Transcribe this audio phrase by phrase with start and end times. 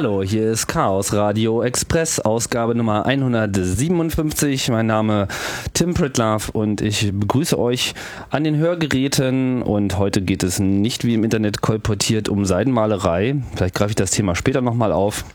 [0.00, 4.70] Hallo, hier ist Chaos Radio Express, Ausgabe Nummer 157.
[4.70, 5.28] Mein Name
[5.74, 7.92] Tim Pritlove und ich begrüße euch
[8.30, 9.60] an den Hörgeräten.
[9.60, 13.42] Und heute geht es nicht wie im Internet kolportiert um Seidenmalerei.
[13.54, 15.26] Vielleicht greife ich das Thema später nochmal auf.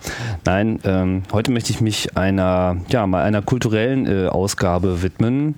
[0.46, 5.54] Nein, ähm, heute möchte ich mich einer, ja, mal einer kulturellen äh, Ausgabe widmen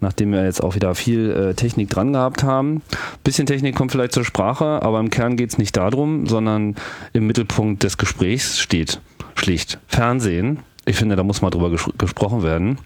[0.00, 2.82] nachdem wir jetzt auch wieder viel äh, Technik dran gehabt haben.
[3.24, 6.76] Bisschen Technik kommt vielleicht zur Sprache, aber im Kern geht es nicht darum, sondern
[7.12, 9.00] im Mittelpunkt des Gesprächs steht
[9.34, 10.60] schlicht Fernsehen.
[10.86, 12.78] Ich finde, da muss mal drüber ges gesprochen werden.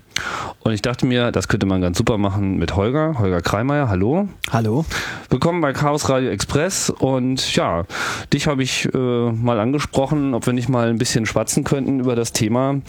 [0.66, 3.90] Und ich dachte mir, das könnte man ganz super machen mit Holger, Holger Kreimeier.
[3.90, 4.28] Hallo.
[4.50, 4.86] Hallo.
[5.28, 6.88] Willkommen bei Chaos Radio Express.
[6.88, 7.84] Und ja,
[8.32, 8.98] dich habe ich äh,
[9.30, 12.80] mal angesprochen, ob wir nicht mal ein bisschen schwatzen könnten über das Thema,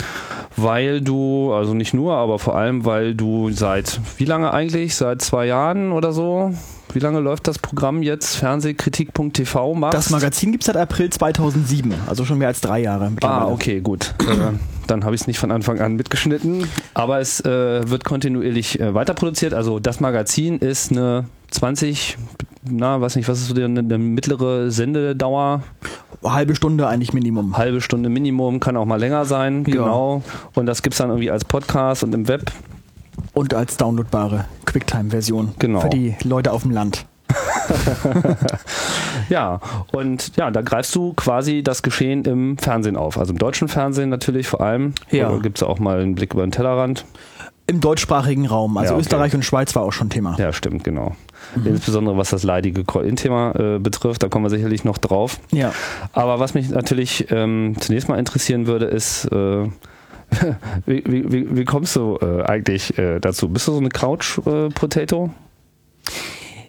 [0.55, 4.95] weil du, also nicht nur, aber vor allem, weil du seit, wie lange eigentlich?
[4.95, 6.53] Seit zwei Jahren oder so?
[6.95, 8.37] Wie lange läuft das Programm jetzt?
[8.37, 9.97] Fernsehkritik.tv machst?
[9.97, 13.11] Das Magazin gibt es seit April 2007, also schon mehr als drei Jahre.
[13.21, 14.15] Ah, okay, gut.
[14.21, 14.53] äh,
[14.87, 16.69] dann habe ich es nicht von Anfang an mitgeschnitten.
[16.93, 19.53] Aber es äh, wird kontinuierlich äh, weiter produziert.
[19.53, 22.17] Also das Magazin ist eine 20,
[22.63, 25.63] na, weiß nicht, was ist so eine, eine mittlere Sendedauer?
[26.23, 27.57] Halbe Stunde eigentlich Minimum.
[27.57, 29.73] Halbe Stunde Minimum, kann auch mal länger sein, ja.
[29.73, 30.23] genau.
[30.53, 32.53] Und das gibt es dann irgendwie als Podcast und im Web
[33.35, 35.81] und als downloadbare Quicktime-Version genau.
[35.81, 37.05] für die Leute auf dem Land.
[39.29, 39.59] ja,
[39.91, 43.17] und ja, da greifst du quasi das Geschehen im Fernsehen auf.
[43.17, 44.93] Also im deutschen Fernsehen natürlich vor allem.
[45.11, 45.35] Ja.
[45.37, 47.05] Gibt es auch mal einen Blick über den Tellerrand?
[47.67, 48.77] Im deutschsprachigen Raum.
[48.77, 49.01] Also ja, okay.
[49.01, 50.35] Österreich und Schweiz war auch schon Thema.
[50.37, 51.15] Ja, stimmt, genau.
[51.55, 51.67] Mhm.
[51.67, 55.39] Insbesondere was das leidige Call-In-Thema äh, betrifft, da kommen wir sicherlich noch drauf.
[55.51, 55.73] Ja.
[56.13, 59.67] Aber was mich natürlich ähm, zunächst mal interessieren würde, ist, äh,
[60.85, 63.49] wie, wie, wie, kommst du äh, eigentlich äh, dazu?
[63.49, 65.25] Bist du so eine Couch-Potato?
[65.25, 66.11] Äh,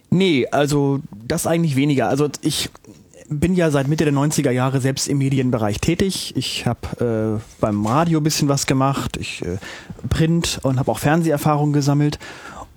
[0.09, 2.09] nee, also das eigentlich weniger.
[2.09, 2.69] Also ich
[3.29, 6.33] bin ja seit Mitte der 90er Jahre selbst im Medienbereich tätig.
[6.35, 9.57] Ich habe äh, beim Radio bisschen was gemacht, ich äh,
[10.09, 12.19] Print und habe auch Fernseherfahrung gesammelt.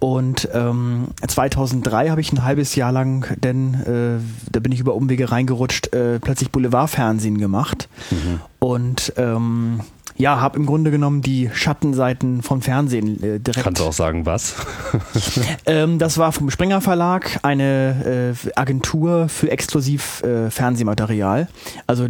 [0.00, 4.94] Und ähm, 2003 habe ich ein halbes Jahr lang, denn äh, da bin ich über
[4.94, 7.88] Umwege reingerutscht, äh, plötzlich Boulevardfernsehen gemacht.
[8.10, 8.40] Mhm.
[8.60, 9.80] Und ähm,
[10.20, 13.64] ja, habe im Grunde genommen die Schattenseiten vom Fernsehen äh, direkt.
[13.64, 14.54] Kannst du auch sagen, was?
[15.66, 21.48] ähm, das war vom Springer Verlag eine äh, Agentur für exklusiv äh, Fernsehmaterial.
[21.86, 22.06] Also,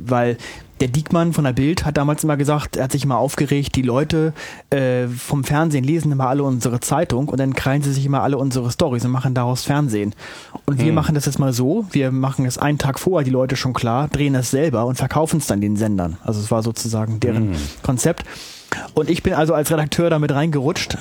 [0.00, 0.36] weil
[0.80, 3.82] der Diekmann von der Bild hat damals immer gesagt, er hat sich immer aufgeregt, die
[3.82, 4.32] Leute
[4.70, 8.38] äh, vom Fernsehen lesen immer alle unsere Zeitung und dann kreien sie sich immer alle
[8.38, 10.14] unsere Stories und machen daraus Fernsehen.
[10.66, 10.94] Und wir hm.
[10.94, 14.08] machen das jetzt mal so, wir machen es einen Tag vorher die Leute schon klar,
[14.08, 16.16] drehen das selber und verkaufen es dann den Sendern.
[16.24, 17.60] Also es war sozusagen deren hm.
[17.82, 18.24] Konzept.
[18.94, 20.98] Und ich bin also als Redakteur damit reingerutscht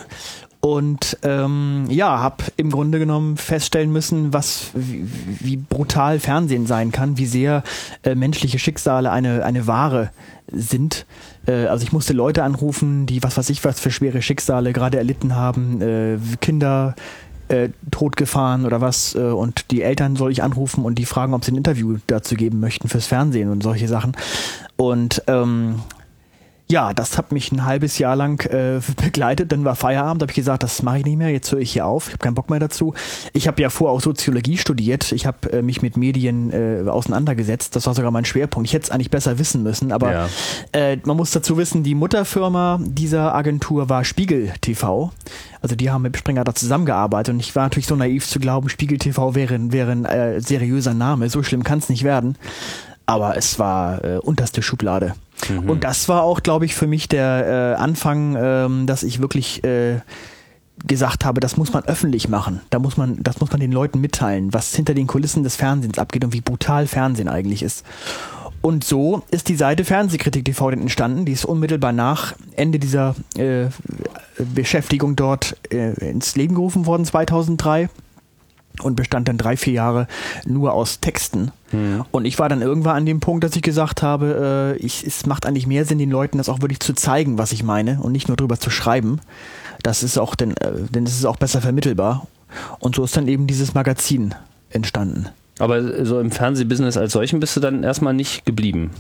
[0.75, 5.07] und ähm, ja, habe im Grunde genommen feststellen müssen, was wie,
[5.39, 7.63] wie brutal Fernsehen sein kann, wie sehr
[8.03, 10.11] äh, menschliche Schicksale eine eine Ware
[10.51, 11.05] sind.
[11.47, 14.97] Äh, also ich musste Leute anrufen, die was weiß ich was für schwere Schicksale gerade
[14.97, 16.95] erlitten haben, äh, Kinder
[17.47, 21.45] äh, totgefahren oder was äh, und die Eltern soll ich anrufen und die fragen, ob
[21.45, 24.17] sie ein Interview dazu geben möchten fürs Fernsehen und solche Sachen.
[24.75, 25.75] Und ähm,
[26.69, 29.51] ja, das hat mich ein halbes Jahr lang äh, begleitet.
[29.51, 31.85] Dann war Feierabend, habe ich gesagt, das mache ich nicht mehr, jetzt höre ich hier
[31.85, 32.93] auf, ich habe keinen Bock mehr dazu.
[33.33, 37.75] Ich habe ja vorher auch Soziologie studiert, ich habe äh, mich mit Medien äh, auseinandergesetzt,
[37.75, 38.67] das war sogar mein Schwerpunkt.
[38.67, 40.29] Ich hätte es eigentlich besser wissen müssen, aber ja.
[40.73, 45.11] äh, man muss dazu wissen, die Mutterfirma dieser Agentur war Spiegel TV.
[45.61, 48.69] Also die haben mit Springer da zusammengearbeitet und ich war natürlich so naiv zu glauben,
[48.69, 51.29] Spiegel TV wäre, wäre ein äh, seriöser Name.
[51.29, 52.37] So schlimm kann es nicht werden.
[53.07, 55.15] Aber es war äh, unterste Schublade.
[55.49, 55.69] Mhm.
[55.69, 59.63] Und das war auch, glaube ich, für mich der äh, Anfang, ähm, dass ich wirklich
[59.63, 60.01] äh,
[60.85, 62.61] gesagt habe, das muss man öffentlich machen.
[62.69, 65.97] Da muss man, das muss man den Leuten mitteilen, was hinter den Kulissen des Fernsehens
[65.97, 67.83] abgeht und wie brutal Fernsehen eigentlich ist.
[68.61, 71.25] Und so ist die Seite Fernsehkritik TV entstanden.
[71.25, 73.67] Die ist unmittelbar nach Ende dieser äh,
[74.53, 77.89] Beschäftigung dort äh, ins Leben gerufen worden, 2003
[78.81, 80.07] und bestand dann drei, vier Jahre
[80.45, 81.51] nur aus Texten.
[81.71, 82.05] Mhm.
[82.11, 85.25] Und ich war dann irgendwann an dem Punkt, dass ich gesagt habe, äh, ich, es
[85.25, 88.11] macht eigentlich mehr Sinn, den Leuten das auch wirklich zu zeigen, was ich meine und
[88.11, 89.19] nicht nur drüber zu schreiben.
[89.83, 92.27] Das ist auch, denn, äh, denn es ist auch besser vermittelbar.
[92.79, 94.33] Und so ist dann eben dieses Magazin
[94.69, 95.29] entstanden.
[95.59, 98.91] Aber so im Fernsehbusiness als solchen bist du dann erstmal nicht geblieben?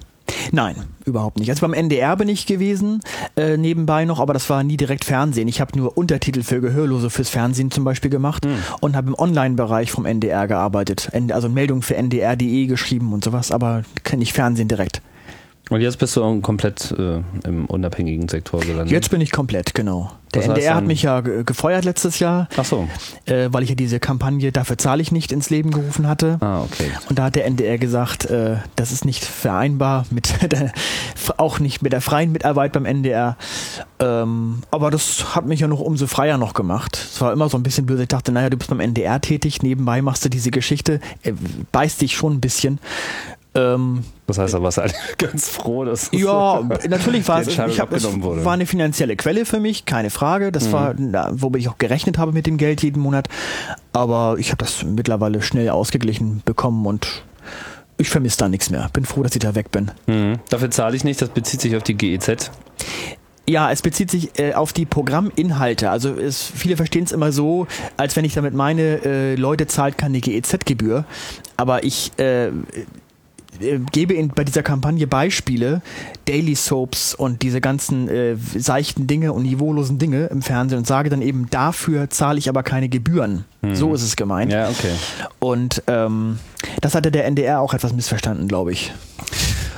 [0.51, 0.75] Nein,
[1.05, 1.49] überhaupt nicht.
[1.49, 3.01] Also beim NDR bin ich gewesen,
[3.35, 5.47] äh, nebenbei noch, aber das war nie direkt Fernsehen.
[5.47, 8.57] Ich habe nur Untertitel für Gehörlose fürs Fernsehen zum Beispiel gemacht mhm.
[8.81, 11.09] und habe im Online-Bereich vom NDR gearbeitet.
[11.31, 15.01] Also Meldungen für ndr.de geschrieben und sowas, aber kenne ich Fernsehen direkt.
[15.69, 18.89] Und jetzt bist du komplett äh, im unabhängigen Sektor gelandet?
[18.91, 20.11] Jetzt bin ich komplett, genau.
[20.33, 22.87] Der Was NDR hat mich ja ge- gefeuert letztes Jahr, Ach so.
[23.25, 26.37] äh, weil ich ja diese Kampagne Dafür zahle ich nicht ins Leben gerufen hatte.
[26.41, 26.91] Ah, okay.
[27.09, 30.71] Und da hat der NDR gesagt, äh, das ist nicht vereinbar mit der,
[31.37, 33.37] auch nicht mit der freien Mitarbeit beim NDR.
[33.99, 36.95] Ähm, aber das hat mich ja noch umso freier noch gemacht.
[36.97, 38.03] Es war immer so ein bisschen böse.
[38.03, 41.33] Ich dachte, naja, du bist beim NDR tätig, nebenbei machst du diese Geschichte, äh,
[41.71, 42.79] beißt dich schon ein bisschen.
[43.57, 47.59] Ähm, Das heißt, da warst du eigentlich ganz froh, dass ja, natürlich war es, ich
[47.59, 48.45] hab, es wurde.
[48.45, 50.51] war eine finanzielle Quelle für mich, keine Frage.
[50.51, 53.27] Das war, na, wobei ich auch gerechnet habe mit dem Geld jeden Monat.
[53.93, 57.23] Aber ich habe das mittlerweile schnell ausgeglichen bekommen und
[57.97, 58.89] ich vermisse da nichts mehr.
[58.93, 59.91] Bin froh, dass ich da weg bin.
[60.05, 60.35] Mhm.
[60.49, 62.51] Dafür zahle ich nicht, das bezieht sich auf die GEZ.
[63.49, 65.89] Ja, es bezieht sich äh, auf die Programminhalte.
[65.89, 67.65] Also es, viele verstehen es immer so,
[67.95, 71.05] als wenn ich damit meine, äh, Leute zahlt keine GEZ-Gebühr.
[71.55, 72.49] Aber ich äh,
[73.91, 75.81] gebe in, bei dieser Kampagne Beispiele,
[76.25, 81.09] Daily Soaps und diese ganzen äh, seichten Dinge und niveaulosen Dinge im Fernsehen und sage
[81.09, 83.45] dann eben, dafür zahle ich aber keine Gebühren.
[83.73, 84.51] So ist es gemeint.
[84.51, 84.91] Ja, okay.
[85.39, 86.39] Und ähm,
[86.81, 88.93] das hatte der NDR auch etwas missverstanden, glaube ich.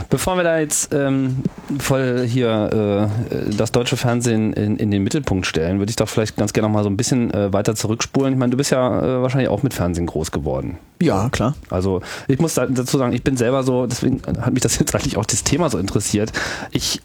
[0.09, 1.43] Bevor wir da jetzt ähm,
[1.79, 6.35] voll hier äh, das deutsche Fernsehen in, in den Mittelpunkt stellen, würde ich doch vielleicht
[6.35, 8.33] ganz gerne noch mal so ein bisschen äh, weiter zurückspulen.
[8.33, 10.79] Ich meine, du bist ja äh, wahrscheinlich auch mit Fernsehen groß geworden.
[11.01, 11.53] Ja, klar.
[11.69, 14.95] Also ich muss da- dazu sagen, ich bin selber so, deswegen hat mich das jetzt
[14.95, 16.31] eigentlich auch das Thema so interessiert.
[16.71, 17.01] Ich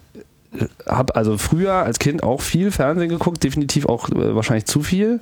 [0.89, 5.21] habe also früher als Kind auch viel Fernsehen geguckt, definitiv auch äh, wahrscheinlich zu viel,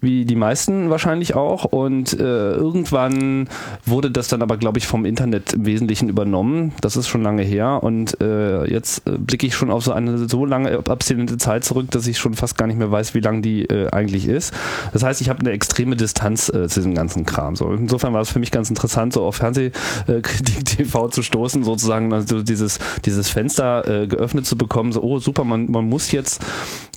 [0.00, 1.64] wie die meisten wahrscheinlich auch.
[1.64, 3.48] Und äh, irgendwann
[3.84, 6.72] wurde das dann aber, glaube ich, vom Internet im Wesentlichen übernommen.
[6.80, 7.82] Das ist schon lange her.
[7.82, 11.90] Und äh, jetzt äh, blicke ich schon auf so eine so lange abstinente Zeit zurück,
[11.90, 14.54] dass ich schon fast gar nicht mehr weiß, wie lang die äh, eigentlich ist.
[14.92, 17.56] Das heißt, ich habe eine extreme Distanz äh, zu diesem ganzen Kram.
[17.56, 22.12] So, insofern war es für mich ganz interessant, so auf Fernsehkritik TV zu stoßen, sozusagen
[22.12, 24.92] also dieses, dieses Fenster äh, geöffnet zu bekommen.
[24.92, 26.44] So, oh super, man, man muss jetzt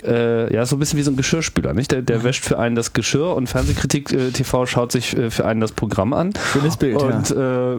[0.03, 1.91] äh, ja so ein bisschen wie so ein Geschirrspüler, nicht?
[1.91, 5.45] Der, der wäscht für einen das Geschirr und Fernsehkritik äh, TV schaut sich äh, für
[5.45, 6.31] einen das Programm an.
[6.53, 7.77] Schönes Bild, Und äh,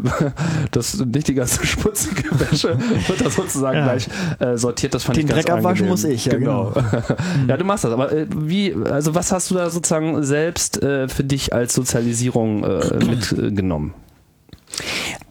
[0.70, 2.78] das nicht die ganze schmutzige Wäsche
[3.08, 3.84] wird da sozusagen Ja.
[3.84, 4.08] gleich
[4.38, 4.94] äh, sortiert.
[4.94, 6.72] Das fand Den ich ganz Dreck abwaschen muss ich, ja, genau.
[7.48, 7.92] ja, du machst das.
[7.92, 12.60] Aber äh, wie, also was hast du da sozusagen selbst äh, für dich als Sozialisierung
[13.06, 13.94] mitgenommen?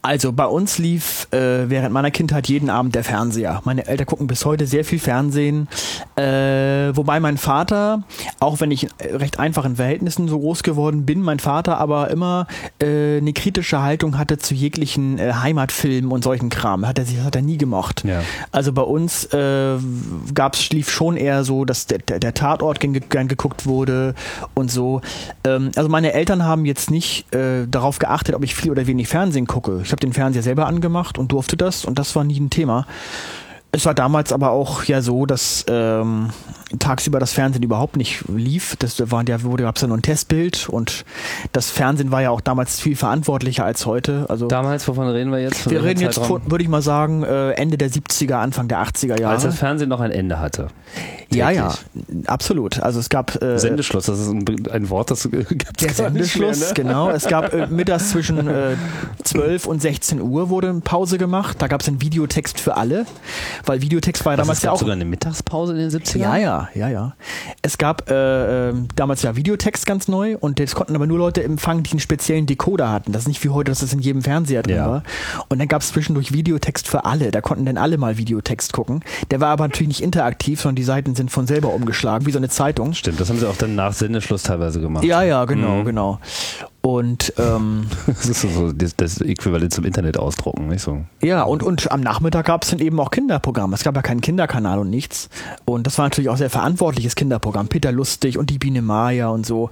[0.02, 3.62] Also bei uns lief äh, während meiner Kindheit jeden Abend der Fernseher.
[3.66, 5.68] Meine Eltern gucken bis heute sehr viel Fernsehen.
[6.16, 8.04] Äh, wobei mein Vater,
[8.40, 12.48] auch wenn ich in recht einfachen Verhältnissen so groß geworden bin, mein Vater aber immer
[12.82, 16.88] äh, eine kritische Haltung hatte zu jeglichen äh, Heimatfilmen und solchen Kram.
[16.88, 18.04] Hat er sich, das hat er nie gemocht.
[18.06, 18.22] Ja.
[18.52, 19.78] Also bei uns äh,
[20.34, 24.16] gab's lief schon eher so, dass der, der, Tatort gern, ge- gern geguckt wurde
[24.54, 25.02] und so.
[25.44, 29.08] Ähm, also meine Eltern haben jetzt nicht äh, darauf geachtet, ob ich viel oder wenig
[29.08, 29.84] Fernsehen gucke.
[29.90, 32.86] Ich habe den Fernseher selber angemacht und durfte das und das war nie ein Thema.
[33.72, 36.32] Es war damals aber auch ja so, dass ähm,
[36.78, 38.76] tagsüber das Fernsehen überhaupt nicht lief.
[38.78, 41.06] Das war ja, wurde gab's ja nur ein Testbild und
[41.52, 44.26] das Fernsehen war ja auch damals viel verantwortlicher als heute.
[44.30, 45.62] Also Damals, wovon reden wir jetzt?
[45.62, 49.20] Von wir reden jetzt, würde ich mal sagen, äh, Ende der 70er, Anfang der 80er
[49.20, 49.34] Jahre.
[49.34, 50.68] als das Fernsehen noch ein Ende hatte.
[51.32, 51.74] ja, ja,
[52.28, 52.82] absolut.
[52.82, 56.60] Also es gab äh, Sendeschluss, das ist ein, ein Wort, das äh, gibt's der Sendeschluss,
[56.60, 56.74] mehr, ne?
[56.76, 57.10] genau.
[57.10, 58.76] Es gab äh, mittags zwischen äh,
[59.24, 61.58] 12 und 16 Uhr wurde eine Pause gemacht.
[61.62, 63.06] Da gab es einen Videotext für alle,
[63.66, 65.90] weil Videotext war ja Was, damals es ja gab auch sogar eine Mittagspause in den
[65.90, 66.18] 70ern?
[66.20, 67.14] Ja, ja, ja, ja.
[67.62, 71.44] Es gab äh, ähm, damals ja Videotext ganz neu und das konnten aber nur Leute
[71.44, 73.12] empfangen, die einen speziellen Decoder hatten.
[73.12, 74.90] Das ist nicht wie heute, dass das in jedem Fernseher drin Ja.
[74.90, 75.04] war.
[75.50, 77.32] Und dann gab es zwischendurch Videotext für alle.
[77.32, 79.02] Da konnten dann alle mal Videotext gucken.
[79.32, 82.38] Der war aber natürlich nicht interaktiv, sondern die Seiten sind von selber umgeschlagen, wie so
[82.38, 82.94] eine Zeitung.
[82.94, 85.04] Stimmt, das haben sie auch dann nach Sendeschluss teilweise gemacht.
[85.04, 85.86] Ja, ja, genau, Mhm.
[85.86, 86.20] genau.
[86.82, 91.02] Und ähm, Das ist so das, das Äquivalent zum Internet ausdrucken, nicht so?
[91.22, 93.76] Ja, und, und am Nachmittag gab es dann eben auch Kinderprogramme.
[93.76, 95.30] Es gab ja keinen Kinderkanal und nichts.
[95.66, 97.68] Und das war natürlich auch sehr verantwortliches Kinderprogramm.
[97.68, 99.70] Peter Lustig und die Biene Maya und so.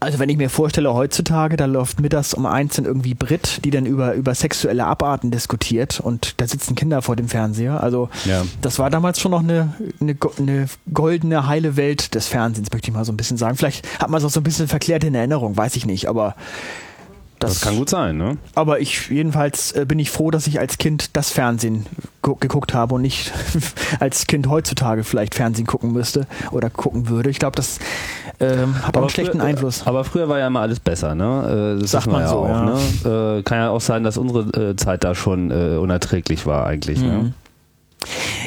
[0.00, 3.70] Also wenn ich mir vorstelle, heutzutage, da läuft mittags um eins dann irgendwie Brit, die
[3.70, 7.80] dann über, über sexuelle Abarten diskutiert und da sitzen Kinder vor dem Fernseher.
[7.82, 8.42] Also Ja.
[8.60, 12.94] das war damals schon noch eine, eine, eine goldene, heile Welt des Fernsehens, möchte ich
[12.94, 13.56] mal so ein bisschen sagen.
[13.56, 16.23] Vielleicht hat man es auch so ein bisschen verklärt in Erinnerung, weiß ich nicht, aber
[17.40, 18.38] Das, kann gut sein, ne?
[18.54, 21.84] aber ich jedenfalls äh, bin ich froh, dass ich als Kind das Fernsehen
[22.22, 23.32] gu geguckt habe und nicht
[24.00, 27.28] als Kind heutzutage vielleicht Fernsehen gucken müsste oder gucken würde.
[27.28, 27.80] Ich glaube, das
[28.40, 29.86] ähm, hat auch einen schlechten früher, Einfluss.
[29.86, 31.76] Aber früher war ja immer alles besser, ne?
[31.76, 32.64] Äh, Das Sagt man ja so, auch, ja.
[32.64, 33.38] ne?
[33.38, 37.00] Äh, Kann ja auch sein, dass unsere äh, Zeit da schon äh, unerträglich war eigentlich,
[37.00, 37.08] ne?
[37.10, 37.34] Mhm.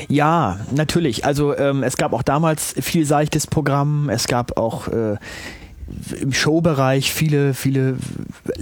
[0.08, 1.26] Ja, natürlich.
[1.26, 4.10] Also ähm, es gab auch damals viel seichtes Programm.
[4.10, 5.18] Es gab auch äh,
[6.20, 7.98] im Showbereich viele, viele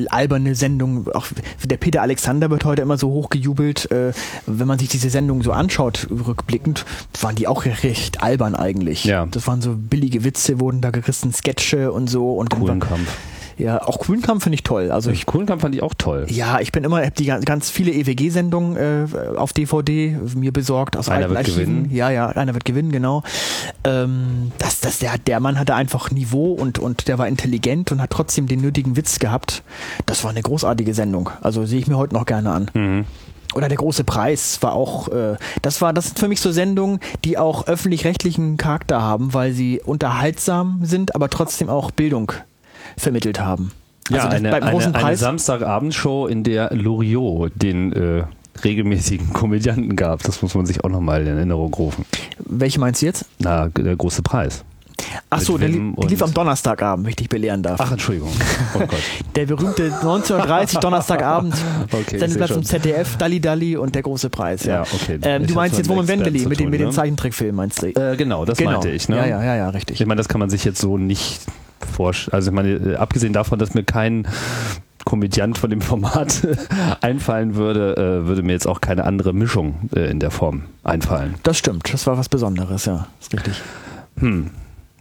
[0.10, 1.08] alberne Sendungen.
[1.14, 1.28] Auch
[1.64, 3.92] der Peter Alexander wird heute immer so hochgejubelt.
[3.92, 4.14] Äh,
[4.46, 6.86] wenn man sich diese Sendungen so anschaut, rückblickend,
[7.22, 9.06] waren die auch recht albern eigentlich.
[9.06, 9.26] Ja.
[9.26, 12.34] Das waren so billige Witze, wurden da gerissen, Sketche und so.
[12.34, 13.10] Und Coolen Kampf.
[13.58, 14.92] Ja, auch Kuhlenkampf finde ich toll.
[14.92, 16.26] Also ich, Kuhlenkampf fand ich auch toll.
[16.30, 21.10] Ja, ich bin immer, hab die ganz viele EWG-Sendungen äh, auf DVD mir besorgt aus
[21.10, 21.84] einer wird Archiven.
[21.84, 21.96] gewinnen.
[21.96, 23.24] Ja, ja, einer wird gewinnen, genau.
[23.84, 28.02] Ähm, das, das, der, der Mann hatte einfach Niveau und, und der war intelligent und
[28.02, 29.64] hat trotzdem den nötigen Witz gehabt.
[30.06, 31.30] Das war eine großartige Sendung.
[31.42, 32.72] Also sehe ich mir heute noch gerne an.
[32.74, 33.06] Mhm.
[33.54, 37.00] Oder der große Preis war auch, äh, das war, das sind für mich so Sendungen,
[37.24, 42.34] die auch öffentlich-rechtlichen Charakter haben, weil sie unterhaltsam sind, aber trotzdem auch Bildung
[42.98, 43.72] vermittelt haben.
[44.10, 48.24] Ja, Also eine, beim eine, großen eine Preis- Samstagabendshow, in der Loriot den äh,
[48.64, 50.24] regelmäßigen Komödianten gab.
[50.24, 52.06] Das muss man sich auch nochmal in Erinnerung rufen.
[52.40, 53.26] Welche meinst du jetzt?
[53.40, 54.64] Na, der große Preis.
[55.30, 57.82] Ach so, Mit der, li- der lief am Donnerstagabend, wenn ich dich belehren darf.
[57.82, 58.30] Ach, Entschuldigung.
[58.76, 59.00] Oh Gott.
[59.36, 61.54] Der berühmte 1930 Donnerstagabend,
[61.92, 62.64] Okay, Sendeplatz im.
[62.64, 64.64] ZDF, Dalli Dalli und der große Preis.
[64.64, 65.20] Ja, Ja, okay.
[65.24, 66.92] Ähm, du meinst mit jetzt Woman zu mit, dem tun, mit dem ne?
[66.92, 67.88] Zeichentrickfilm, meinst du?
[67.88, 69.10] Äh, genau, das meinte ich.
[69.10, 69.18] Ne?
[69.18, 70.00] Ja, ja, ja, ja, richtig.
[70.00, 71.42] Ich meine, das kann man sich jetzt so nicht
[71.80, 72.34] vorstellen.
[72.34, 74.28] Also ich meine, äh, abgesehen davon, dass mir kein
[75.06, 76.48] Komödiant von dem Format
[77.02, 81.36] einfallen würde, äh, würde mir jetzt auch keine andere Mischung äh, in der Form einfallen.
[81.44, 83.62] Das stimmt, das war was Besonderes, ja, ist richtig.
[84.20, 84.50] Hm.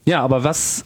[0.04, 0.84] Ja, aber was,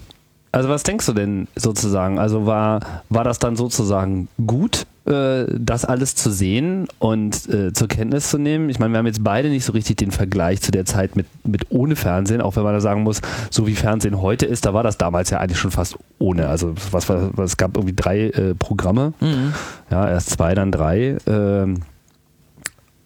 [0.52, 2.18] also was denkst du denn sozusagen?
[2.18, 7.88] Also war, war das dann sozusagen gut, äh, das alles zu sehen und äh, zur
[7.88, 8.70] Kenntnis zu nehmen?
[8.70, 11.26] Ich meine, wir haben jetzt beide nicht so richtig den Vergleich zu der Zeit mit,
[11.44, 14.74] mit ohne Fernsehen, auch wenn man da sagen muss, so wie Fernsehen heute ist, da
[14.74, 16.48] war das damals ja eigentlich schon fast ohne.
[16.48, 19.12] Also was war, was, es gab irgendwie drei äh, Programme,
[19.90, 21.18] ja, erst zwei, dann drei.
[21.26, 21.82] Ähm,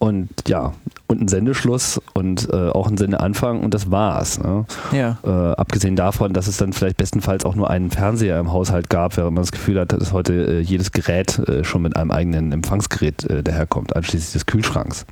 [0.03, 0.73] und ja,
[1.07, 4.41] und ein Sendeschluss und äh, auch ein Sendeanfang und das war's.
[4.41, 4.65] Ne?
[4.91, 5.19] Ja.
[5.23, 9.17] Äh, abgesehen davon, dass es dann vielleicht bestenfalls auch nur einen Fernseher im Haushalt gab,
[9.17, 12.51] während man das Gefühl hat, dass heute äh, jedes Gerät äh, schon mit einem eigenen
[12.51, 15.07] Empfangsgerät äh, daherkommt, einschließlich des Kühlschranks.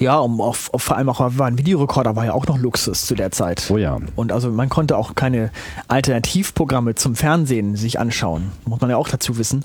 [0.00, 3.06] Ja, um auf, auf, vor allem auch war ein Videorekorder war ja auch noch Luxus
[3.06, 3.70] zu der Zeit.
[3.70, 3.96] Oh ja.
[4.16, 5.52] Und also man konnte auch keine
[5.86, 8.50] Alternativprogramme zum Fernsehen sich anschauen.
[8.64, 9.62] Muss man ja auch dazu wissen.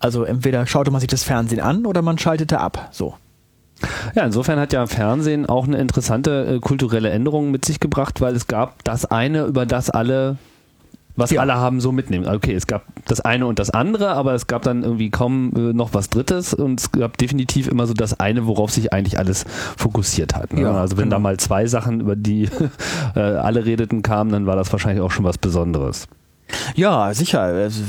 [0.00, 2.90] Also entweder schaute man sich das Fernsehen an oder man schaltete ab.
[2.92, 3.14] So.
[4.14, 8.34] Ja, insofern hat ja Fernsehen auch eine interessante äh, kulturelle Änderung mit sich gebracht, weil
[8.36, 10.36] es gab das eine, über das alle,
[11.16, 11.40] was Ja.
[11.42, 12.26] alle haben, so mitnehmen.
[12.26, 15.72] Okay, es gab das eine und das andere, aber es gab dann irgendwie kaum äh,
[15.72, 19.44] noch was Drittes und es gab definitiv immer so das eine, worauf sich eigentlich alles
[19.76, 20.52] fokussiert hat.
[20.52, 20.62] Ne?
[20.62, 21.16] Ja, also wenn genau.
[21.16, 22.48] da mal zwei Sachen, über die
[23.14, 26.08] äh, alle redeten, kamen, dann war das wahrscheinlich auch schon was Besonderes.
[26.74, 27.40] Ja, sicher.
[27.40, 27.82] Also,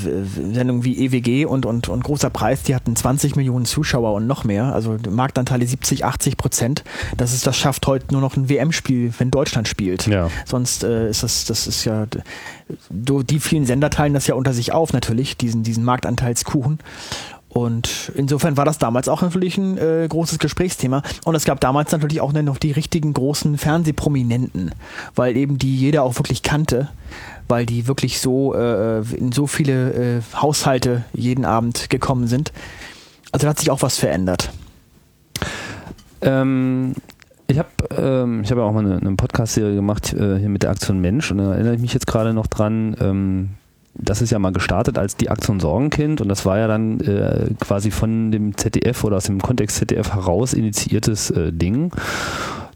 [0.53, 4.43] Sendungen wie EWG und, und, und Großer Preis, die hatten 20 Millionen Zuschauer und noch
[4.43, 4.73] mehr.
[4.73, 6.83] Also Marktanteile 70, 80 Prozent.
[7.17, 10.07] Das ist, das schafft heute nur noch ein WM-Spiel, wenn Deutschland spielt.
[10.07, 10.29] Ja.
[10.45, 12.05] Sonst äh, ist das, das ist ja,
[12.89, 16.79] die vielen Sender teilen das ja unter sich auf natürlich, diesen, diesen Marktanteilskuchen.
[17.53, 21.03] Und insofern war das damals auch natürlich ein äh, großes Gesprächsthema.
[21.23, 24.71] Und es gab damals natürlich auch noch die richtigen großen Fernsehprominenten,
[25.13, 26.89] weil eben die jeder auch wirklich kannte,
[27.47, 32.51] weil die wirklich so äh, in so viele äh, Haushalte jeden Abend gekommen sind.
[33.31, 34.51] Also da hat sich auch was verändert.
[36.21, 36.93] Ähm,
[37.47, 40.63] ich habe ähm, ich hab ja auch mal eine, eine Podcast-Serie gemacht äh, hier mit
[40.63, 42.95] der Aktion Mensch und da erinnere ich mich jetzt gerade noch dran.
[42.99, 43.49] Ähm,
[43.95, 47.49] das ist ja mal gestartet als die Aktion Sorgenkind und das war ja dann äh,
[47.59, 51.91] quasi von dem ZDF oder aus dem Kontext ZDF heraus initiiertes äh, Ding.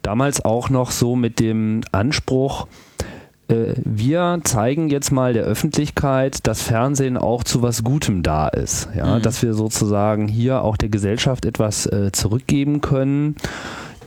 [0.03, 2.67] Damals auch noch so mit dem Anspruch,
[3.47, 8.89] äh, wir zeigen jetzt mal der Öffentlichkeit, dass Fernsehen auch zu was Gutem da ist.
[8.95, 9.17] Ja?
[9.17, 9.21] Mhm.
[9.21, 13.35] Dass wir sozusagen hier auch der Gesellschaft etwas äh, zurückgeben können.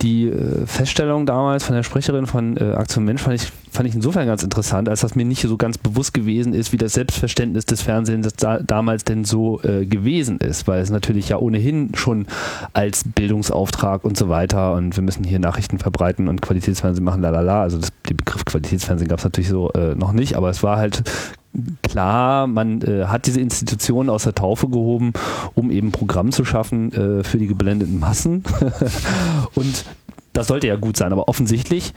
[0.02, 3.94] Die äh, Feststellung damals von der Sprecherin von äh, Aktion Mensch fand ich, fand ich
[3.94, 7.66] insofern ganz interessant, als das mir nicht so ganz bewusst gewesen ist, wie das Selbstverständnis
[7.66, 12.26] des Fernsehens da, damals denn so äh, gewesen ist, weil es natürlich ja ohnehin schon
[12.72, 17.62] als Bildungsauftrag und so weiter und wir müssen hier Nachrichten verbreiten und Qualitätsfernsehen machen, lalala.
[17.62, 20.78] Also das, den Begriff Qualitätsfernsehen gab es natürlich so äh, noch nicht, aber es war
[20.78, 21.02] halt
[21.82, 25.12] klar, man äh, hat diese Institution aus der Taufe gehoben,
[25.54, 28.44] um eben Programm zu schaffen äh, für die geblendeten Massen.
[29.54, 29.84] und
[30.32, 31.92] das sollte ja gut sein, aber offensichtlich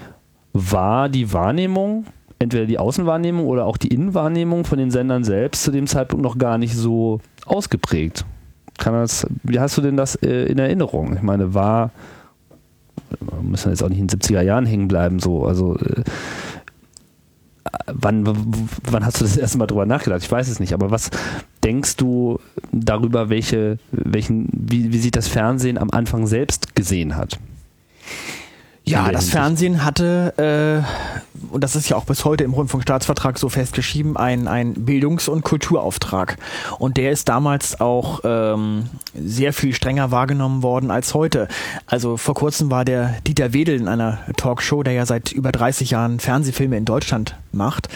[0.53, 2.05] war die Wahrnehmung,
[2.39, 6.37] entweder die Außenwahrnehmung oder auch die Innenwahrnehmung von den Sendern selbst zu dem Zeitpunkt noch
[6.37, 8.25] gar nicht so ausgeprägt.
[8.79, 11.15] Kann das, wie hast du denn das äh, in Erinnerung?
[11.15, 11.91] Ich meine, war,
[13.19, 16.03] wir müssen jetzt auch nicht in den 70er Jahren hängen bleiben, so, also äh,
[17.87, 18.25] wann,
[18.89, 20.21] wann hast du das erste Mal drüber nachgedacht?
[20.23, 21.09] Ich weiß es nicht, aber was
[21.63, 22.39] denkst du
[22.71, 27.39] darüber, welche, welchen, wie, wie sich das Fernsehen am Anfang selbst gesehen hat?
[28.85, 29.29] Ja, das.
[29.29, 34.49] Fernsehen hatte, äh, und das ist ja auch bis heute im Rundfunkstaatsvertrag so festgeschrieben, ein,
[34.49, 36.37] ein Bildungs- und Kulturauftrag.
[36.79, 41.47] Und der ist damals auch ähm, sehr viel strenger wahrgenommen worden als heute.
[41.85, 45.91] Also vor kurzem war der Dieter Wedel in einer Talkshow, der ja seit über 30
[45.91, 47.89] Jahren Fernsehfilme in Deutschland macht.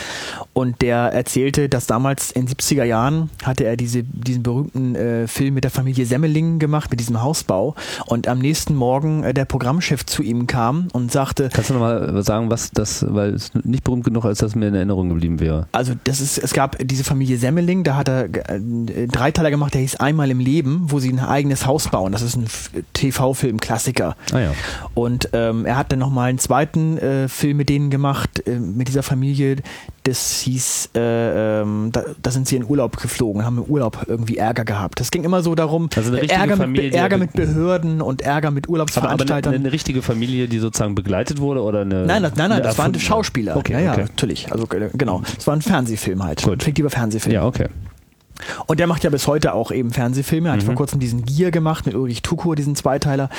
[0.54, 5.54] Und der erzählte, dass damals in 70er Jahren hatte er diese, diesen berühmten äh, Film
[5.54, 7.76] mit der Familie Semmeling gemacht, mit diesem Hausbau.
[8.06, 11.50] Und am nächsten Morgen äh, der Programmchef zu ihm kam und sagte.
[11.54, 14.76] Kannst du nochmal sagen, was das, weil es nicht berühmt genug, als dass mir in
[14.76, 15.68] Erinnerung geblieben wäre.
[15.72, 19.82] Also das ist, es gab diese Familie Semmeling, da hat er äh, Dreiteiler gemacht, der
[19.82, 22.12] hieß Einmal im Leben, wo sie ein eigenes Haus bauen.
[22.12, 22.48] Das ist ein
[22.94, 24.16] TV-Film-Klassiker.
[24.32, 24.52] Ah ja.
[24.94, 28.88] Und ähm, er hat dann nochmal einen zweiten äh, Film mit denen gemacht, äh, mit
[28.88, 29.47] dieser Familie,
[30.04, 34.38] das hieß, äh, ähm, da, da, sind sie in Urlaub geflogen, haben im Urlaub irgendwie
[34.38, 35.00] Ärger gehabt.
[35.00, 38.70] Das ging immer so darum, also Ärger, Familie, mit, Ärger mit Behörden und Ärger mit
[38.70, 39.38] Urlaubsveranstaltern.
[39.38, 42.06] Aber, eine, eine, richtige Familie, die sozusagen begleitet wurde oder eine?
[42.06, 43.58] Nein, nein, nein, das waren Schauspieler.
[43.58, 44.02] Okay, ja, ja, okay.
[44.04, 44.52] natürlich.
[44.52, 46.54] Also genau, es war ein Fernsehfilm halt, Gut.
[46.54, 47.34] ein fiktiver Fernsehfilm.
[47.34, 47.68] Ja, okay.
[48.68, 50.50] Und der macht ja bis heute auch eben Fernsehfilme.
[50.50, 50.66] Er hat mhm.
[50.66, 53.30] vor kurzem diesen Gier gemacht mit Ulrich Tukur, diesen Zweiteiler.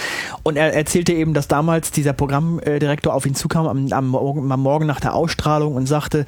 [0.43, 4.63] Und er erzählte eben, dass damals dieser Programmdirektor auf ihn zukam am, am, Morgen, am
[4.63, 6.25] Morgen nach der Ausstrahlung und sagte,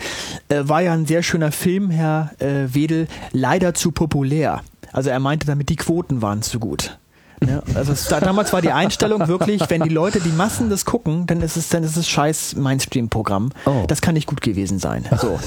[0.49, 4.61] äh, war ja ein sehr schöner Film, Herr äh, Wedel, leider zu populär.
[4.93, 6.99] Also er meinte damit, die Quoten waren zu gut.
[7.47, 11.27] Ja, also es, damals war die Einstellung wirklich, wenn die Leute, die Massen das gucken,
[11.27, 13.51] dann ist es, dann ist es scheiß Mainstream-Programm.
[13.65, 13.85] Oh.
[13.89, 15.07] Das kann nicht gut gewesen sein.
[15.21, 15.39] So.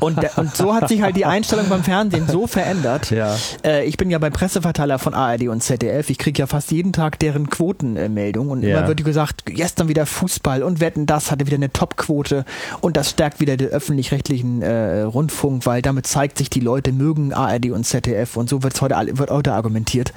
[0.00, 3.10] Und, und so hat sich halt die Einstellung beim Fernsehen so verändert.
[3.10, 3.36] Ja.
[3.64, 6.10] Äh, ich bin ja beim Presseverteiler von ARD und ZDF.
[6.10, 8.78] Ich kriege ja fast jeden Tag deren Quotenmeldung und Ja.
[8.78, 12.44] immer wird gesagt, gestern wieder Fußball und Wetten, das hatte wieder eine Topquote
[12.80, 17.32] und das stärkt wieder den öffentlich-rechtlichen äh, Rundfunk, weil damit zeigt sich, die Leute mögen
[17.32, 20.12] ARD und ZDF und so wird's heute, wird heute argumentiert.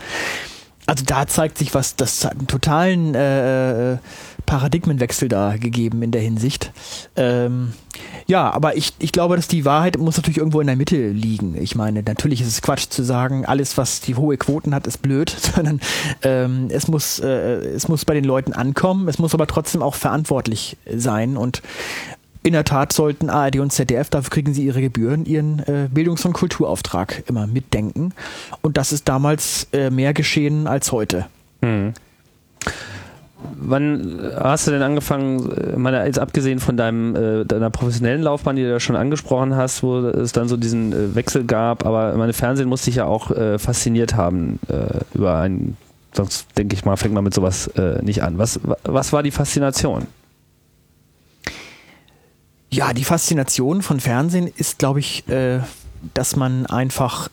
[0.88, 3.98] Also da zeigt sich was, das hat einen totalen äh,
[4.46, 6.72] Paradigmenwechsel da gegeben in der Hinsicht.
[7.16, 7.74] Ähm,
[8.28, 11.56] ja, aber ich, ich glaube, dass die Wahrheit muss natürlich irgendwo in der Mitte liegen.
[11.60, 15.02] Ich meine, natürlich ist es Quatsch zu sagen, alles, was die hohe Quoten hat, ist
[15.02, 15.80] blöd, sondern
[16.22, 19.96] ähm, es, muss, äh, es muss bei den Leuten ankommen, es muss aber trotzdem auch
[19.96, 21.62] verantwortlich sein und
[22.46, 26.26] in der Tat sollten ARD und ZDF, dafür kriegen sie ihre Gebühren, ihren äh, Bildungs-
[26.26, 28.14] und Kulturauftrag immer mitdenken.
[28.62, 31.26] Und das ist damals äh, mehr geschehen als heute.
[31.64, 31.94] Hm.
[33.58, 38.56] Wann hast du denn angefangen, äh, meine, jetzt abgesehen von deinem, äh, deiner professionellen Laufbahn,
[38.56, 42.16] die du ja schon angesprochen hast, wo es dann so diesen äh, Wechsel gab, aber
[42.16, 45.78] meine Fernsehen muss dich ja auch äh, fasziniert haben äh, über ein,
[46.14, 48.38] sonst denke ich mal, fängt man mit sowas äh, nicht an.
[48.38, 50.08] Was, wa- was war die Faszination?
[52.72, 55.62] Ja, die Faszination von Fernsehen ist, glaube ich, äh,
[56.14, 57.30] dass man einfach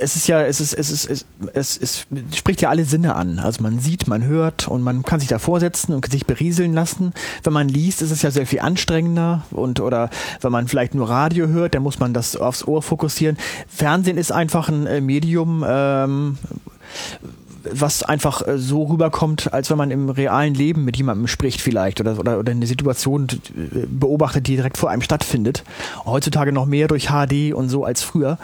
[0.00, 3.38] es ist ja, es ist, es ist, es, es, es spricht ja alle Sinne an.
[3.38, 7.12] Also man sieht, man hört und man kann sich davor setzen und sich berieseln lassen.
[7.42, 11.08] Wenn man liest, ist es ja sehr viel anstrengender und oder wenn man vielleicht nur
[11.08, 13.36] Radio hört, dann muss man das aufs Ohr fokussieren.
[13.68, 16.38] Fernsehen ist einfach ein äh, Medium, ähm,
[17.72, 22.00] was einfach äh, so rüberkommt, als wenn man im realen Leben mit jemandem spricht vielleicht
[22.00, 25.64] oder, oder, oder eine Situation äh, beobachtet, die direkt vor einem stattfindet.
[26.04, 28.38] Heutzutage noch mehr durch HD und so als früher.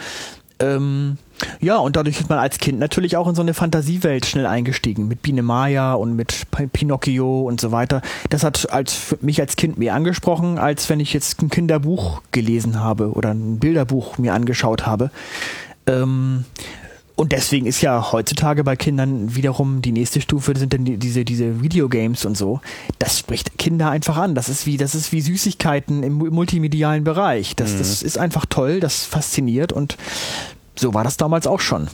[0.62, 1.18] Ähm,
[1.60, 5.08] ja, und dadurch ist man als Kind natürlich auch in so eine Fantasiewelt schnell eingestiegen.
[5.08, 8.00] Mit Biene Maya und mit Pinocchio und so weiter.
[8.30, 12.80] Das hat als, mich als Kind mehr angesprochen, als wenn ich jetzt ein Kinderbuch gelesen
[12.80, 15.10] habe oder ein Bilderbuch mir angeschaut habe.
[15.86, 16.44] Ähm,
[17.16, 21.24] und deswegen ist ja heutzutage bei Kindern wiederum die nächste Stufe sind dann die, diese
[21.24, 22.60] diese Videogames und so.
[22.98, 24.34] Das spricht Kinder einfach an.
[24.34, 27.54] Das ist wie das ist wie Süßigkeiten im mu- multimedialen Bereich.
[27.56, 28.80] Das das ist einfach toll.
[28.80, 29.96] Das fasziniert und
[30.74, 31.88] so war das damals auch schon.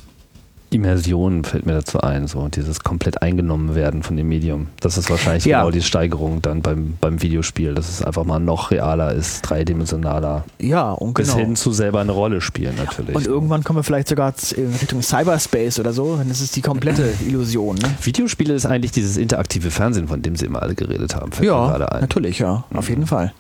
[0.71, 4.69] Immersion fällt mir dazu ein, so dieses komplett eingenommen werden von dem Medium.
[4.81, 5.61] Das ist wahrscheinlich Ja.
[5.61, 10.45] genau die Steigerung dann beim, beim Videospiel, dass es einfach mal noch realer ist, dreidimensionaler,
[10.59, 11.39] Ja, und bis genau.
[11.41, 13.17] hin zu selber eine Rolle spielen natürlich.
[13.17, 16.17] Und irgendwann kommen wir vielleicht sogar in Richtung Cyberspace oder so.
[16.17, 17.77] Dann ist es die komplette Illusion.
[17.77, 17.89] Ne?
[18.03, 21.57] Videospiele ist eigentlich dieses interaktive Fernsehen, von dem sie immer alle geredet haben, fällt mir
[21.57, 22.01] Ja, gerade ein.
[22.03, 23.33] natürlich, ja, auf jeden Fall.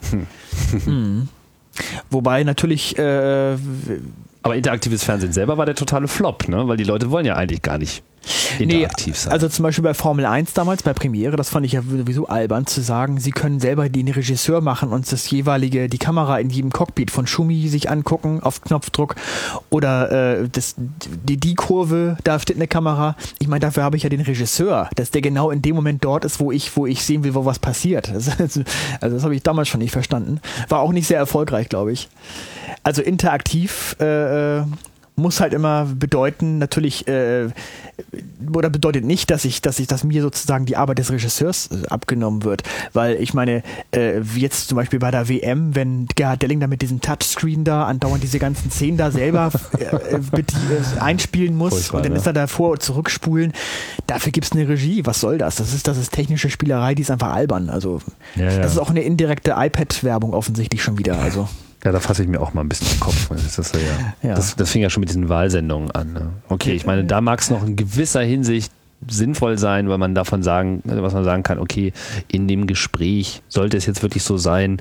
[0.86, 1.28] Mhm.
[2.10, 3.56] Wobei natürlich äh,
[4.42, 6.68] Aber interaktives Fernsehen selber war der totale Flop, ne?
[6.68, 8.02] Weil die Leute wollen ja eigentlich gar nicht
[8.58, 9.32] interaktiv sein.
[9.32, 12.66] Also zum Beispiel bei Formel 1 damals, bei Premiere, das fand ich ja sowieso albern
[12.66, 16.70] zu sagen, sie können selber den Regisseur machen und das jeweilige, die Kamera in jedem
[16.72, 19.16] Cockpit von Schumi sich angucken auf Knopfdruck
[19.70, 23.16] oder äh, das, die, die Kurve, da steht eine Kamera.
[23.38, 26.24] Ich meine, dafür habe ich ja den Regisseur, dass der genau in dem Moment dort
[26.24, 28.12] ist, wo ich, wo ich sehen will, wo was passiert.
[28.12, 28.62] Das, also
[29.00, 30.40] das habe ich damals schon nicht verstanden.
[30.68, 32.08] War auch nicht sehr erfolgreich, glaube ich.
[32.82, 34.64] Also interaktiv äh, äh,
[35.18, 37.48] muss halt immer bedeuten, natürlich äh,
[38.54, 41.86] oder bedeutet nicht, dass ich, dass ich, dass mir sozusagen die Arbeit des Regisseurs äh,
[41.88, 42.62] abgenommen wird.
[42.92, 46.66] Weil ich meine, äh, wie jetzt zum Beispiel bei der WM, wenn Gerhard Delling da
[46.66, 51.74] mit diesem Touchscreen da andauernd diese ganzen Szenen da selber äh, mit, äh, einspielen muss
[51.74, 52.18] Furchtbar, und dann ne?
[52.18, 53.52] ist er da vor- und zurückspulen.
[54.06, 55.04] Dafür gibt's eine Regie.
[55.04, 55.56] Was soll das?
[55.56, 57.68] Das ist, das ist technische Spielerei, die ist einfach albern.
[57.68, 58.00] Also
[58.36, 58.58] Ja, ja.
[58.58, 61.18] das ist auch eine indirekte iPad-Werbung offensichtlich schon wieder.
[61.18, 61.48] Also
[61.84, 63.28] Ja, da fasse ich mir auch mal ein bisschen den Kopf.
[63.28, 64.34] Das, ist ja, Ja.
[64.34, 66.12] Das, das fing ja schon mit diesen Wahlsendungen an.
[66.12, 66.30] Ne?
[66.48, 68.72] Okay, ich meine, da mag es noch in gewisser Hinsicht
[69.06, 71.92] sinnvoll sein, weil man davon sagen, was man sagen kann, okay,
[72.26, 74.78] in dem Gespräch sollte es jetzt wirklich so sein,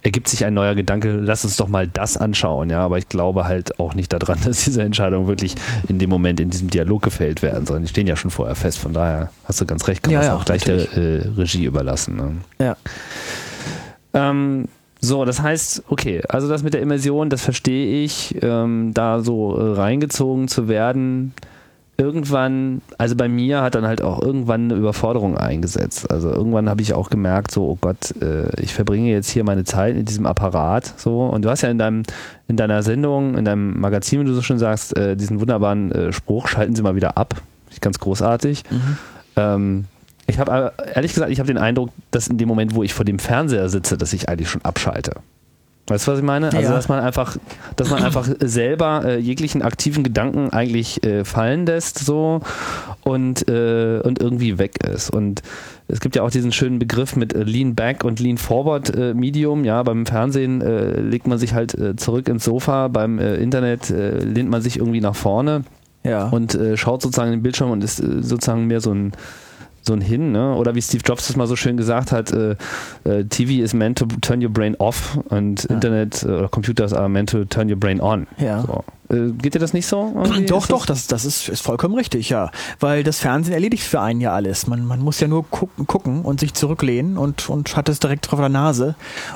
[0.00, 3.44] ergibt sich ein neuer Gedanke, lass uns doch mal das anschauen, ja, aber ich glaube
[3.44, 5.56] halt auch nicht daran, dass diese Entscheidungen wirklich
[5.88, 8.78] in dem Moment in diesem Dialog gefällt werden, sondern die stehen ja schon vorher fest,
[8.78, 11.28] von daher hast du ganz recht, kann Ja, man es ja, auch gleich der äh,
[11.36, 12.16] Regie überlassen.
[12.16, 12.32] Ne?
[12.58, 12.76] ja.
[14.14, 14.68] Ähm,
[15.04, 19.56] so, das heißt, okay, also das mit der Immersion, das verstehe ich, ähm, da so
[19.56, 21.34] äh, reingezogen zu werden.
[21.96, 26.10] Irgendwann, also bei mir hat dann halt auch irgendwann eine Überforderung eingesetzt.
[26.10, 29.64] Also irgendwann habe ich auch gemerkt, so, oh Gott, äh, ich verbringe jetzt hier meine
[29.64, 31.26] Zeit in diesem Apparat, so.
[31.26, 32.02] Und du hast ja in deinem,
[32.48, 36.12] in deiner Sendung, in deinem Magazin, wie du so schön sagst, äh, diesen wunderbaren äh,
[36.12, 37.34] Spruch, schalten Sie mal wieder ab.
[37.80, 38.64] Ganz großartig.
[39.36, 39.84] Ähm,
[40.26, 42.94] ich habe aber ehrlich gesagt, ich habe den Eindruck, dass in dem Moment, wo ich
[42.94, 45.12] vor dem Fernseher sitze, dass ich eigentlich schon abschalte.
[45.86, 46.46] Weißt du, was ich meine?
[46.46, 46.70] Also, Ja.
[46.70, 47.36] dass man einfach,
[47.76, 52.40] dass man einfach selber äh, jeglichen aktiven Gedanken eigentlich äh, fallen lässt, so
[53.02, 55.10] und, äh, und irgendwie weg ist.
[55.10, 55.42] Und
[55.88, 59.12] es gibt ja auch diesen schönen Begriff mit äh, Lean Back und Lean Forward äh,
[59.12, 59.64] Medium.
[59.64, 63.90] Ja, beim Fernsehen äh, legt man sich halt äh, zurück ins Sofa, beim äh, Internet
[63.90, 65.64] äh, lehnt man sich irgendwie nach vorne
[66.02, 66.28] Ja.
[66.28, 69.12] und äh, schaut sozusagen in den Bildschirm und ist äh, sozusagen mehr so ein
[69.86, 70.54] so ein Hin, ne?
[70.54, 72.56] Oder wie Steve Jobs das mal so schön gesagt hat, äh,
[73.04, 75.74] äh, TV is meant to turn your brain off und Ja.
[75.74, 78.26] Internet äh, oder Computers are meant to turn your brain on.
[78.38, 78.62] Ja.
[78.62, 78.84] So.
[79.10, 80.12] Äh, geht dir das nicht so?
[80.14, 80.46] irgendwie?
[80.46, 82.50] Doch, Ist doch, das, das ist, ist vollkommen richtig, ja.
[82.80, 84.66] Weil das Fernsehen erledigt für einen ja alles.
[84.66, 88.26] Man, man muss ja nur gucken, gucken und sich zurücklehnen und, und hat es direkt
[88.26, 88.94] vor der Nase.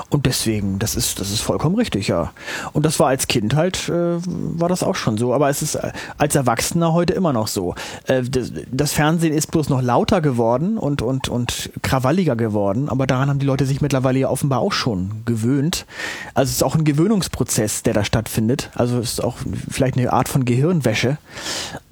[0.09, 2.31] Und deswegen, das ist, das ist vollkommen richtig, ja.
[2.73, 5.33] Und das war als Kind halt, äh, war das auch schon so.
[5.33, 7.75] Aber es ist äh, als Erwachsener heute immer noch so.
[8.07, 12.89] Äh, das, das Fernsehen ist bloß noch lauter geworden und, und, und krawalliger geworden.
[12.89, 15.85] Aber daran haben die Leute sich mittlerweile ja offenbar auch schon gewöhnt.
[16.33, 18.71] Also es ist auch ein Gewöhnungsprozess, der da stattfindet.
[18.73, 19.37] Also es ist auch
[19.69, 21.17] vielleicht eine Art von Gehirnwäsche.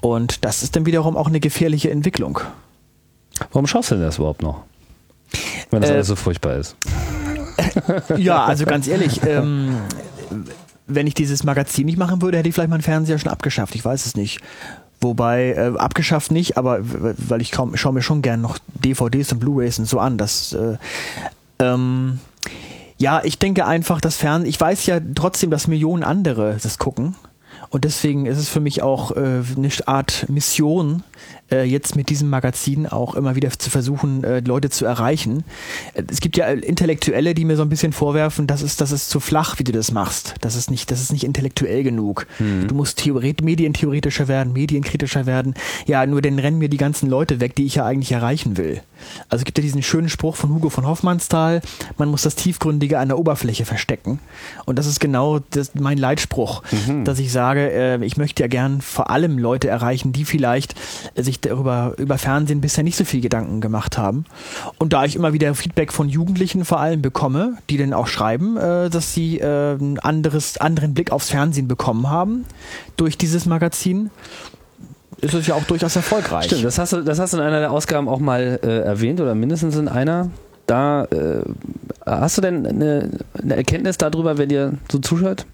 [0.01, 2.39] Und das ist dann wiederum auch eine gefährliche Entwicklung.
[3.51, 4.63] Warum schaust du denn das überhaupt noch?
[5.69, 6.75] Wenn das Äh, alles so furchtbar ist.
[8.17, 9.77] Ja, also ganz ehrlich, ähm,
[10.85, 13.75] wenn ich dieses Magazin nicht machen würde, hätte ich vielleicht meinen Fernseher schon abgeschafft.
[13.75, 14.39] Ich weiß es nicht.
[15.01, 19.39] Wobei, äh, abgeschafft nicht, aber weil ich kaum, schaue mir schon gern noch DVDs und
[19.39, 20.17] Blu-Rays und so an.
[20.17, 20.77] Das, äh,
[21.59, 22.19] ähm,
[22.97, 27.15] ja, ich denke einfach, das Fernsehen, ich weiß ja trotzdem, dass Millionen andere das gucken.
[27.69, 31.03] Und deswegen ist es für mich auch äh, eine Art Mission,
[31.51, 35.43] äh, jetzt mit diesem Magazin auch immer wieder zu versuchen, äh, Leute zu erreichen.
[35.93, 39.09] Äh, Es gibt ja Intellektuelle, die mir so ein bisschen vorwerfen, das ist, das ist
[39.09, 40.35] zu flach, wie du das machst.
[40.41, 42.25] Das ist nicht, das ist nicht intellektuell genug.
[42.67, 45.53] Du musst Theoret medientheoretischer werden, medienkritischer werden.
[45.85, 48.81] Ja, nur dann rennen mir die ganzen Leute weg, die ich ja eigentlich erreichen will.
[49.29, 51.61] Also es gibt ja diesen schönen Spruch von Hugo von Hoffmannsthal,
[51.97, 54.19] man muss das Tiefgründige an der Oberfläche verstecken.
[54.65, 56.63] Und das ist genau das, mein Leitspruch,
[57.03, 60.75] dass ich sage, äh, ich möchte ja gern vor allem Leute erreichen, die vielleicht
[61.15, 64.25] äh, sich darüber über Fernsehen bisher nicht so viel Gedanken gemacht haben.
[64.77, 68.57] Und da ich immer wieder Feedback von Jugendlichen vor allem bekomme, die dann auch schreiben,
[68.57, 72.45] äh, dass sie einen anderes, anderen Blick aufs Fernsehen bekommen haben
[72.95, 74.09] durch dieses Magazin,
[75.21, 76.45] ist es ja auch durchaus erfolgreich.
[76.45, 79.19] Stimmt, das hast du, das hast du in einer der Ausgaben auch mal äh, erwähnt
[79.19, 80.29] oder mindestens in einer.
[80.67, 81.41] Da äh,
[82.05, 83.09] hast du denn eine,
[83.41, 85.45] eine Erkenntnis darüber, wer dir so zuschaut?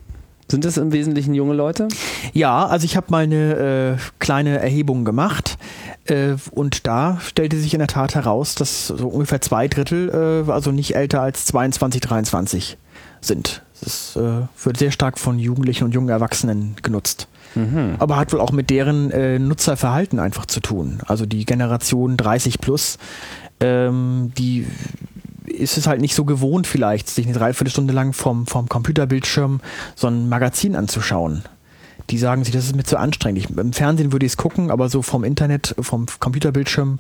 [0.53, 1.87] Sind das im Wesentlichen junge Leute?
[2.31, 5.57] Ja, also ich habe mal eine äh, kleine Erhebung gemacht
[6.05, 10.51] äh, und da stellte sich in der Tat heraus, dass so ungefähr zwei Drittel, äh,
[10.51, 12.77] also nicht älter als 22, 23
[13.19, 13.63] sind.
[13.81, 17.27] Das äh, wird sehr stark von Jugendlichen und jungen Erwachsenen genutzt.
[17.97, 20.99] Aber hat wohl auch mit deren äh, Nutzerverhalten einfach zu tun.
[21.07, 22.99] Also die Generation 30 plus,
[23.59, 24.67] ähm, die
[25.45, 29.61] ist es halt nicht so gewohnt vielleicht, sich eine Dreiviertelstunde lang vom, vom Computerbildschirm
[29.95, 31.43] so ein Magazin anzuschauen.
[32.09, 33.39] Die sagen sich, das ist mir zu anstrengend.
[33.43, 36.99] Ich, Im Fernsehen würde ich es gucken, aber so vom Internet, vom Computerbildschirm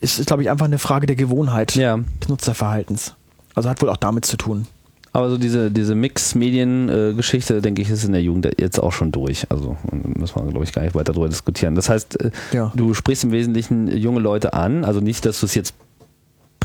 [0.00, 1.98] ist es, glaube ich, einfach eine Frage der Gewohnheit Ja.
[2.20, 3.14] des Nutzerverhaltens.
[3.54, 4.66] Also hat wohl auch damit zu tun.
[5.12, 9.50] Aber so diese, diese Mix-Medien-Geschichte, denke ich, ist in der Jugend jetzt auch schon durch.
[9.50, 11.74] Also müssen wir, glaube ich, gar nicht weiter darüber diskutieren.
[11.74, 12.72] Das heißt, äh, Ja.
[12.74, 14.84] du sprichst im Wesentlichen junge Leute an.
[14.84, 15.74] Also nicht, dass du es jetzt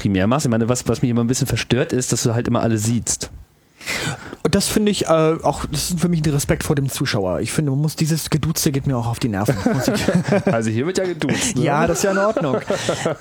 [0.01, 0.45] primär machst.
[0.45, 2.77] Ich meine, was, was mich immer ein bisschen verstört ist, dass du halt immer alle
[2.77, 3.29] siehst.
[4.43, 5.07] Und das finde ich äh,
[5.43, 7.41] auch, das ist für mich ein Respekt vor dem Zuschauer.
[7.41, 9.55] Ich finde, man muss dieses Geduzte geht mir auch auf die Nerven.
[10.45, 11.55] also hier wird ja geduzt.
[11.55, 11.63] Ne?
[11.63, 12.57] Ja, das ist ja in Ordnung.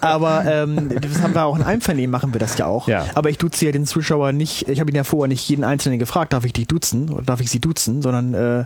[0.00, 2.88] Aber ähm, das haben wir auch in Einvernehmen, machen wir das ja auch.
[2.88, 3.06] Ja.
[3.14, 5.98] Aber ich duze ja den Zuschauer nicht, ich habe ihn ja vorher nicht jeden Einzelnen
[5.98, 8.64] gefragt, darf ich dich duzen oder darf ich sie duzen, sondern äh,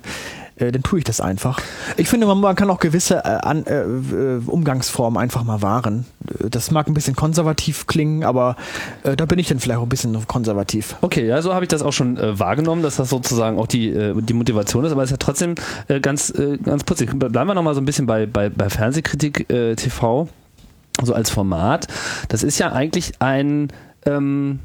[0.57, 1.61] äh, dann tue ich das einfach.
[1.97, 6.07] Ich finde, man, man kann auch gewisse äh, an, äh, äh Umgangsformen einfach mal wahren.
[6.29, 8.57] Äh, das mag ein bisschen konservativ klingen, aber
[9.03, 10.97] da bin ich dann vielleicht auch ein bisschen konservativ.
[11.01, 14.33] Okay, ja, so habe ich das auch schon wahrgenommen, dass das sozusagen auch die, die
[14.33, 15.55] Motivation ist, aber es ist ja trotzdem
[16.01, 17.11] ganz, ganz putzig.
[17.15, 20.29] Bleiben wir nochmal so ein bisschen bei, bei, bei Fernsehkritik TV,
[21.03, 21.87] so als Format.
[22.29, 23.69] Das ist ja eigentlich ein
[24.07, 24.61] ähm,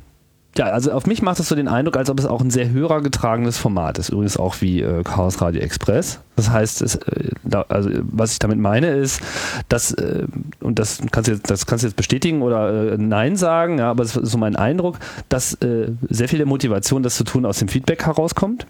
[0.60, 2.69] ja, also auf mich macht es so den Eindruck, als ob es auch ein sehr
[2.69, 4.10] hörergetragenes Format ist.
[4.10, 6.19] Übrigens auch wie äh, Chaos Radio Express.
[6.36, 9.22] Das heißt, es, äh, da, also was ich damit meine ist,
[9.69, 10.28] dass, äh,
[10.60, 13.89] und das kannst du jetzt, das kannst du jetzt bestätigen oder äh, Nein sagen, ja,
[13.89, 14.98] aber es ist so mein Eindruck,
[15.30, 18.67] dass äh, sehr viel der Motivation, das zu tun, aus dem Feedback herauskommt.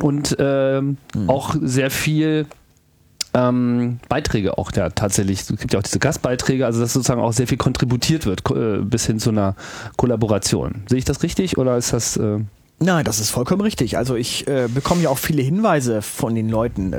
[0.00, 0.96] Und mhm.
[1.26, 2.46] auch sehr viel
[3.34, 7.32] ähm, Beiträge auch ja, tatsächlich, es gibt ja auch diese Gastbeiträge, also dass sozusagen auch
[7.32, 9.54] sehr viel kontributiert wird, äh, bis hin zu einer
[9.96, 10.82] Kollaboration.
[10.88, 12.16] Sehe ich das richtig oder ist das...
[12.16, 12.40] Äh
[12.80, 13.98] Nein, das ist vollkommen richtig.
[13.98, 16.92] Also ich äh, bekomme ja auch viele Hinweise von den Leuten.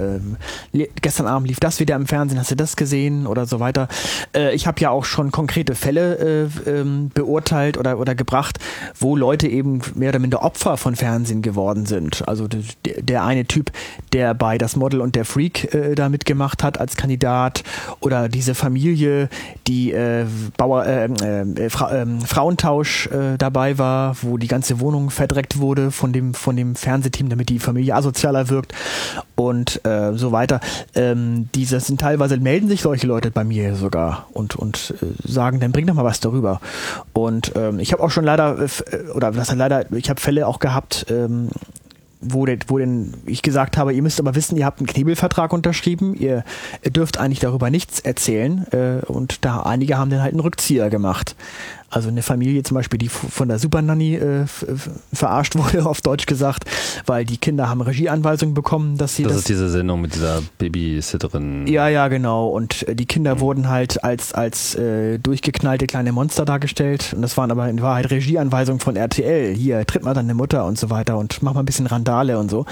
[0.74, 3.88] Äh, gestern Abend lief das wieder im Fernsehen, hast du das gesehen oder so weiter.
[4.36, 8.60] Äh, ich habe ja auch schon konkrete Fälle äh, ähm, beurteilt oder, oder gebracht,
[9.00, 12.28] wo Leute eben mehr oder minder Opfer von Fernsehen geworden sind.
[12.28, 13.72] Also der, eine Typ,
[14.12, 17.64] der bei Das Model und der Freak äh, da mitgemacht hat als Kandidat
[18.02, 19.30] oder diese Familie,
[19.66, 20.26] die äh,
[20.58, 25.92] Bauer, äh, äh, Fra äh, Frauentausch dabei war, wo die ganze Wohnung verdreckt wurde wurde
[25.92, 28.74] von dem, von dem Fernsehteam, damit die Familie asozialer wirkt
[29.36, 30.62] und äh, so weiter.
[30.96, 35.60] Ähm, diese sind teilweise melden sich solche Leute bei mir sogar und, und äh, sagen,
[35.60, 36.60] dann bring doch mal was darüber.
[37.14, 40.48] Und ähm, ich habe auch schon leider, äh, äh oder was leider, ich habe Fälle
[40.48, 41.50] auch gehabt, ähm,
[42.20, 45.54] wo, denn, wo denn ich gesagt habe, ihr müsst aber wissen, ihr habt einen Knebelvertrag
[45.54, 46.44] unterschrieben, ihr,
[46.84, 50.90] ihr dürft eigentlich darüber nichts erzählen äh, und da einige haben dann halt einen Rückzieher
[50.90, 51.36] gemacht.
[51.90, 54.46] Also eine Familie zum Beispiel, die von der Supernanny äh,
[55.14, 56.66] verarscht wurde, auf Deutsch gesagt,
[57.06, 59.32] weil die Kinder haben Regieanweisungen bekommen, dass sie das...
[59.32, 61.68] Das ist diese Sendung mit dieser Babysitterin.
[61.68, 62.50] Ja, ja, genau.
[62.50, 63.40] Und äh, die Kinder mhm.
[63.40, 67.14] wurden halt als, als äh, durchgeknallte kleine Monster dargestellt.
[67.16, 69.54] Und das waren aber in Wahrheit Regieanweisungen von RTL.
[69.56, 72.52] Hier, tritt mal deine Mutter und so weiter und mach mal ein bisschen Randale und
[72.52, 72.66] so.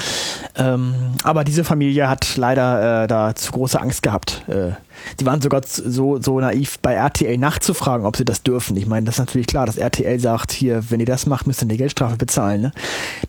[0.56, 4.72] Ähm, aber diese Familie hat leider äh, da zu große Angst gehabt, äh,
[5.20, 8.78] die waren sogar so, so naiv, bei RTL nachzufragen, ob sie das dürfen.
[8.78, 11.62] Ich meine, das ist natürlich klar, dass RTL sagt, hier, wenn ihr das macht, müsst
[11.62, 12.62] ihr eine Geldstrafe bezahlen.
[12.62, 12.72] Ne?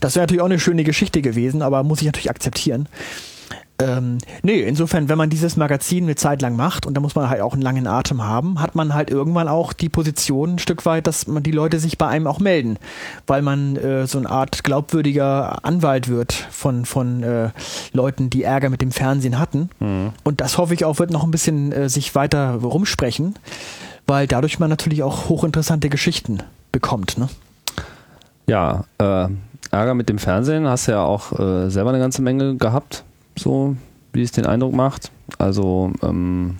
[0.01, 2.89] Das wäre natürlich auch eine schöne Geschichte gewesen, aber muss ich natürlich akzeptieren.
[3.81, 7.31] Ähm, nee, insofern, wenn man dieses Magazin eine Zeit lang macht, und da muss man
[7.31, 10.85] halt auch einen langen Atem haben, hat man halt irgendwann auch die Position ein Stück
[10.85, 12.79] weit, dass man die Leute sich bei einem auch melden,
[13.29, 17.51] weil man äh, so eine Art glaubwürdiger Anwalt wird von, von äh,
[17.93, 19.71] Leuten, die Ärger mit dem Fernsehen hatten.
[19.79, 20.13] Mhm.
[20.25, 23.37] Und das hoffe ich auch, wird noch ein bisschen äh, sich weiter rumsprechen,
[24.09, 27.17] weil dadurch man natürlich auch hochinteressante Geschichten bekommt.
[27.17, 27.29] Ne?
[28.49, 29.29] Ja, äh,
[29.71, 33.05] Ärger mit dem Fernsehen hast du ja auch äh, selber eine ganze Menge gehabt
[33.41, 33.77] so
[34.13, 35.11] wie es den Eindruck macht.
[35.39, 36.57] Also ähm,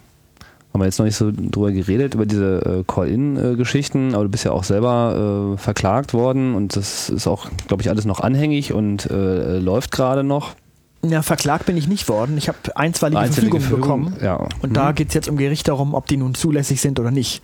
[0.73, 4.45] haben wir jetzt noch nicht so drüber geredet, über diese äh, Call-In-Geschichten, aber du bist
[4.45, 8.73] ja auch selber äh, verklagt worden und das ist auch, glaube ich, alles noch anhängig
[8.73, 10.55] und äh, läuft gerade noch.
[11.03, 12.37] Ja, verklagt bin ich nicht worden.
[12.37, 14.17] Ich habe einstweilige Verfügungen bekommen.
[14.21, 14.35] Ja.
[14.35, 14.73] Und hm.
[14.73, 17.41] da geht es jetzt im Gericht darum, ob die nun zulässig sind oder nicht.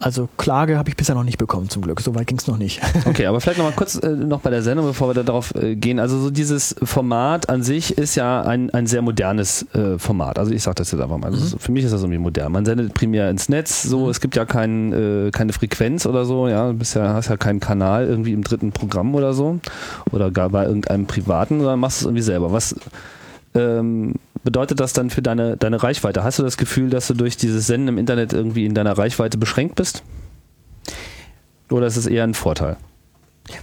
[0.00, 2.00] Also Klage habe ich bisher noch nicht bekommen, zum Glück.
[2.00, 2.80] Soweit ging es noch nicht.
[3.10, 5.74] Okay, aber vielleicht nochmal kurz äh, noch bei der Sendung, bevor wir da darauf äh,
[5.74, 5.98] gehen.
[5.98, 10.38] Also so dieses Format an sich ist ja ein, ein sehr modernes äh, Format.
[10.38, 11.32] Also ich sage das jetzt einfach mal.
[11.32, 11.58] Also mhm.
[11.58, 12.52] Für mich ist das irgendwie modern.
[12.52, 13.82] Man sendet primär ins Netz.
[13.82, 14.10] So, mhm.
[14.10, 16.46] es gibt ja kein, äh, keine Frequenz oder so.
[16.48, 19.60] Ja, du bist ja, hast ja keinen Kanal irgendwie im dritten Programm oder so
[20.12, 22.52] oder gar bei irgendeinem privaten, sondern machst es irgendwie selber.
[22.52, 22.76] Was
[23.54, 26.24] ähm, bedeutet das dann für deine, deine Reichweite?
[26.24, 29.38] Hast du das Gefühl, dass du durch dieses Senden im Internet irgendwie in deiner Reichweite
[29.38, 30.02] beschränkt bist?
[31.70, 32.76] Oder ist es eher ein Vorteil?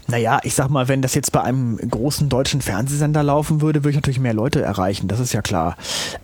[0.08, 3.92] Naja, ich sag mal, wenn das jetzt bei einem großen deutschen Fernsehsender laufen würde, würde
[3.92, 5.78] ich natürlich mehr Leute erreichen, das ist ja klar.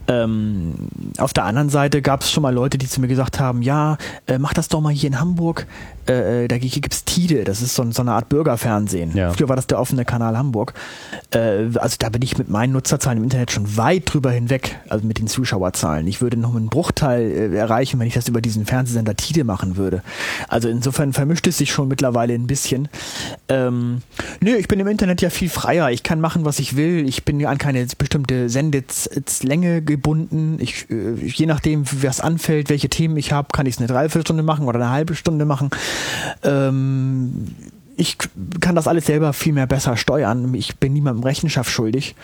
[0.08, 0.74] Ähm,
[1.18, 3.96] auf der anderen Seite gab es schon mal Leute, die zu mir gesagt haben, ja,
[4.26, 5.66] äh, mach das doch mal hier in Hamburg,
[6.08, 9.16] äh, äh da gibt's Tide, das ist so, so eine Art Bürgerfernsehen.
[9.16, 9.32] Ja.
[9.32, 10.74] Früher war das der offene Kanal Hamburg.
[11.32, 15.06] Äh, also da bin ich mit meinen Nutzerzahlen im Internet schon weit drüber hinweg, also
[15.06, 16.06] mit den Zuschauerzahlen.
[16.06, 19.76] Ich würde noch einen Bruchteil äh, erreichen, wenn ich das über diesen Fernsehsender Tide machen
[19.76, 20.02] würde.
[20.48, 22.88] Also insofern vermischt es sich schon mittlerweile ein bisschen.
[23.48, 24.00] Ähm,
[24.40, 25.90] nö, ich bin im Internet ja viel freier.
[25.90, 27.06] Ich kann machen, was ich will.
[27.06, 30.56] Ich bin an keine bestimmte Sendelänge gebunden.
[30.60, 34.42] Ich, äh, je nachdem, was anfällt, welche Themen ich habe, kann ich es eine Dreiviertelstunde
[34.42, 35.70] machen oder eine halbe Stunde machen.
[36.42, 37.48] Ähm,
[37.96, 38.18] ich
[38.60, 40.52] kann das alles selber viel mehr besser steuern.
[40.54, 42.14] Ich bin niemandem Rechenschaft schuldig.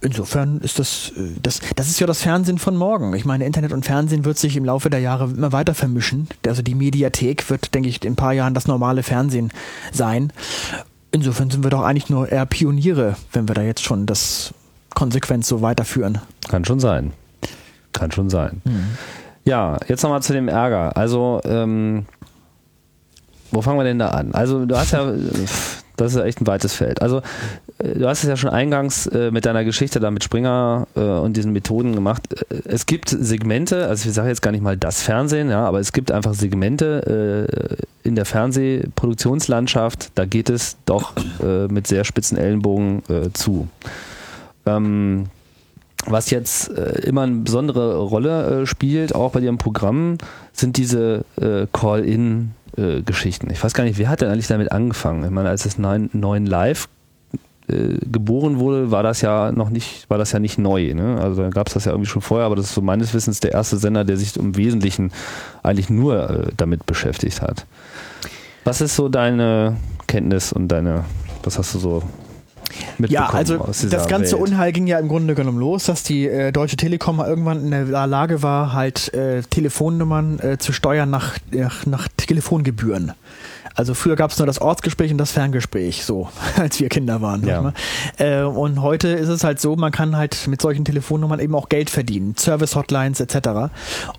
[0.00, 3.14] Insofern ist das, äh, das, das ist ja das Fernsehen von morgen.
[3.14, 6.28] Ich meine, Internet und Fernsehen wird sich im Laufe der Jahre immer weiter vermischen.
[6.46, 9.52] Also die Mediathek wird, denke ich, in ein paar Jahren das normale Fernsehen
[9.92, 10.32] sein.
[11.10, 14.52] Insofern sind wir doch eigentlich nur eher Pioniere, wenn wir da jetzt schon das
[14.94, 16.20] konsequent so weiterführen.
[16.48, 17.12] Kann schon sein.
[17.92, 18.60] Kann schon sein.
[18.64, 18.88] Mhm.
[19.44, 20.96] Ja, jetzt nochmal zu dem Ärger.
[20.96, 22.04] Also, ähm,
[23.50, 24.32] wo fangen wir denn da an?
[24.32, 25.12] Also du hast ja,
[25.96, 27.02] das ist ja echt ein weites Feld.
[27.02, 27.22] Also
[27.78, 31.00] äh, du hast es ja schon eingangs äh, mit deiner Geschichte da mit Springer äh,
[31.00, 32.22] und diesen Methoden gemacht.
[32.50, 35.80] Äh, es gibt Segmente, also ich sage jetzt gar nicht mal das Fernsehen, ja, aber
[35.80, 42.04] es gibt einfach Segmente äh, in der Fernsehproduktionslandschaft, da geht es doch äh, mit sehr
[42.04, 43.02] spitzen Ellenbogen
[43.34, 43.68] zu.
[44.66, 45.26] Ähm,
[46.06, 50.18] was jetzt äh, immer eine besondere Rolle äh, spielt, auch bei ihrem Programm,
[50.52, 52.52] sind diese äh, Call-in
[53.04, 53.50] Geschichten.
[53.50, 55.24] Ich weiß gar nicht, wer hat denn eigentlich damit angefangen?
[55.24, 56.88] Ich meine, als 9, 9 Live
[57.68, 60.94] äh, geboren wurde, war das ja noch nicht, war das ja nicht neu.
[60.94, 61.20] Ne?
[61.20, 63.40] Also da gab es das ja irgendwie schon vorher, aber das ist so meines Wissens
[63.40, 65.12] der erste Sender, der sich im Wesentlichen
[65.62, 67.66] eigentlich nur äh, damit beschäftigt hat.
[68.64, 71.04] Was ist so deine Kenntnis und deine,
[71.42, 72.02] was hast du so
[73.06, 74.42] ja, also das ganze Welt.
[74.42, 78.06] Unheil ging ja im Grunde genommen los, dass die äh, Deutsche Telekom irgendwann in der
[78.06, 83.12] Lage war, halt äh, Telefonnummern äh, zu steuern nach, nach, nach Telefongebühren.
[83.78, 87.46] Also früher gab es nur das Ortsgespräch und das Ferngespräch, so als wir Kinder waren.
[87.46, 87.72] Ja.
[88.16, 91.68] Äh, und heute ist es halt so, man kann halt mit solchen Telefonnummern eben auch
[91.68, 93.70] Geld verdienen, Service-Hotlines etc.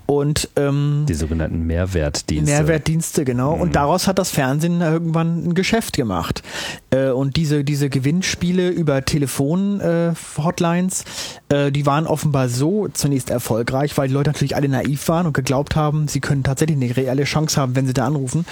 [0.06, 2.50] Und ähm, die sogenannten Mehrwertdienste.
[2.50, 3.58] Mehrwertdienste, genau.
[3.58, 3.62] Mhm.
[3.62, 6.42] Und daraus hat das Fernsehen irgendwann ein Geschäft gemacht.
[6.92, 11.04] Äh, und diese diese Gewinnspiele über Telefon-Hotlines,
[11.50, 15.28] äh, äh, die waren offenbar so zunächst erfolgreich, weil die Leute natürlich alle naiv waren
[15.28, 18.46] und geglaubt haben, sie können tatsächlich eine reelle Chance haben, wenn sie da anrufen,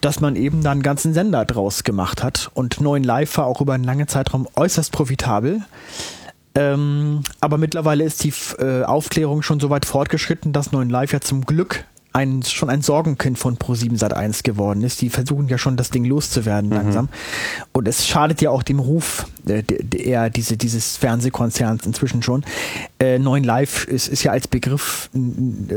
[0.00, 2.50] dass man eben eben dann einen ganzen Sender draus gemacht hat.
[2.54, 5.60] Und 9 Live war auch über einen langen Zeitraum äußerst profitabel.
[6.54, 11.20] Ähm, aber mittlerweile ist die äh, Aufklärung schon so weit fortgeschritten, dass 9 Live ja
[11.20, 11.84] zum Glück
[12.14, 15.02] ein, schon ein Sorgenkind von Pro7 Sat1 geworden ist.
[15.02, 16.76] Die versuchen ja schon das Ding loszuwerden mhm.
[16.76, 17.08] langsam.
[17.72, 19.62] Und es schadet ja auch dem Ruf äh,
[19.94, 22.44] eher diese, dieses Fernsehkonzerns inzwischen schon.
[22.98, 25.74] Äh, 9 Live ist, ist ja als Begriff, äh,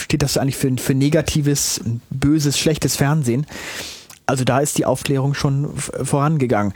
[0.00, 3.44] steht das eigentlich für, für negatives, böses, schlechtes Fernsehen.
[4.26, 6.72] Also da ist die Aufklärung schon vorangegangen.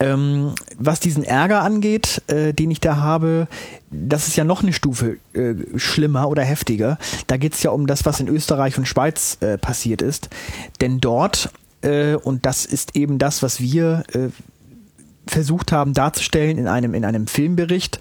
[0.00, 3.48] Ähm, was diesen Ärger angeht, äh, den ich da habe,
[3.90, 6.98] das ist ja noch eine Stufe äh, schlimmer oder heftiger.
[7.26, 10.28] Da geht es ja um das, was in Österreich und Schweiz äh, passiert ist.
[10.82, 11.50] Denn dort,
[11.82, 14.28] äh, und das ist eben das, was wir äh,
[15.26, 17.98] versucht haben darzustellen in einem, in einem Filmbericht,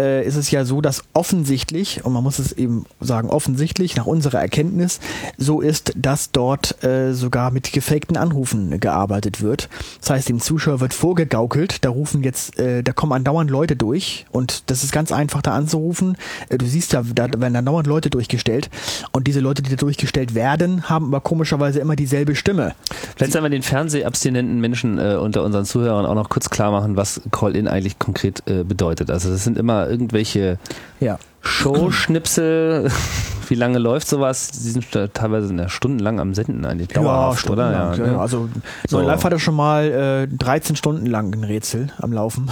[0.00, 4.06] äh, ist es ja so, dass offensichtlich, und man muss es eben sagen, offensichtlich nach
[4.06, 4.98] unserer Erkenntnis
[5.36, 9.68] so ist, dass dort äh, sogar mit gefakten Anrufen gearbeitet wird.
[10.00, 14.26] Das heißt, dem Zuschauer wird vorgegaukelt, da rufen jetzt, äh, da kommen andauernd Leute durch
[14.32, 16.16] und das ist ganz einfach da anzurufen.
[16.48, 18.70] Äh, du siehst ja, da werden andauernd Leute durchgestellt
[19.12, 22.74] und diese Leute, die da durchgestellt werden, haben aber komischerweise immer dieselbe Stimme.
[23.16, 26.96] Vielleicht sollen wir den fernsehabstinenten Menschen äh, unter unseren Zuhörern auch noch kurz klar machen,
[26.96, 29.10] was Call-In eigentlich konkret äh, bedeutet.
[29.10, 30.58] Also das sind immer irgendwelche
[31.00, 31.18] ja.
[31.40, 32.90] Showschnipsel.
[33.48, 34.48] Wie lange läuft sowas?
[34.52, 36.86] Die sind teilweise stundenlang am Senden eigentlich.
[36.88, 37.72] Dauerhaft, ja, oder?
[37.72, 38.20] Ja, ne?
[38.20, 38.48] Also
[38.86, 39.00] so.
[39.00, 42.48] Live hatte schon mal äh, 13 Stunden lang ein Rätsel am Laufen.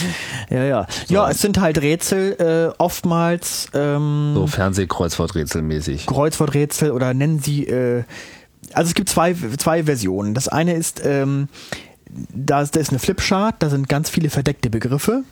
[0.50, 0.86] ja, ja.
[1.06, 1.14] So.
[1.14, 6.06] Ja, es sind halt Rätsel, äh, oftmals ähm, so Fernsehkreuzworträtsel mäßig.
[6.06, 8.02] Kreuzworträtsel oder nennen sie äh,
[8.72, 10.34] also es gibt zwei, zwei Versionen.
[10.34, 11.48] Das eine ist ähm,
[12.34, 15.22] da ist, da ist eine Flipchart, da sind ganz viele verdeckte Begriffe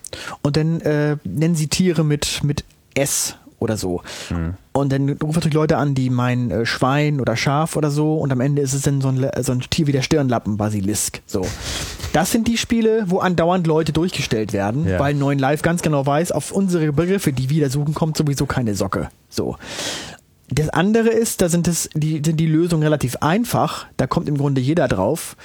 [0.43, 2.65] und dann äh, nennen sie Tiere mit, mit
[2.95, 4.03] S oder so.
[4.31, 4.55] Mhm.
[4.73, 8.31] Und dann rufen natürlich Leute an, die meinen äh, Schwein oder Schaf oder so und
[8.33, 11.21] am Ende ist es dann so ein, so ein Tier wie der Stirnlappen-Basilisk.
[11.27, 11.45] So.
[12.13, 14.99] Das sind die Spiele, wo andauernd Leute durchgestellt werden, ja.
[14.99, 18.47] weil Neuen Live ganz genau weiß, auf unsere Begriffe, die wir da suchen, kommt sowieso
[18.47, 19.09] keine Socke.
[19.29, 19.57] So.
[20.51, 24.39] Das andere ist, da sind, es, die, sind die Lösungen relativ einfach, da kommt im
[24.39, 25.37] Grunde jeder drauf.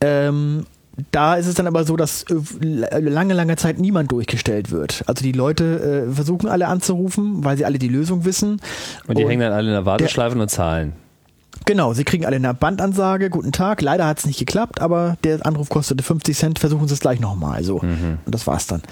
[0.00, 0.66] Ähm,
[1.10, 5.04] da ist es dann aber so, dass äh, lange, lange Zeit niemand durchgestellt wird.
[5.06, 8.60] Also die Leute äh, versuchen alle anzurufen, weil sie alle die Lösung wissen.
[9.06, 10.94] Und die und hängen dann alle in der Warteschleife und zahlen.
[11.64, 15.44] Genau, sie kriegen alle eine Bandansage, guten Tag, leider hat es nicht geklappt, aber der
[15.44, 17.64] Anruf kostete 50 Cent, versuchen sie es gleich nochmal.
[17.64, 17.80] So.
[17.80, 18.18] Mhm.
[18.24, 18.82] Und das war's dann.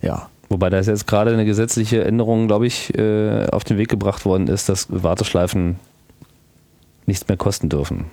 [0.00, 0.28] Ja.
[0.48, 4.24] Wobei da ist jetzt gerade eine gesetzliche Änderung, glaube ich, äh, auf den Weg gebracht
[4.24, 5.76] worden ist, dass Warteschleifen
[7.06, 8.06] nichts mehr kosten dürfen.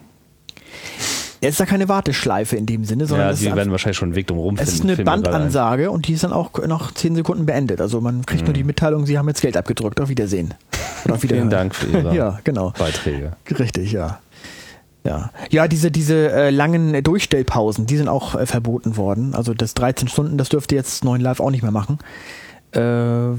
[1.47, 4.15] Es ist ja keine Warteschleife in dem Sinne, sondern ja, sie werden wahrscheinlich schon einen
[4.15, 7.79] Weg drum Es ist eine Bandansage und die ist dann auch nach zehn Sekunden beendet.
[7.79, 8.47] Also man kriegt mhm.
[8.47, 10.01] nur die Mitteilung, sie haben jetzt Geld abgedrückt.
[10.01, 10.53] Auf Wiedersehen.
[11.05, 11.49] Oder auf Wiederhören.
[11.49, 12.73] Vielen Dank für Ihre ja, genau.
[12.77, 13.31] Beiträge.
[13.57, 14.19] Richtig, ja.
[15.05, 19.33] Ja, ja diese, diese äh, langen Durchstellpausen, die sind auch äh, verboten worden.
[19.33, 21.99] Also das 13 Stunden, das dürfte jetzt 9 Live auch nicht mehr machen.
[22.71, 23.37] Äh,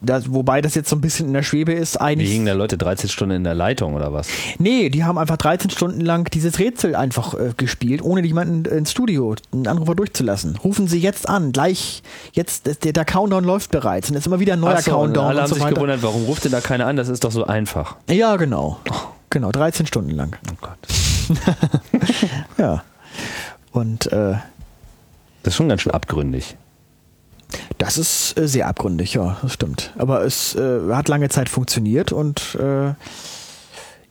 [0.00, 1.96] das, wobei das jetzt so ein bisschen in der Schwebe ist.
[1.96, 4.28] Eigentlich, Wie hingen da Leute 13 Stunden in der Leitung oder was?
[4.58, 8.90] Nee, die haben einfach 13 Stunden lang dieses Rätsel einfach äh, gespielt, ohne jemanden ins
[8.90, 10.56] Studio, einen Anrufer durchzulassen.
[10.56, 12.02] Rufen Sie jetzt an, gleich,
[12.32, 15.24] jetzt, der, der Countdown läuft bereits und es ist immer wieder ein neuer so, Countdown.
[15.24, 15.74] Alle haben so sich weiter.
[15.74, 16.96] gewundert, warum ruft denn da keiner an?
[16.96, 17.96] Das ist doch so einfach.
[18.10, 18.80] Ja, genau.
[18.90, 18.94] Oh.
[19.30, 20.36] Genau, 13 Stunden lang.
[20.50, 20.78] Oh Gott.
[22.58, 22.82] ja.
[23.70, 24.34] Und äh,
[25.42, 26.56] das ist schon ganz schön abgründig.
[27.78, 29.92] Das ist äh, sehr abgründig, ja, das stimmt.
[29.98, 32.94] Aber es äh, hat lange Zeit funktioniert und äh,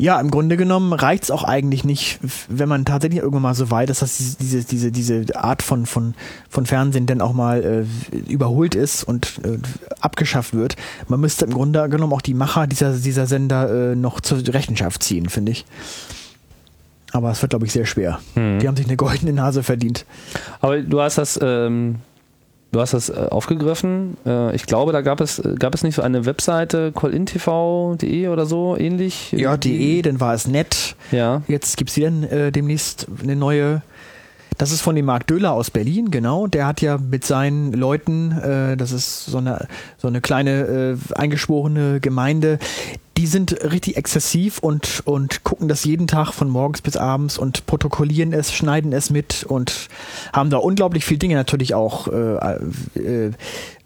[0.01, 2.19] ja, im Grunde genommen reicht es auch eigentlich nicht,
[2.49, 6.15] wenn man tatsächlich irgendwann mal so weit ist, dass diese, diese, diese Art von, von,
[6.49, 9.59] von Fernsehen dann auch mal äh, überholt ist und äh,
[9.99, 10.75] abgeschafft wird.
[11.07, 15.03] Man müsste im Grunde genommen auch die Macher dieser, dieser Sender äh, noch zur Rechenschaft
[15.03, 15.65] ziehen, finde ich.
[17.11, 18.19] Aber es wird, glaube ich, sehr schwer.
[18.33, 18.57] Hm.
[18.57, 20.07] Die haben sich eine goldene Nase verdient.
[20.61, 21.97] Aber du hast das ähm,
[22.72, 24.15] Du hast das äh, aufgegriffen.
[24.26, 28.78] Äh, ich glaube, da gab es, gab es nicht so eine Webseite, callintv.de oder so
[28.78, 29.34] ähnlich?
[29.34, 30.95] Ja, de, dann war es nett.
[31.11, 31.41] Ja.
[31.47, 33.82] Jetzt gibt es hier äh, demnächst eine neue.
[34.62, 36.45] Das ist von dem Marc Döhler aus Berlin, genau.
[36.45, 40.97] Der hat ja mit seinen Leuten, äh, das ist so eine, so eine kleine äh,
[41.16, 42.59] eingeschworene Gemeinde,
[43.18, 47.66] die sind richtig exzessiv und, und gucken das jeden Tag von morgens bis abends und
[47.66, 49.88] protokollieren es, schneiden es mit und
[50.32, 52.36] haben da unglaublich viele Dinge natürlich auch äh,
[52.99, 53.32] äh,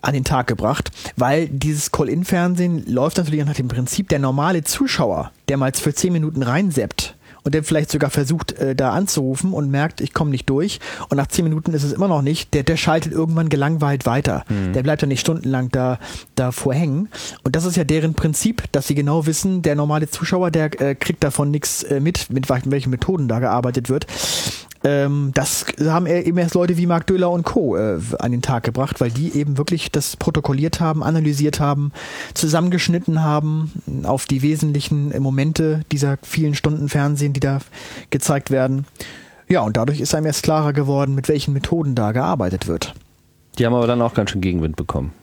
[0.01, 5.31] an den Tag gebracht, weil dieses Call-In-Fernsehen läuft natürlich nach dem Prinzip, der normale Zuschauer,
[5.47, 7.15] der mal für zehn Minuten reinseppt,
[7.45, 10.79] und der vielleicht sogar versucht, äh, da anzurufen und merkt, ich komme nicht durch
[11.09, 14.43] und nach zehn Minuten ist es immer noch nicht, der, der schaltet irgendwann gelangweilt weiter.
[14.49, 14.73] Mhm.
[14.73, 15.99] Der bleibt ja nicht stundenlang da
[16.33, 17.09] davor hängen.
[17.43, 20.95] Und das ist ja deren Prinzip, dass sie genau wissen, der normale Zuschauer, der äh,
[20.95, 24.07] kriegt davon nichts äh, mit, mit welchen Methoden da gearbeitet wird
[24.85, 27.75] ähm, das haben eben erst Leute wie Marc Döhler und Co.
[27.75, 31.91] Äh, an den Tag gebracht, weil die eben wirklich das protokolliert haben, analysiert haben,
[32.35, 33.71] zusammengeschnitten haben
[34.03, 37.59] auf die wesentlichen Momente dieser vielen Stunden Fernsehen, die da
[38.11, 38.85] gezeigt werden.
[39.47, 42.93] Ja, und dadurch ist einem erst klarer geworden, mit welchen Methoden da gearbeitet wird.
[43.57, 45.13] Die haben aber dann auch ganz schön Gegenwind bekommen.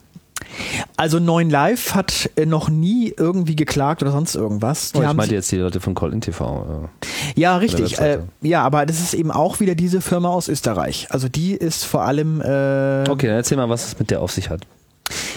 [0.96, 4.92] Also 9 Live hat äh, noch nie irgendwie geklagt oder sonst irgendwas.
[4.92, 6.88] Die oh, ich meinte jetzt die Leute von Call in TV.
[7.34, 7.98] Äh, ja, richtig.
[7.98, 11.08] Äh, ja, aber das ist eben auch wieder diese Firma aus Österreich.
[11.10, 12.40] Also die ist vor allem.
[12.40, 14.66] Äh, okay, dann erzähl mal, was es mit der auf sich hat.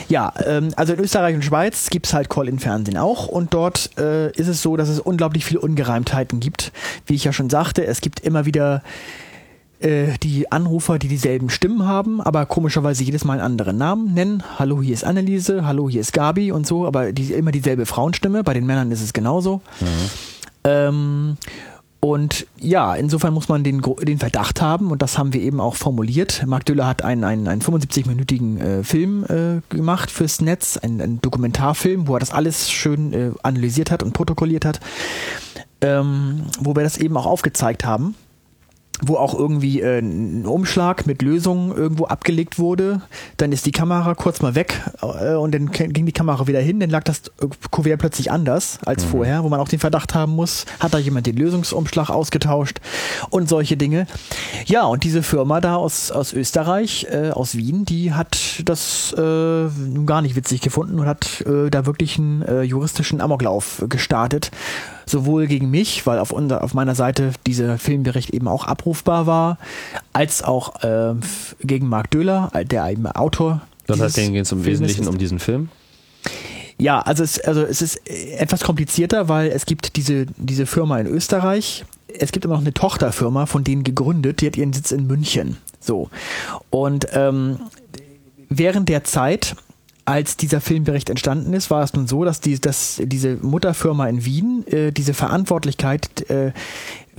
[0.07, 4.31] Ja, ähm, also in Österreich und Schweiz gibt es halt Call-in-Fernsehen auch und dort äh,
[4.31, 6.71] ist es so, dass es unglaublich viele Ungereimtheiten gibt.
[7.05, 8.83] Wie ich ja schon sagte, es gibt immer wieder
[9.79, 14.43] äh, die Anrufer, die dieselben Stimmen haben, aber komischerweise jedes Mal einen anderen Namen nennen.
[14.57, 18.43] Hallo, hier ist Anneliese, hallo, hier ist Gabi und so, aber die, immer dieselbe Frauenstimme.
[18.43, 19.61] Bei den Männern ist es genauso.
[19.81, 19.87] Mhm.
[20.63, 21.37] Ähm,
[21.99, 25.75] und ja, insofern muss man den, den Verdacht haben, und das haben wir eben auch
[25.75, 26.43] formuliert.
[26.45, 31.21] Marc Döller hat einen, einen, einen 75-minütigen äh, Film äh, gemacht fürs Netz, einen, einen,
[31.21, 34.79] Dokumentarfilm, wo er das alles schön äh, analysiert hat und protokolliert hat,
[35.81, 38.15] ähm, wo wir das eben auch aufgezeigt haben
[39.01, 43.01] wo auch irgendwie äh, ein Umschlag mit Lösungen irgendwo abgelegt wurde.
[43.37, 46.79] Dann ist die Kamera kurz mal weg äh, und dann ging die Kamera wieder hin.
[46.79, 47.23] Dann lag das
[47.71, 49.09] Kuvert plötzlich anders als mhm.
[49.09, 52.79] vorher, wo man auch den Verdacht haben muss, hat da jemand den Lösungsumschlag ausgetauscht
[53.29, 54.07] und solche Dinge.
[54.65, 59.67] Ja, und diese Firma da aus, aus Österreich, äh, aus Wien, die hat das äh,
[60.05, 64.51] gar nicht witzig gefunden und hat äh, da wirklich einen äh, juristischen Amoklauf gestartet
[65.05, 69.57] sowohl gegen mich, weil auf, unser, auf meiner Seite dieser Filmbericht eben auch abrufbar war,
[70.13, 71.15] als auch äh,
[71.61, 73.61] gegen Marc Döhler, der eben Autor.
[73.87, 75.69] Das heißt, denen geht es im Wesentlichen um diesen Film?
[76.77, 81.07] Ja, also es, also es ist etwas komplizierter, weil es gibt diese, diese Firma in
[81.07, 81.85] Österreich.
[82.07, 85.57] Es gibt immer noch eine Tochterfirma von denen gegründet, die hat ihren Sitz in München.
[85.79, 86.09] So.
[86.69, 87.59] Und ähm,
[88.49, 89.55] während der Zeit
[90.05, 94.23] als dieser Filmbericht entstanden ist, war es nun so, dass, die, dass diese Mutterfirma in
[94.23, 96.53] Wien äh, diese Verantwortlichkeit äh,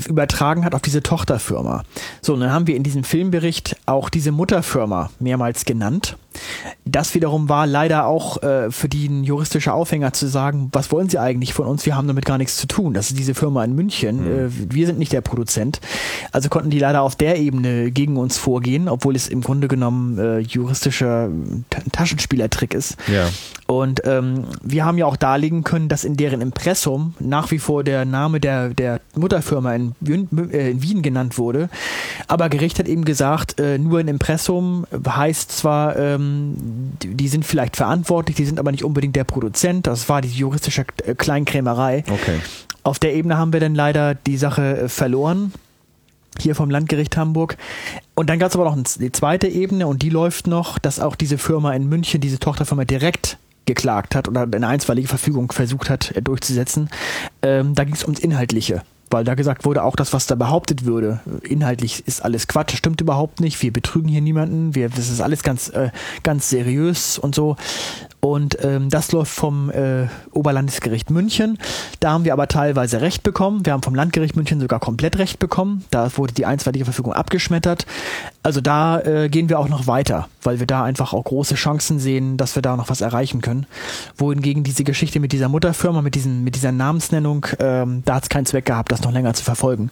[0.09, 1.83] übertragen hat auf diese Tochterfirma.
[2.23, 6.17] So, und dann haben wir in diesem Filmbericht auch diese Mutterfirma mehrmals genannt.
[6.85, 11.09] Das wiederum war leider auch äh, für die ein juristischer Aufhänger zu sagen, was wollen
[11.09, 11.87] Sie eigentlich von uns?
[11.87, 12.95] Wir haben damit gar nichts zu tun.
[12.95, 14.25] Das ist diese Firma in München.
[14.25, 14.47] Mhm.
[14.47, 15.81] Äh, wir sind nicht der Produzent.
[16.33, 20.19] Also konnten die leider auf der Ebene gegen uns vorgehen, obwohl es im Grunde genommen
[20.19, 21.29] äh, juristischer
[21.93, 22.97] Taschenspielertrick ist.
[23.13, 23.29] Ja.
[23.67, 27.83] Und ähm, wir haben ja auch darlegen können, dass in deren Impressum nach wie vor
[27.83, 31.69] der Name der, der Mutterfirma in Wien, äh, in Wien genannt wurde.
[32.29, 36.26] Aber Gericht hat eben gesagt, äh, nur ein Impressum heißt zwar, ähm,
[37.03, 39.87] die, die, sind vielleicht verantwortlich, die sind aber nicht unbedingt der Produzent.
[39.87, 42.05] Das war die juristische äh, Kleinkrämerei.
[42.09, 42.41] Okay.
[42.83, 45.53] Auf der Ebene haben wir dann leider die Sache äh, verloren.
[46.39, 47.57] Hier vom Landgericht Hamburg.
[48.15, 51.17] Und dann gab es aber noch eine zweite Ebene und die läuft noch, dass auch
[51.17, 56.13] diese Firma in München, diese Tochterfirma direkt geklagt hat oder eine einstweilige Verfügung versucht hat
[56.17, 56.91] äh, durchzusetzen.
[57.43, 60.85] Ähm, da ging es ums Inhaltliche weil da gesagt wurde, auch das, was da behauptet
[60.85, 65.21] würde, inhaltlich ist alles Quatsch, stimmt überhaupt nicht, wir betrügen hier niemanden, wir, das ist
[65.21, 65.91] alles ganz, äh,
[66.23, 67.57] ganz seriös und so.
[68.21, 71.59] Und ähm, das läuft vom äh, Oberlandesgericht München.
[72.01, 73.65] Da haben wir aber teilweise Recht bekommen.
[73.65, 75.85] Wir haben vom Landgericht München sogar komplett Recht bekommen.
[75.91, 77.87] Da wurde die einstweilige Verfügung abgeschmettert.
[78.43, 81.99] Also da äh, gehen wir auch noch weiter, weil wir da einfach auch große Chancen
[81.99, 83.67] sehen, dass wir da noch was erreichen können.
[84.17, 88.29] Wohingegen diese Geschichte mit dieser Mutterfirma, mit, diesen, mit dieser Namensnennung, ähm, da hat es
[88.29, 89.91] keinen Zweck gehabt, das noch länger zu verfolgen.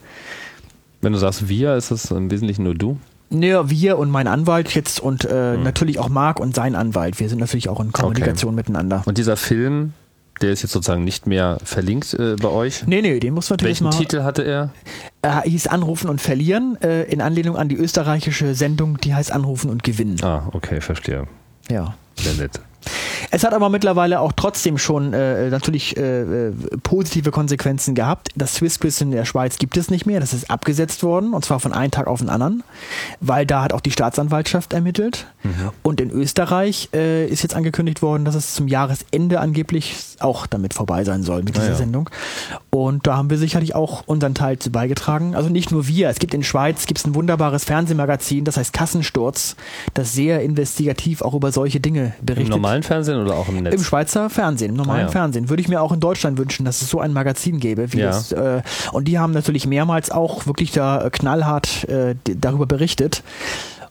[1.03, 2.99] Wenn du sagst wir, ist es im Wesentlichen nur du?
[3.31, 5.63] Naja, wir und mein Anwalt jetzt und äh, hm.
[5.63, 7.19] natürlich auch Marc und sein Anwalt.
[7.21, 8.57] Wir sind natürlich auch in Kommunikation okay.
[8.57, 9.03] miteinander.
[9.07, 9.93] Und dieser Film,
[10.41, 12.87] der ist jetzt sozusagen nicht mehr verlinkt äh, bei euch?
[12.87, 13.99] Nee, nee, den muss man natürlich Welchen mal.
[13.99, 14.71] Titel hatte er?
[15.23, 19.71] Er hieß Anrufen und Verlieren, äh, in Anlehnung an die österreichische Sendung, die heißt Anrufen
[19.71, 20.23] und Gewinnen.
[20.23, 21.27] Ah, okay, verstehe.
[21.71, 21.95] Ja.
[22.17, 22.61] Sehr nett.
[23.31, 28.29] Es hat aber mittlerweile auch trotzdem schon äh, natürlich äh, positive Konsequenzen gehabt.
[28.37, 30.21] Das Swiss Quiz in der Schweiz gibt es nicht mehr.
[30.21, 32.63] Das ist abgesetzt worden und zwar von einem Tag auf den anderen,
[33.21, 35.27] weil da hat auch die Staatsanwaltschaft ermittelt.
[35.43, 35.71] Mhm.
[35.83, 40.75] Und in Österreich äh, ist jetzt angekündigt worden, dass es zum Jahresende angeblich auch damit
[40.75, 41.75] vorbei sein soll mit dieser ja.
[41.75, 42.11] Sendung.
[42.71, 45.35] Und da haben wir sicherlich auch unseren Teil zu beigetragen.
[45.35, 46.09] Also nicht nur wir.
[46.09, 49.57] Es gibt in Schweiz gibt's ein wunderbares Fernsehmagazin, das heißt Kassensturz,
[49.95, 52.55] das sehr investigativ auch über solche Dinge berichtet.
[52.55, 53.75] Im normalen Fernsehen oder auch im Netz?
[53.75, 55.11] Im Schweizer Fernsehen, im normalen ah, ja.
[55.11, 55.49] Fernsehen.
[55.49, 57.93] Würde ich mir auch in Deutschland wünschen, dass es so ein Magazin gäbe.
[57.93, 58.11] Wie ja.
[58.11, 58.63] es, äh,
[58.93, 63.23] und die haben natürlich mehrmals auch wirklich da knallhart äh, darüber berichtet.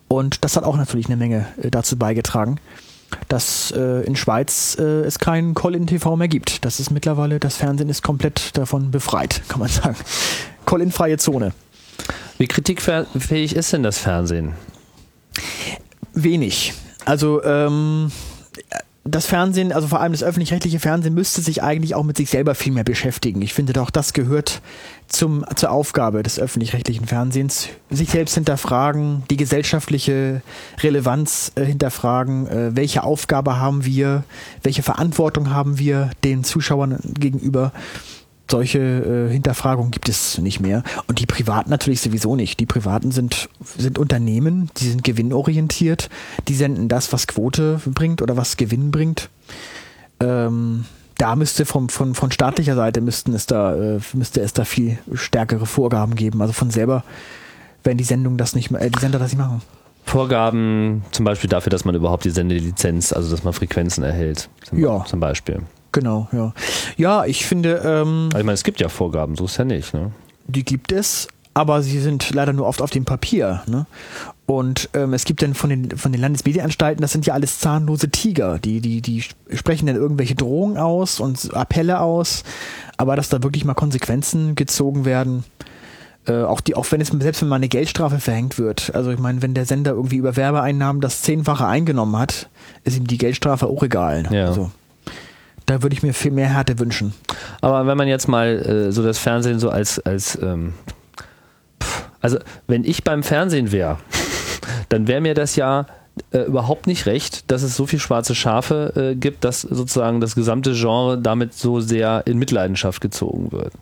[0.07, 2.59] Und das hat auch natürlich eine Menge äh, dazu beigetragen,
[3.29, 6.65] dass äh, in Schweiz äh, es keinen Call-in-TV mehr gibt.
[6.65, 9.95] Das ist mittlerweile, das Fernsehen ist komplett davon befreit, kann man sagen.
[10.65, 11.53] Call-in-freie Zone.
[12.38, 14.53] Wie kritikfähig ist denn das Fernsehen?
[16.13, 16.73] Wenig.
[17.05, 18.11] Also ähm,
[19.05, 22.55] das Fernsehen, also vor allem das öffentlich-rechtliche Fernsehen, müsste sich eigentlich auch mit sich selber
[22.55, 23.41] viel mehr beschäftigen.
[23.41, 24.61] Ich finde doch, das gehört
[25.07, 27.67] zum, zur Aufgabe des öffentlich-rechtlichen Fernsehens.
[27.89, 30.41] Sich selbst hinterfragen, die gesellschaftliche
[30.81, 34.23] Relevanz äh, hinterfragen, äh, welche Aufgabe haben wir,
[34.61, 37.73] welche Verantwortung haben wir den Zuschauern gegenüber
[38.49, 40.83] solche äh, Hinterfragungen gibt es nicht mehr.
[41.07, 42.59] Und die Privaten natürlich sowieso nicht.
[42.59, 46.09] Die Privaten sind, sind Unternehmen, die sind gewinnorientiert,
[46.47, 49.29] die senden das, was Quote bringt oder was Gewinn bringt.
[50.19, 50.85] Ähm,
[51.17, 54.97] da müsste vom, von, von staatlicher Seite müssten es da, äh, müsste es da viel
[55.13, 56.41] stärkere Vorgaben geben.
[56.41, 57.03] Also von selber
[57.83, 59.61] werden die Sendungen das nicht äh, die Sender das nicht machen.
[60.05, 64.49] Vorgaben zum Beispiel dafür, dass man überhaupt die Sendelizenz, also dass man Frequenzen erhält.
[64.63, 65.05] Zum, ja.
[65.05, 65.61] Zum Beispiel.
[65.93, 66.53] Genau, ja.
[66.97, 67.81] Ja, ich finde.
[67.85, 70.11] Ähm, also ich meine, es gibt ja Vorgaben, so ist ja nicht, ne?
[70.47, 73.63] Die gibt es, aber sie sind leider nur oft auf dem Papier.
[73.67, 73.85] Ne?
[74.45, 78.09] Und ähm, es gibt dann von den, von den Landesmedienanstalten, das sind ja alles zahnlose
[78.09, 78.59] Tiger.
[78.59, 79.23] Die, die, die
[79.53, 82.43] sprechen dann irgendwelche Drohungen aus und Appelle aus,
[82.97, 85.45] aber dass da wirklich mal Konsequenzen gezogen werden,
[86.25, 88.93] äh, auch, die, auch wenn es selbst wenn mal eine Geldstrafe verhängt wird.
[88.95, 92.49] Also ich meine, wenn der Sender irgendwie über Werbeeinnahmen das Zehnfache eingenommen hat,
[92.83, 94.27] ist ihm die Geldstrafe auch egal.
[94.31, 94.47] Ja.
[94.47, 94.71] Also,
[95.66, 97.14] da würde ich mir viel mehr Härte wünschen.
[97.61, 100.74] Aber wenn man jetzt mal äh, so das Fernsehen so als, als ähm,
[102.22, 102.38] also
[102.68, 103.97] wenn ich beim Fernsehen wäre,
[104.89, 105.86] dann wäre mir das ja
[106.32, 110.36] äh, überhaupt nicht recht, dass es so viel schwarze Schafe äh, gibt, dass sozusagen das
[110.36, 113.74] gesamte Genre damit so sehr in Mitleidenschaft gezogen wird.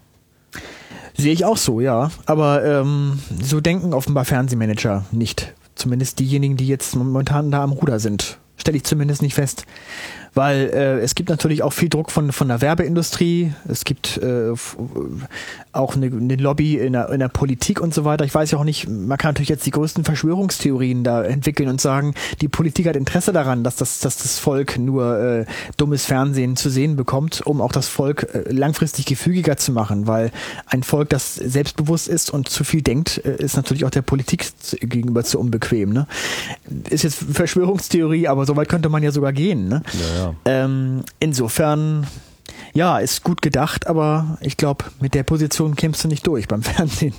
[1.18, 2.10] Sehe ich auch so, ja.
[2.26, 5.54] Aber ähm, so denken offenbar Fernsehmanager nicht.
[5.76, 8.38] Zumindest diejenigen, die jetzt momentan da am Ruder sind.
[8.56, 9.66] Stelle ich zumindest nicht fest
[10.34, 14.54] weil äh, es gibt natürlich auch viel Druck von, von der Werbeindustrie, es gibt äh,
[15.74, 18.24] auch eine, eine Lobby in der, in der Politik und so weiter.
[18.24, 21.82] Ich weiß ja auch nicht, man kann natürlich jetzt die größten Verschwörungstheorien da entwickeln und
[21.82, 25.46] sagen, die Politik hat Interesse daran, dass das, dass das Volk nur äh,
[25.78, 30.32] dummes Fernsehen zu sehen bekommt, um auch das Volk äh, langfristig gefügiger zu machen, weil
[30.66, 34.46] ein Volk, das selbstbewusst ist und zu viel denkt, äh, ist natürlich auch der Politik
[34.80, 35.92] gegenüber zu unbequem.
[35.92, 36.08] Ne?
[36.90, 39.68] Ist jetzt Verschwörungstheorie, aber so weit könnte man ja sogar gehen.
[39.68, 39.84] Ne?
[39.94, 40.36] Ja, ja.
[40.46, 42.08] Ähm, insofern,
[42.74, 46.62] ja, ist gut gedacht, aber ich glaube, mit der Position kämpfst du nicht durch beim
[46.64, 47.14] Fernsehen.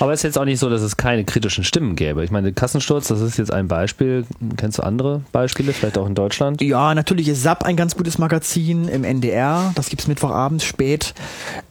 [0.00, 2.24] Aber es ist jetzt auch nicht so, dass es keine kritischen Stimmen gäbe.
[2.24, 4.26] Ich meine, Kassensturz, das ist jetzt ein Beispiel.
[4.56, 6.60] Kennst du andere Beispiele, vielleicht auch in Deutschland?
[6.60, 9.72] Ja, natürlich ist SAP ein ganz gutes Magazin im NDR.
[9.74, 11.14] Das gibt es Mittwochabends spät.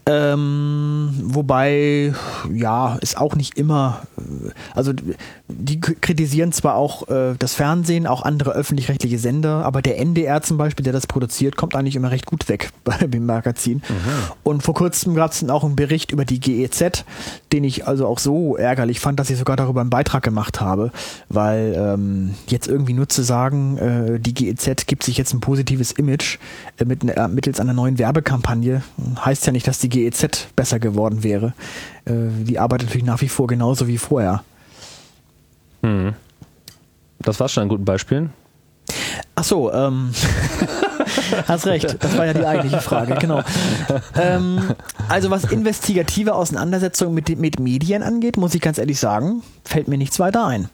[0.09, 2.13] Ähm, wobei,
[2.53, 4.03] ja, ist auch nicht immer,
[4.73, 4.93] also
[5.49, 10.57] die kritisieren zwar auch äh, das Fernsehen, auch andere öffentlich-rechtliche Sender, aber der NDR zum
[10.57, 13.81] Beispiel, der das produziert, kommt eigentlich immer recht gut weg bei dem Magazin.
[13.89, 14.11] Mhm.
[14.43, 17.03] Und vor kurzem gab es dann auch einen Bericht über die GEZ,
[17.51, 20.91] den ich also auch so ärgerlich fand, dass ich sogar darüber einen Beitrag gemacht habe,
[21.27, 25.91] weil ähm, jetzt irgendwie nur zu sagen, äh, die GEZ gibt sich jetzt ein positives
[25.91, 26.37] Image
[26.77, 28.83] äh, mit, äh, mittels einer neuen Werbekampagne,
[29.25, 29.96] heißt ja nicht, dass die GEZ
[30.55, 31.53] besser geworden wäre.
[32.05, 34.43] Äh, die arbeitet natürlich nach wie vor genauso wie vorher.
[35.83, 36.13] Hm.
[37.19, 38.29] Das war schon ein gutes Beispiel.
[39.35, 40.11] Ach so, ähm,
[41.47, 41.97] hast recht.
[41.99, 43.43] Das war ja die eigentliche Frage, genau.
[44.15, 44.59] Ähm,
[45.09, 49.97] also was investigative Auseinandersetzungen mit, mit Medien angeht, muss ich ganz ehrlich sagen, fällt mir
[49.97, 50.69] nichts weiter ein.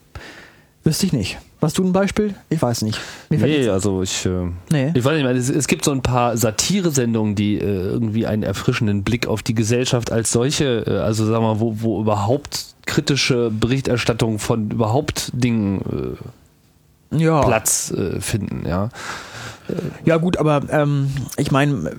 [0.84, 1.38] Wüsste ich nicht.
[1.64, 2.36] Hast du ein Beispiel?
[2.50, 3.00] Ich weiß nicht.
[3.30, 4.92] nee, also ich, äh, nee.
[4.94, 9.04] ich weiß nicht, es, es, gibt so ein paar Satire-Sendungen, die äh, irgendwie einen erfrischenden
[9.04, 13.50] Blick auf die Gesellschaft als solche, äh, also sagen wir mal, wo, wo überhaupt kritische
[13.50, 16.43] Berichterstattung von überhaupt Dingen äh,
[17.20, 17.42] ja.
[17.42, 18.90] Platz äh, finden, ja.
[20.04, 21.92] Ja gut, aber ähm, ich meine,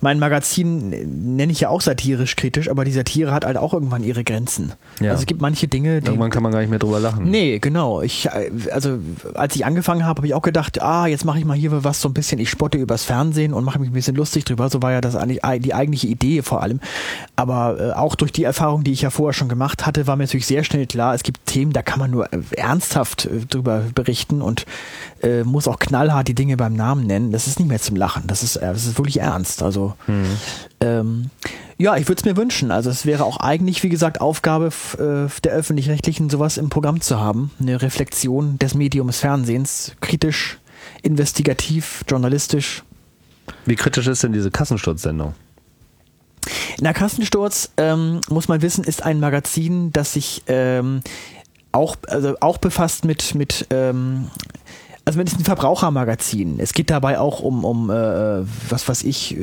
[0.00, 4.02] mein Magazin nenne ich ja auch satirisch kritisch, aber die Satire hat halt auch irgendwann
[4.02, 4.72] ihre Grenzen.
[5.00, 5.12] Ja.
[5.12, 6.08] Also es gibt manche Dinge, die...
[6.08, 7.30] Irgendwann kann man gar nicht mehr drüber lachen.
[7.30, 8.02] Nee, genau.
[8.02, 8.98] Ich, äh, also
[9.34, 12.00] als ich angefangen habe, habe ich auch gedacht, ah, jetzt mache ich mal hier was
[12.00, 14.68] so ein bisschen, ich spotte übers Fernsehen und mache mich ein bisschen lustig drüber.
[14.68, 16.80] So war ja das eigentlich die eigentliche Idee vor allem.
[17.36, 20.24] Aber äh, auch durch die Erfahrung, die ich ja vorher schon gemacht hatte, war mir
[20.24, 23.82] natürlich sehr schnell klar, es gibt Themen, da kann man nur äh, ernsthaft äh, drüber
[23.94, 24.64] berichten und
[25.22, 28.26] äh, muss auch knallhart die Dinge beim Namen nennen, das ist nicht mehr zum Lachen.
[28.26, 29.62] Das ist, äh, das ist wirklich ernst.
[29.62, 30.36] Also mhm.
[30.80, 31.30] ähm,
[31.78, 32.70] ja, ich würde es mir wünschen.
[32.70, 37.20] Also es wäre auch eigentlich, wie gesagt, Aufgabe äh, der öffentlich-rechtlichen, sowas im Programm zu
[37.20, 37.50] haben.
[37.60, 40.58] Eine Reflexion des Mediums Fernsehens, kritisch,
[41.02, 42.82] investigativ, journalistisch.
[43.66, 45.34] Wie kritisch ist denn diese Kassensturzsendung?
[46.80, 51.00] Na, Kassensturz, ähm, muss man wissen, ist ein Magazin, das sich ähm,
[51.76, 54.26] auch, also auch befasst mit, mit ähm,
[55.06, 56.58] also es ist ein Verbrauchermagazin.
[56.58, 57.94] Es geht dabei auch um, um äh,
[58.68, 59.36] was weiß ich,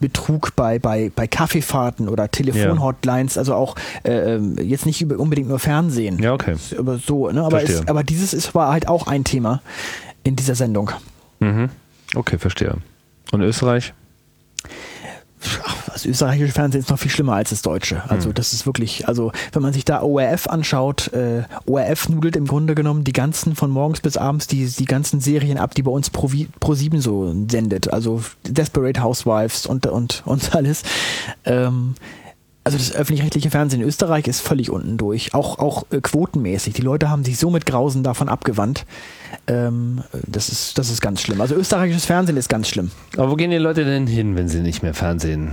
[0.00, 3.38] Betrug bei, bei, bei Kaffeefahrten oder Telefonhotlines, ja.
[3.38, 6.18] also auch äh, ähm, jetzt nicht unbedingt nur Fernsehen.
[6.20, 6.56] Ja, okay.
[6.76, 7.42] Aber so, ne?
[7.44, 9.62] Aber, ist, aber dieses ist war halt auch ein Thema
[10.24, 10.90] in dieser Sendung.
[11.38, 11.70] Mhm.
[12.16, 12.76] Okay, verstehe.
[13.30, 13.94] Und Österreich?
[15.86, 18.02] Das österreichische Fernsehen ist noch viel schlimmer als das deutsche.
[18.08, 18.34] Also mhm.
[18.34, 22.74] das ist wirklich, also wenn man sich da ORF anschaut, äh, ORF nudelt im Grunde
[22.74, 26.10] genommen die ganzen von morgens bis abends die, die ganzen Serien ab, die bei uns
[26.10, 26.30] Pro,
[26.60, 27.92] Pro 7 so sendet.
[27.92, 30.82] Also Desperate Housewives und, und, und alles.
[31.44, 31.94] Ähm,
[32.64, 36.72] also das öffentlich-rechtliche Fernsehen in Österreich ist völlig unten durch, auch, auch äh, quotenmäßig.
[36.72, 38.86] Die Leute haben sich so mit Grausen davon abgewandt.
[39.46, 41.42] Ähm, das, ist, das ist ganz schlimm.
[41.42, 42.90] Also österreichisches Fernsehen ist ganz schlimm.
[43.18, 45.50] Aber wo gehen die Leute denn hin, wenn sie nicht mehr Fernsehen?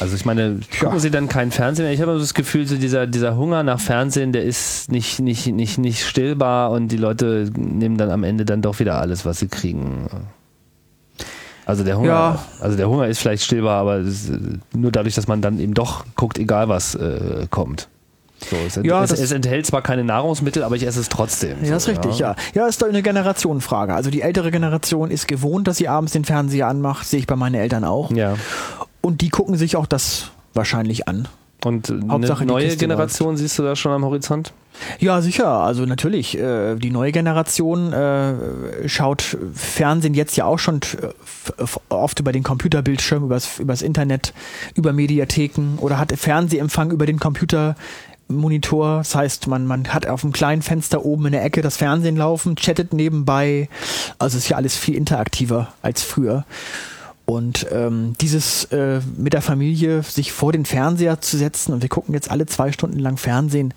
[0.00, 0.98] Also ich meine, gucken ja.
[1.00, 1.92] sie dann kein Fernsehen mehr?
[1.92, 5.76] Ich habe das Gefühl, so dieser, dieser Hunger nach Fernsehen, der ist nicht, nicht, nicht,
[5.76, 9.48] nicht stillbar und die Leute nehmen dann am Ende dann doch wieder alles, was sie
[9.48, 10.08] kriegen.
[11.64, 12.44] Also der Hunger, ja.
[12.60, 14.02] also der Hunger ist vielleicht stillbar, aber
[14.74, 17.88] nur dadurch, dass man dann eben doch guckt, egal was äh, kommt.
[18.50, 21.58] So, es, ja, es, es, enthält zwar keine Nahrungsmittel, aber ich esse es trotzdem.
[21.62, 22.34] Ja, so, ist richtig, ja.
[22.54, 23.94] Ja, ist doch eine Generationenfrage.
[23.94, 27.36] Also die ältere Generation ist gewohnt, dass sie abends den Fernseher anmacht, sehe ich bei
[27.36, 28.10] meinen Eltern auch.
[28.10, 28.34] Ja.
[29.00, 31.28] Und die gucken sich auch das wahrscheinlich an.
[31.64, 33.38] Und Hauptsache eine neue Generation läuft.
[33.40, 34.52] siehst du da schon am Horizont?
[34.98, 35.48] Ja, sicher.
[35.48, 36.36] Also natürlich.
[36.36, 40.80] Äh, die neue Generation äh, schaut Fernsehen jetzt ja auch schon
[41.88, 44.32] oft über den Computerbildschirm, übers, übers Internet,
[44.74, 48.98] über Mediatheken oder hat Fernsehempfang über den Computermonitor.
[48.98, 52.16] Das heißt, man, man hat auf einem kleinen Fenster oben in der Ecke das Fernsehen
[52.16, 53.68] laufen, chattet nebenbei.
[54.18, 56.44] Also ist ja alles viel interaktiver als früher.
[57.32, 61.88] Und ähm, dieses äh, mit der Familie sich vor den Fernseher zu setzen und wir
[61.88, 63.72] gucken jetzt alle zwei Stunden lang Fernsehen,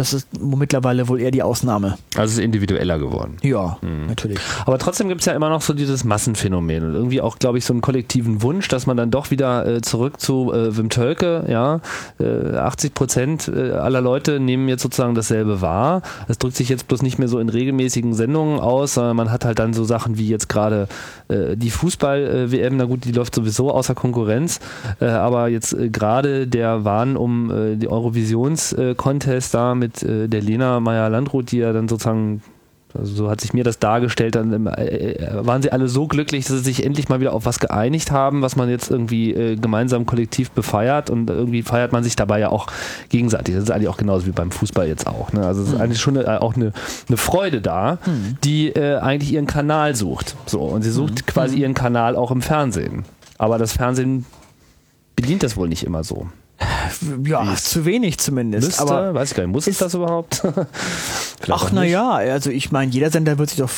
[0.00, 1.98] das ist mittlerweile wohl eher die Ausnahme.
[2.14, 3.36] Also es ist individueller geworden.
[3.42, 4.06] Ja, mhm.
[4.06, 4.38] natürlich.
[4.64, 7.66] Aber trotzdem gibt es ja immer noch so dieses Massenphänomen und irgendwie auch, glaube ich,
[7.66, 11.44] so einen kollektiven Wunsch, dass man dann doch wieder äh, zurück zu äh, Wim Tölke,
[11.48, 11.80] ja,
[12.18, 16.00] äh, 80 Prozent äh, aller Leute nehmen jetzt sozusagen dasselbe wahr.
[16.28, 19.44] Das drückt sich jetzt bloß nicht mehr so in regelmäßigen Sendungen aus, sondern man hat
[19.44, 20.88] halt dann so Sachen wie jetzt gerade
[21.28, 24.60] äh, die Fußball-WM, na gut, die läuft sowieso außer Konkurrenz,
[24.98, 30.80] äh, aber jetzt gerade der Wahn um die Eurovisions-Contest da mit mit äh, der Lena
[30.80, 32.42] Meyer-Landrut, die ja dann sozusagen
[32.92, 36.46] also so hat sich mir das dargestellt, dann äh, äh, waren sie alle so glücklich,
[36.46, 39.54] dass sie sich endlich mal wieder auf was geeinigt haben, was man jetzt irgendwie äh,
[39.54, 42.66] gemeinsam kollektiv befeiert und irgendwie feiert man sich dabei ja auch
[43.08, 43.54] gegenseitig.
[43.54, 45.32] Das ist eigentlich auch genauso wie beim Fußball jetzt auch.
[45.32, 45.46] Ne?
[45.46, 45.80] Also es ist mhm.
[45.80, 46.72] eigentlich schon eine, auch eine,
[47.06, 48.38] eine Freude da, mhm.
[48.42, 50.34] die äh, eigentlich ihren Kanal sucht.
[50.46, 51.26] So und sie sucht mhm.
[51.26, 51.62] quasi hm.
[51.62, 53.04] ihren Kanal auch im Fernsehen.
[53.38, 54.26] Aber das Fernsehen
[55.14, 56.26] bedient das wohl nicht immer so.
[57.24, 58.66] Ja, zu wenig zumindest.
[58.68, 60.42] Müsste, aber weiß ich gar nicht, muss es das überhaupt?
[61.48, 63.70] Ach naja, also ich meine, jeder Sender würde sich doch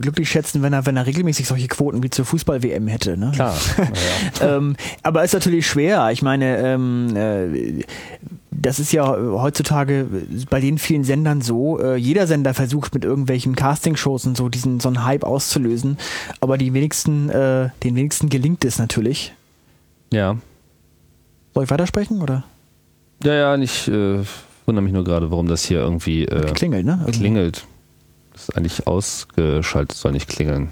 [0.00, 3.16] glücklich schätzen, wenn er, wenn er regelmäßig solche Quoten wie zur Fußball-WM hätte.
[3.16, 3.32] Ne?
[3.34, 3.56] Klar.
[4.40, 6.10] ähm, aber ist natürlich schwer.
[6.12, 7.84] Ich meine, ähm, äh,
[8.50, 10.06] das ist ja heutzutage
[10.50, 14.80] bei den vielen Sendern so, äh, jeder Sender versucht mit irgendwelchen Castingshows und so diesen
[14.80, 15.98] so einen Hype auszulösen,
[16.40, 19.34] aber die wenigsten, äh, den wenigsten gelingt es natürlich.
[20.12, 20.36] Ja.
[21.58, 22.44] Soll ich weitersprechen oder?
[23.24, 24.20] Ja, ja, ich äh,
[24.64, 26.98] wundere mich nur gerade, warum das hier irgendwie äh, klingelt, ne?
[27.00, 27.18] Irgendwie.
[27.18, 27.66] Klingelt.
[28.32, 30.70] Das ist eigentlich ausgeschaltet, soll nicht klingeln.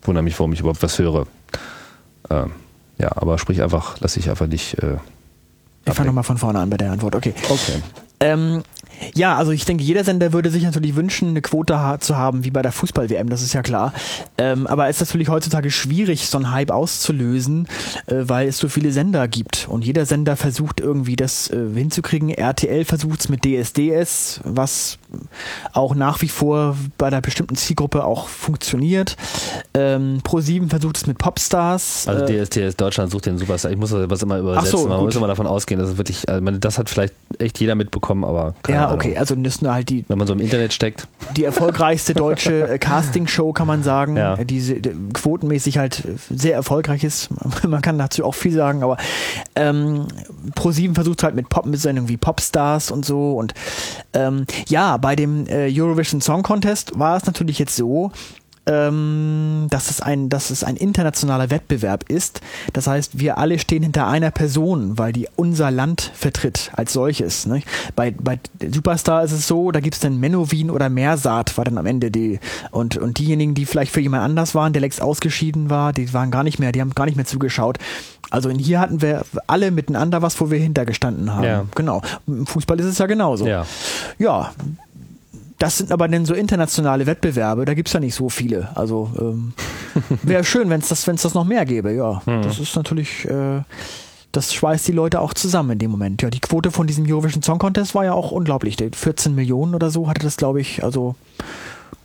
[0.00, 1.26] Wundere mich, warum ich überhaupt was höre.
[2.30, 2.52] Ähm,
[2.96, 4.82] ja, aber sprich einfach, lass ich einfach nicht.
[4.82, 4.96] Äh,
[5.84, 7.34] ich fange nochmal von vorne an bei der Antwort, okay.
[7.50, 7.82] Okay.
[8.20, 8.62] Ähm,
[9.14, 12.44] ja, also ich denke, jeder Sender würde sich natürlich wünschen, eine Quote ha zu haben,
[12.44, 13.92] wie bei der Fußball-WM, das ist ja klar.
[14.38, 17.68] Ähm, aber es ist natürlich heutzutage schwierig, so einen Hype auszulösen,
[18.06, 19.66] äh, weil es so viele Sender gibt.
[19.68, 22.30] Und jeder Sender versucht irgendwie das äh, hinzukriegen.
[22.30, 24.98] RTL versucht es mit DSDS, was
[25.72, 29.16] auch nach wie vor bei einer bestimmten Zielgruppe auch funktioniert.
[29.74, 32.08] Ähm, Pro7 versucht es mit Popstars.
[32.08, 33.70] Also DSDS Deutschland sucht den Superstar.
[33.70, 34.78] Ich muss das immer übersetzen.
[34.78, 37.74] So, Man muss immer davon ausgehen, dass es wirklich, also das hat vielleicht echt jeder
[37.74, 40.04] mitbekommen, aber keine Ja, okay, also das sind halt die.
[40.08, 41.08] Wenn man so im Internet steckt.
[41.36, 44.36] Die erfolgreichste deutsche äh, Castingshow, kann man sagen, ja.
[44.36, 47.28] die, die quotenmäßig halt sehr erfolgreich ist.
[47.66, 48.96] Man kann dazu auch viel sagen, aber
[49.54, 50.06] ähm,
[50.54, 53.32] Pro7 versucht halt mit Pop, mit Sendungen wie Popstars und so.
[53.32, 53.54] Und
[54.12, 58.12] ähm, ja, bei dem äh, Eurovision Song Contest war es natürlich jetzt so,
[58.66, 62.40] ähm, dass, es ein, dass es ein internationaler Wettbewerb ist.
[62.72, 67.46] Das heißt, wir alle stehen hinter einer Person, weil die unser Land vertritt als solches.
[67.46, 67.62] Ne?
[67.94, 68.38] Bei, bei
[68.70, 72.10] Superstar ist es so, da gibt es dann Menowin oder Meersaat, war dann am Ende
[72.10, 72.40] die.
[72.70, 76.30] Und, und diejenigen, die vielleicht für jemand anders waren, der längst ausgeschieden war, die waren
[76.30, 77.78] gar nicht mehr, die haben gar nicht mehr zugeschaut.
[78.30, 81.44] Also in hier hatten wir alle miteinander was, wo wir hintergestanden haben.
[81.44, 81.64] Ja.
[81.76, 82.02] Genau.
[82.26, 83.46] Im Fußball ist es ja genauso.
[83.46, 83.66] Ja.
[84.18, 84.50] ja
[85.58, 88.68] das sind aber dann so internationale Wettbewerbe, da gibt es ja nicht so viele.
[88.76, 89.52] Also ähm,
[90.22, 92.22] wäre schön, wenn es das, wenn's das noch mehr gäbe, ja.
[92.26, 92.42] Mhm.
[92.42, 93.62] Das ist natürlich, äh,
[94.32, 96.22] das schweißt die Leute auch zusammen in dem Moment.
[96.22, 98.76] Ja, die Quote von diesem Eurovision Song Contest war ja auch unglaublich.
[98.76, 100.84] 14 Millionen oder so hatte das, glaube ich.
[100.84, 101.14] Also,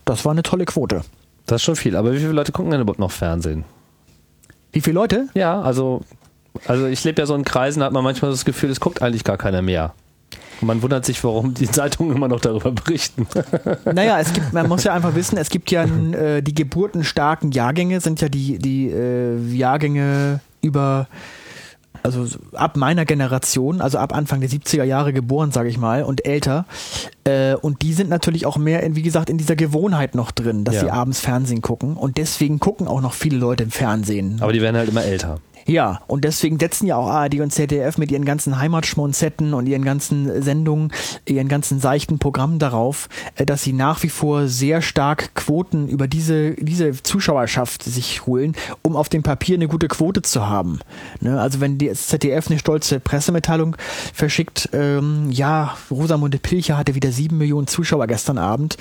[0.05, 1.01] das war eine tolle Quote.
[1.45, 3.65] Das ist schon viel, aber wie viele Leute gucken denn überhaupt noch Fernsehen?
[4.71, 5.27] Wie viele Leute?
[5.33, 6.01] Ja, also,
[6.67, 9.01] also ich lebe ja so in Kreisen, da hat man manchmal das Gefühl, es guckt
[9.01, 9.93] eigentlich gar keiner mehr.
[10.61, 13.27] Und man wundert sich, warum die Zeitungen immer noch darüber berichten.
[13.85, 17.99] Naja, es gibt, man muss ja einfach wissen, es gibt ja äh, die geburtenstarken Jahrgänge,
[17.99, 21.07] sind ja die, die äh, Jahrgänge über
[22.03, 26.25] also ab meiner Generation, also ab Anfang der 70er Jahre geboren, sage ich mal, und
[26.25, 26.65] älter.
[27.23, 30.63] Äh, und die sind natürlich auch mehr, in, wie gesagt, in dieser Gewohnheit noch drin,
[30.63, 30.81] dass ja.
[30.81, 31.95] sie abends Fernsehen gucken.
[31.95, 34.37] Und deswegen gucken auch noch viele Leute im Fernsehen.
[34.41, 35.37] Aber die werden halt immer älter.
[35.65, 39.85] Ja, und deswegen setzen ja auch ARD und ZDF mit ihren ganzen Heimatschmonzetten und ihren
[39.85, 40.91] ganzen Sendungen,
[41.25, 46.07] ihren ganzen seichten Programmen darauf, äh, dass sie nach wie vor sehr stark Quoten über
[46.07, 50.79] diese, diese Zuschauerschaft sich holen, um auf dem Papier eine gute Quote zu haben.
[51.19, 51.39] Ne?
[51.39, 53.75] Also wenn die ZDF eine stolze Pressemitteilung
[54.13, 58.77] verschickt, ähm, ja, Rosamunde Pilcher hatte wieder sieben Millionen Zuschauer gestern Abend,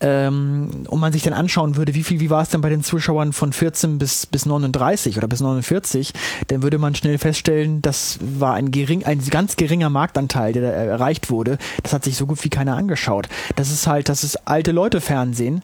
[0.00, 2.82] ähm, und man sich dann anschauen würde, wie viel, wie war es denn bei den
[2.82, 6.12] Zuschauern von 14 bis, bis 39 oder bis 49,
[6.48, 10.68] dann würde man schnell feststellen, das war ein gering, ein ganz geringer Marktanteil, der da
[10.68, 11.58] erreicht wurde.
[11.82, 13.28] Das hat sich so gut wie keiner angeschaut.
[13.56, 15.62] Das ist halt, das ist alte Leute Fernsehen.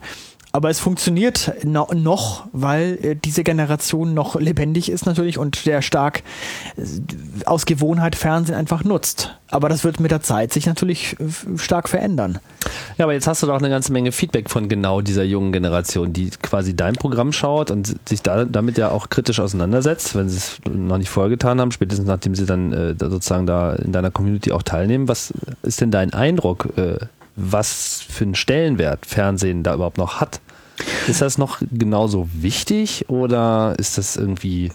[0.55, 5.81] Aber es funktioniert no noch, weil äh, diese Generation noch lebendig ist natürlich und sehr
[5.81, 6.23] stark
[6.77, 6.83] äh,
[7.45, 9.37] aus Gewohnheit Fernsehen einfach nutzt.
[9.51, 12.39] Aber das wird mit der Zeit sich natürlich äh, stark verändern.
[12.97, 16.13] Ja, aber jetzt hast du doch eine ganze Menge Feedback von genau dieser jungen Generation,
[16.13, 20.37] die quasi dein Programm schaut und sich da, damit ja auch kritisch auseinandersetzt, wenn sie
[20.37, 24.09] es noch nicht vorher getan haben, spätestens nachdem sie dann äh, sozusagen da in deiner
[24.09, 25.09] Community auch teilnehmen.
[25.09, 25.33] Was
[25.63, 26.95] ist denn dein Eindruck, äh,
[27.35, 30.39] was für einen Stellenwert Fernsehen da überhaupt noch hat?
[31.07, 34.71] Ist das noch genauso wichtig oder ist das irgendwie.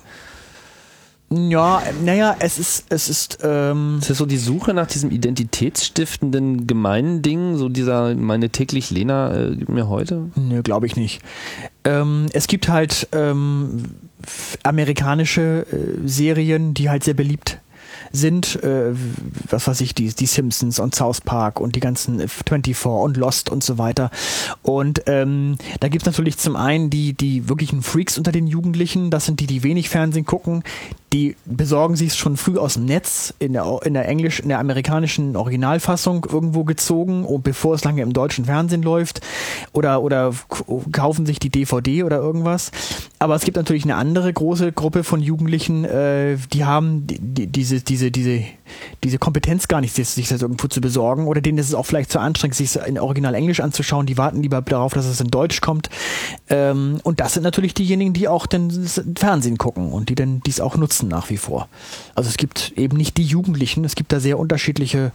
[1.33, 6.67] Ja, naja, es ist, es ist, ähm Es ist so die Suche nach diesem identitätsstiftenden
[6.67, 10.31] gemeinen Ding, so dieser meine täglich Lena äh, gibt mir heute?
[10.35, 11.23] Nö, glaube ich nicht.
[11.85, 13.85] Ähm, es gibt halt ähm,
[14.65, 17.59] amerikanische äh, Serien, die halt sehr beliebt
[18.13, 18.93] sind, äh,
[19.49, 23.51] was weiß ich, die, die Simpsons und South Park und die ganzen 24 und Lost
[23.51, 24.11] und so weiter.
[24.63, 29.27] Und ähm, da gibt's natürlich zum einen die, die wirklichen Freaks unter den Jugendlichen, das
[29.27, 30.63] sind die, die wenig Fernsehen gucken,
[31.13, 34.61] die besorgen sich schon früh aus dem Netz in der, in der englisch, in der
[34.61, 39.21] amerikanischen Originalfassung irgendwo gezogen, und bevor es lange im deutschen Fernsehen läuft
[39.73, 40.33] oder, oder
[40.93, 42.71] kaufen sich die DVD oder irgendwas.
[43.19, 47.47] Aber es gibt natürlich eine andere große Gruppe von Jugendlichen, äh, die haben die, die,
[47.49, 48.43] diese, diese, diese,
[49.05, 52.11] diese Kompetenz gar nicht, sich das irgendwo zu besorgen oder denen ist es auch vielleicht
[52.11, 54.07] zu anstrengend, sich in Original Englisch anzuschauen.
[54.07, 55.91] Die warten lieber darauf, dass es in Deutsch kommt.
[56.49, 58.71] Ähm, und das sind natürlich diejenigen, die auch den
[59.19, 61.69] Fernsehen gucken und die dann dies auch nutzen nach wie vor.
[62.15, 65.13] Also es gibt eben nicht die Jugendlichen, es gibt da sehr unterschiedliche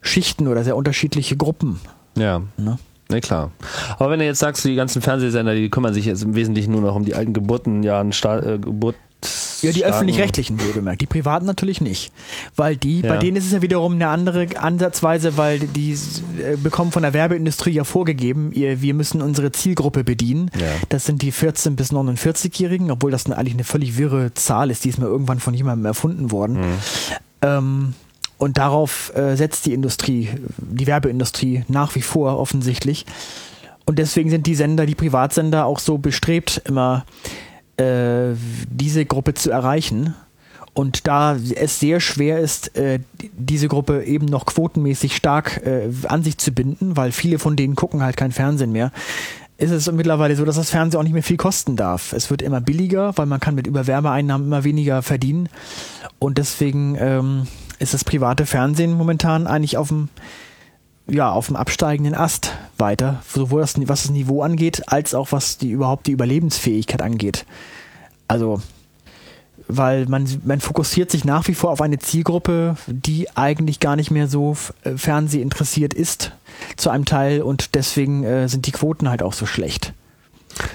[0.00, 1.80] Schichten oder sehr unterschiedliche Gruppen.
[2.16, 2.42] Ja.
[2.56, 2.78] Ne?
[3.12, 3.50] Ne, klar.
[3.98, 6.80] Aber wenn du jetzt sagst, die ganzen Fernsehsender, die kümmern sich jetzt im Wesentlichen nur
[6.80, 8.96] noch um die alten Geburten, ja, äh, Geburt,
[9.62, 11.00] ja, die öffentlich-rechtlichen wohlgemerkt.
[11.00, 12.12] Die privaten natürlich nicht.
[12.56, 13.08] Weil die, ja.
[13.08, 17.12] bei denen ist es ja wiederum eine andere Ansatzweise, weil die äh, bekommen von der
[17.12, 20.50] Werbeindustrie ja vorgegeben, ihr, wir müssen unsere Zielgruppe bedienen.
[20.58, 20.66] Ja.
[20.88, 24.84] Das sind die 14- bis 49-Jährigen, obwohl das eine, eigentlich eine völlig wirre Zahl ist,
[24.84, 26.60] die ist mal irgendwann von jemandem erfunden worden.
[26.60, 26.74] Mhm.
[27.42, 27.94] Ähm,
[28.38, 33.06] und darauf äh, setzt die Industrie, die Werbeindustrie nach wie vor offensichtlich.
[33.84, 37.04] Und deswegen sind die Sender, die Privatsender auch so bestrebt, immer
[37.76, 38.34] äh,
[38.68, 40.14] diese Gruppe zu erreichen.
[40.74, 43.00] Und da es sehr schwer ist, äh,
[43.36, 47.74] diese Gruppe eben noch quotenmäßig stark äh, an sich zu binden, weil viele von denen
[47.74, 48.90] gucken halt kein Fernsehen mehr,
[49.58, 52.12] ist es mittlerweile so, dass das Fernsehen auch nicht mehr viel kosten darf.
[52.14, 55.48] Es wird immer billiger, weil man kann mit Überwerbeeinnahmen immer weniger verdienen.
[56.18, 57.46] Und deswegen ähm,
[57.78, 60.08] ist das private Fernsehen momentan eigentlich auf dem
[61.06, 65.58] ja, auf dem absteigenden Ast weiter, sowohl das, was das Niveau angeht, als auch was
[65.58, 67.44] die überhaupt die Überlebensfähigkeit angeht.
[68.28, 68.62] Also,
[69.68, 74.10] weil man, man fokussiert sich nach wie vor auf eine Zielgruppe, die eigentlich gar nicht
[74.10, 76.32] mehr so äh, fernsehinteressiert ist,
[76.76, 79.92] zu einem Teil, und deswegen äh, sind die Quoten halt auch so schlecht.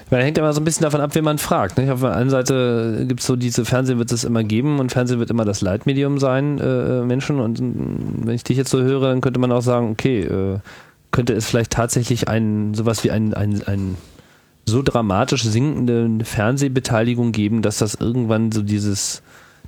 [0.10, 1.78] Weil hängt immer so ein bisschen davon ab, wen man fragt.
[1.78, 1.90] Nicht?
[1.90, 5.20] Auf der einen Seite gibt es so diese Fernsehen wird es immer geben und Fernsehen
[5.20, 7.40] wird immer das Leitmedium sein, äh, Menschen.
[7.40, 10.60] Und wenn ich dich jetzt so höre, dann könnte man auch sagen, okay, äh,
[11.12, 13.98] könnte es vielleicht tatsächlich ein sowas wie ein, ein, ein
[14.66, 19.24] so dramatisch sinkende Fernsehbeteiligung geben, dass das irgendwann so dieses,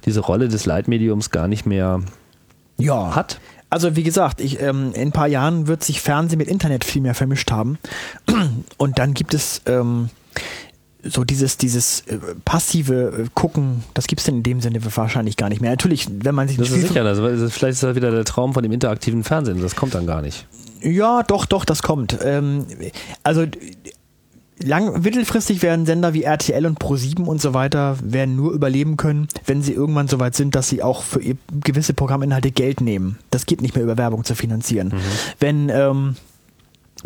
[0.05, 2.01] diese Rolle des Leitmediums gar nicht mehr
[2.78, 3.16] ja.
[3.16, 3.39] hat?
[3.70, 7.01] Also wie gesagt, ich, ähm, in ein paar Jahren wird sich Fernsehen mit Internet viel
[7.01, 7.78] mehr vermischt haben.
[8.78, 10.09] Und dann gibt es ähm,
[11.03, 15.49] so dieses, dieses äh, passive äh, Gucken, das gibt es in dem Sinne wahrscheinlich gar
[15.49, 15.72] nicht mehr.
[15.72, 18.63] Natürlich, wenn man sich Das ist sicher, also, vielleicht ist das wieder der Traum von
[18.63, 20.47] dem interaktiven Fernsehen, das kommt dann gar nicht.
[20.82, 22.17] Ja, doch, doch, das kommt.
[22.24, 22.65] Ähm,
[23.24, 23.45] also
[24.60, 29.28] lang, mittelfristig werden Sender wie RTL und Pro7 und so weiter werden nur überleben können,
[29.45, 31.22] wenn sie irgendwann so weit sind, dass sie auch für
[31.64, 33.18] gewisse Programminhalte Geld nehmen.
[33.30, 34.89] Das geht nicht mehr über Werbung zu finanzieren.
[34.89, 35.01] Mhm.
[35.39, 36.16] Wenn ähm,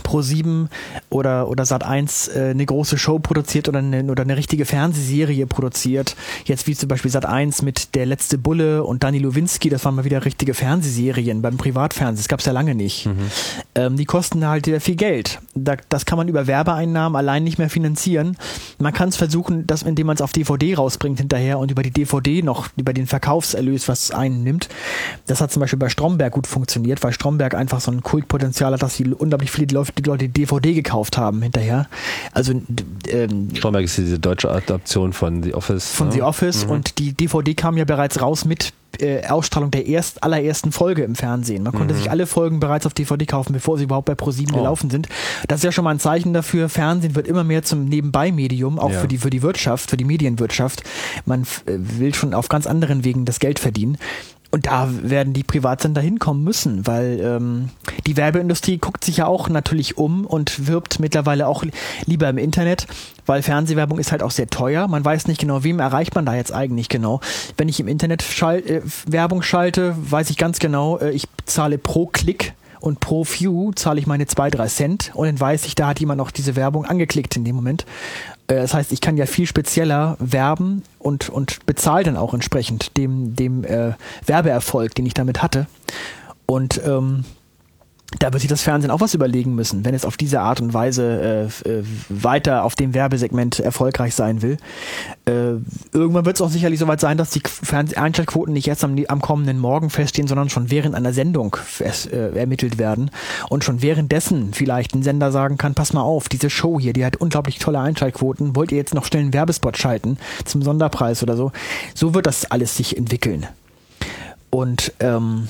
[0.01, 0.67] Pro7
[1.09, 6.15] oder, oder Sat1 äh, eine große Show produziert oder eine, oder eine richtige Fernsehserie produziert.
[6.45, 10.05] Jetzt wie zum Beispiel Sat1 mit Der letzte Bulle und Dani Lowinski, das waren mal
[10.05, 12.17] wieder richtige Fernsehserien beim Privatfernsehen.
[12.23, 13.05] Das gab es ja lange nicht.
[13.05, 13.17] Mhm.
[13.75, 15.39] Ähm, die kosten halt wieder viel Geld.
[15.55, 18.37] Da, das kann man über Werbeeinnahmen allein nicht mehr finanzieren.
[18.79, 21.91] Man kann es versuchen, dass, indem man es auf DVD rausbringt hinterher und über die
[21.91, 24.69] DVD noch, über den Verkaufserlös was einnimmt.
[25.27, 28.81] Das hat zum Beispiel bei Stromberg gut funktioniert, weil Stromberg einfach so ein Kultpotenzial hat,
[28.81, 31.87] dass sie unglaublich viele die Leute die DVD gekauft haben hinterher.
[32.31, 32.53] Also
[33.09, 35.91] ähm, Stromberg ist diese deutsche Adaption von The Office.
[35.91, 36.13] Von ne?
[36.13, 36.71] The Office mhm.
[36.71, 41.15] und die DVD kam ja bereits raus mit äh, Ausstrahlung der erst, allerersten Folge im
[41.15, 41.63] Fernsehen.
[41.63, 41.97] Man konnte mhm.
[41.97, 44.59] sich alle Folgen bereits auf DVD kaufen, bevor sie überhaupt bei ProSieben oh.
[44.59, 45.07] gelaufen sind.
[45.47, 48.91] Das ist ja schon mal ein Zeichen dafür, Fernsehen wird immer mehr zum Nebenbei-Medium, auch
[48.91, 48.99] ja.
[48.99, 50.83] für, die, für die Wirtschaft, für die Medienwirtschaft.
[51.25, 53.97] Man äh, will schon auf ganz anderen Wegen das Geld verdienen.
[54.53, 57.69] Und da werden die Privatsender hinkommen müssen, weil ähm,
[58.05, 61.63] die Werbeindustrie guckt sich ja auch natürlich um und wirbt mittlerweile auch
[62.05, 62.85] lieber im Internet,
[63.25, 64.87] weil Fernsehwerbung ist halt auch sehr teuer.
[64.87, 67.19] Man weiß nicht genau, wem erreicht man da jetzt eigentlich genau.
[67.57, 71.79] Wenn ich im Internet schal äh, Werbung schalte, weiß ich ganz genau, äh, ich zahle
[71.79, 75.73] pro Klick und pro View zahle ich meine zwei, drei Cent und dann weiß ich,
[75.73, 77.87] da hat jemand noch diese Werbung angeklickt in dem Moment.
[78.47, 82.97] Äh, das heißt, ich kann ja viel spezieller werben und, und bezahle dann auch entsprechend
[82.97, 83.93] dem, dem äh,
[84.25, 85.67] Werbeerfolg, den ich damit hatte.
[86.45, 87.25] Und ähm,
[88.19, 90.73] da wird sich das Fernsehen auch was überlegen müssen, wenn es auf diese Art und
[90.73, 94.57] Weise äh, äh, weiter auf dem Werbesegment erfolgreich sein will.
[95.25, 95.55] Äh,
[95.91, 97.41] irgendwann wird es auch sicherlich soweit sein, dass die
[97.95, 102.77] Einschaltquoten nicht erst am, am, kommenden Morgen feststehen, sondern schon während einer Sendung äh, ermittelt
[102.77, 103.11] werden
[103.49, 107.05] und schon währenddessen vielleicht ein Sender sagen kann, pass mal auf, diese Show hier, die
[107.05, 111.37] hat unglaublich tolle Einschaltquoten, wollt ihr jetzt noch schnell einen Werbespot schalten zum Sonderpreis oder
[111.37, 111.51] so?
[111.95, 113.47] So wird das alles sich entwickeln.
[114.53, 115.47] Und ähm,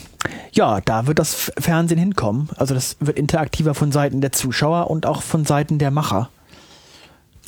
[0.53, 2.47] ja, da wird das Fernsehen hinkommen.
[2.55, 6.29] Also das wird interaktiver von Seiten der Zuschauer und auch von Seiten der Macher.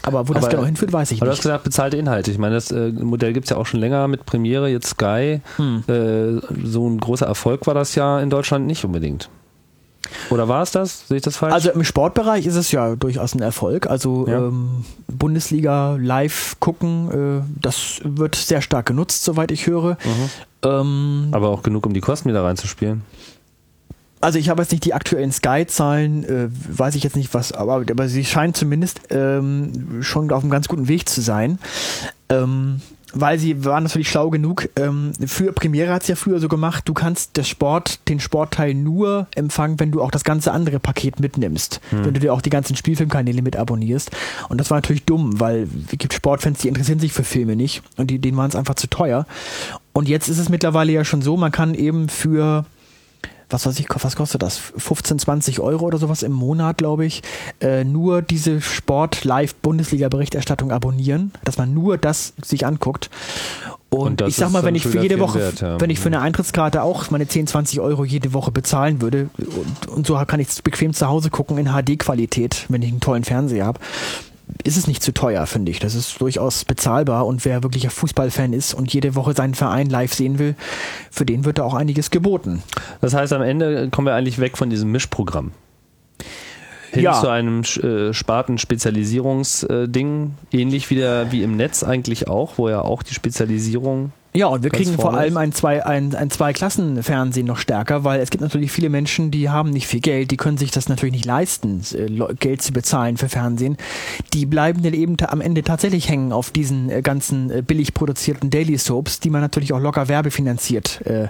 [0.04, 1.44] Aber wo das Aber- genau hinführt, weiß ich Aber du hast nicht.
[1.44, 2.30] gesagt, bezahlte Inhalte.
[2.30, 5.40] Ich meine, das äh, Modell gibt es ja auch schon länger mit Premiere, jetzt Sky.
[5.56, 5.84] Hm.
[5.88, 9.30] Äh, so ein großer Erfolg war das ja in Deutschland nicht unbedingt.
[10.30, 11.08] Oder war es das?
[11.08, 11.54] Sehe ich das falsch?
[11.54, 13.88] Also im Sportbereich ist es ja durchaus ein Erfolg.
[13.88, 14.48] Also Ja.
[14.48, 19.98] ähm, Bundesliga live gucken, äh, das wird sehr stark genutzt, soweit ich höre.
[20.64, 23.02] Ähm, Aber auch genug, um die Kosten wieder reinzuspielen.
[24.22, 27.76] Also ich habe jetzt nicht die aktuellen Sky-Zahlen, äh, weiß ich jetzt nicht was, aber,
[27.90, 31.60] aber sie scheinen zumindest ähm, schon auf einem ganz guten Weg zu sein.
[32.30, 32.82] Ähm,
[33.16, 34.70] weil sie waren natürlich schlau genug.
[34.76, 38.74] Ähm, für Premiere hat es ja früher so gemacht, du kannst das Sport, den Sportteil
[38.74, 41.82] nur empfangen, wenn du auch das ganze andere Paket mitnimmst.
[42.04, 44.12] Wenn du dir auch die ganzen Spielfilmkanäle mit abonnierst.
[44.50, 47.82] Und das war natürlich dumm, weil es gibt Sportfans, die interessieren sich für Filme nicht
[47.98, 49.26] und die, denen waren es einfach zu teuer.
[49.94, 52.66] Und jetzt ist es mittlerweile ja schon so, man kann eben für
[53.50, 54.58] was weiß ich, was kostet das?
[54.58, 57.22] 15, 20 Euro oder sowas im Monat, glaube ich,
[57.62, 63.10] äh, nur diese Sport-Live-Bundesliga-Berichterstattung abonnieren, dass man nur das sich anguckt.
[63.90, 65.80] Und, Und ich sag mal, wenn ich für jede Woche, wert, ja.
[65.80, 69.88] wenn ich für eine Eintrittskarte auch meine 10, 20 Euro jede Woche bezahlen würde und,
[69.88, 73.24] und so kann ich es bequem zu Hause gucken in HD-Qualität, wenn ich einen tollen
[73.24, 73.80] Fernseher habe,
[74.64, 75.80] ist es nicht zu teuer, finde ich.
[75.80, 79.90] Das ist durchaus bezahlbar und wer wirklich ein Fußballfan ist und jede Woche seinen Verein
[79.90, 80.56] live sehen will,
[81.12, 82.64] für den wird da auch einiges geboten.
[83.02, 85.52] Das heißt, am Ende kommen wir eigentlich weg von diesem Mischprogramm.
[86.92, 87.20] Hin Ja.
[87.20, 93.04] zu einem äh, Sparten-Spezialisierungsding, ähnlich wie, der, wie im Netz eigentlich auch, wo ja auch
[93.04, 97.58] die Spezialisierung Ja, und wir Ganz kriegen vor allem ein, zwei, ein, ein Zwei-Klassen-Fernsehen noch
[97.58, 100.72] stärker, weil es gibt natürlich viele Menschen, die haben nicht viel Geld, die können sich
[100.72, 103.78] das natürlich nicht leisten, äh, Geld zu bezahlen für Fernsehen.
[104.34, 108.50] Die bleiben dann eben am Ende tatsächlich hängen auf diesen äh, ganzen äh, billig produzierten
[108.50, 111.30] Daily Soaps, die man natürlich auch locker werbefinanziert äh,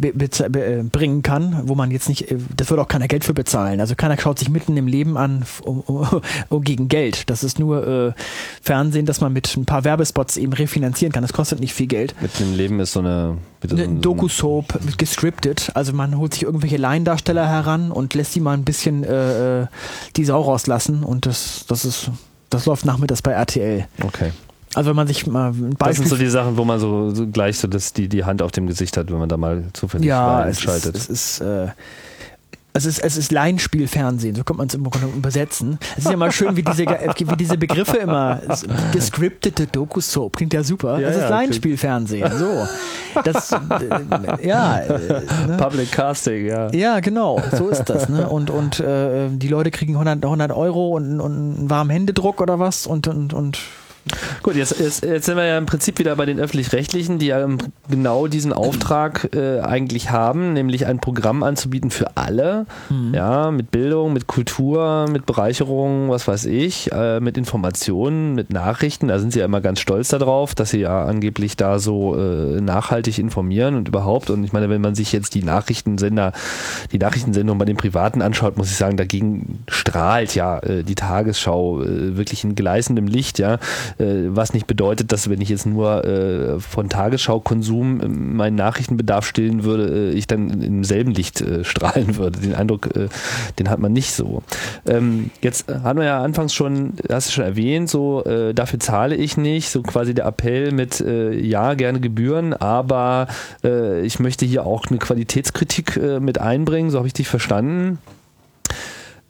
[0.00, 3.80] bringen kann, wo man jetzt nicht, das wird auch keiner Geld für bezahlen.
[3.80, 7.28] Also keiner schaut sich mitten im Leben an um, um, um, gegen Geld.
[7.28, 8.12] Das ist nur äh,
[8.62, 11.22] Fernsehen, das man mit ein paar Werbespots eben refinanzieren kann.
[11.22, 12.14] Das kostet nicht viel Geld.
[12.22, 15.70] mit dem Leben ist so eine, bitte so Eine ein- Doku-Soap gescriptet.
[15.74, 19.66] Also man holt sich irgendwelche Laiendarsteller heran und lässt die mal ein bisschen äh, äh,
[20.16, 22.10] die Sau rauslassen und das, das ist,
[22.50, 23.86] das läuft nachmittags bei RTL.
[24.04, 24.30] Okay.
[24.74, 27.10] Also wenn man sich mal ein Das Beispiel sind so die Sachen, wo man so,
[27.10, 29.64] so gleich so das, die, die Hand auf dem Gesicht hat, wenn man da mal
[29.74, 30.96] zufällig ja, es ist, schaltet.
[30.96, 31.66] es ist äh,
[32.74, 35.78] es ist, es ist Laienspielfernsehen, so kann man es immer übersetzen.
[35.96, 38.40] Es ist ja mal schön, wie diese, wie diese Begriffe immer,
[38.92, 40.98] gescriptete Doku-Soap, klingt ja super.
[40.98, 42.66] Ja, es ist ja, Laienspielfernsehen, so.
[43.24, 45.56] Das, äh, ja, äh, ne?
[45.58, 46.70] Public Casting, ja.
[46.72, 48.08] Ja, genau, so ist das.
[48.08, 48.26] Ne?
[48.26, 52.58] Und, und äh, die Leute kriegen 100, 100 Euro und, und einen warmen Händedruck oder
[52.58, 53.58] was und, und, und
[54.42, 57.42] Gut, jetzt, jetzt, jetzt sind wir ja im Prinzip wieder bei den öffentlich-rechtlichen, die ja
[57.44, 62.66] im- genau diesen Auftrag äh, eigentlich haben, nämlich ein Programm anzubieten für alle,
[63.12, 69.06] ja, mit Bildung, mit Kultur, mit Bereicherung, was weiß ich, äh, mit Informationen, mit Nachrichten.
[69.08, 72.60] Da sind sie ja immer ganz stolz darauf, dass sie ja angeblich da so äh,
[72.60, 74.30] nachhaltig informieren und überhaupt.
[74.30, 76.32] Und ich meine, wenn man sich jetzt die Nachrichtensender,
[76.90, 81.82] die Nachrichtensendung bei den Privaten anschaut, muss ich sagen, dagegen strahlt ja äh, die Tagesschau
[81.82, 83.58] äh, wirklich in gleißendem Licht, ja
[83.98, 89.64] was nicht bedeutet, dass wenn ich jetzt nur äh, von Tagesschau-Konsum äh, meinen Nachrichtenbedarf stillen
[89.64, 92.40] würde, äh, ich dann im selben Licht äh, strahlen würde.
[92.40, 93.08] Den Eindruck, äh,
[93.58, 94.42] den hat man nicht so.
[94.86, 99.16] Ähm, jetzt haben wir ja anfangs schon, hast du schon erwähnt, so äh, dafür zahle
[99.16, 103.26] ich nicht, so quasi der Appell mit äh, ja, gerne Gebühren, aber
[103.64, 107.98] äh, ich möchte hier auch eine Qualitätskritik äh, mit einbringen, so habe ich dich verstanden.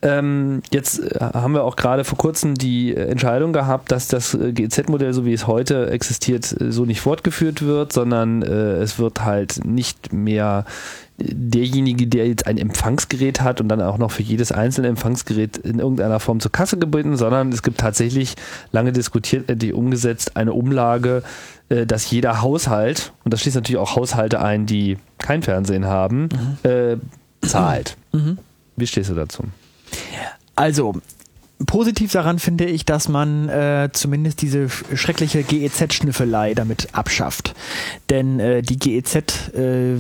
[0.05, 4.35] Ähm, jetzt äh, haben wir auch gerade vor kurzem die äh, Entscheidung gehabt, dass das
[4.35, 9.25] äh, GEZ-Modell, so wie es heute existiert, so nicht fortgeführt wird, sondern äh, es wird
[9.25, 10.65] halt nicht mehr
[11.19, 15.79] derjenige, der jetzt ein Empfangsgerät hat und dann auch noch für jedes einzelne Empfangsgerät in
[15.79, 18.35] irgendeiner Form zur Kasse gebeten, sondern es gibt tatsächlich
[18.73, 21.23] lange diskutiert, endlich umgesetzt, eine Umlage,
[21.69, 26.29] dass jeder Haushalt, und das schließt natürlich auch Haushalte ein, die kein Fernsehen haben,
[26.65, 26.97] äh,
[27.47, 27.97] zahlt.
[28.77, 29.45] Wie stehst du dazu?
[30.55, 30.95] Also,
[31.67, 37.55] positiv daran finde ich, dass man äh, zumindest diese sch- schreckliche GEZ-Schnüffelei damit abschafft.
[38.11, 39.15] Denn äh, die GEZ
[39.55, 39.97] äh,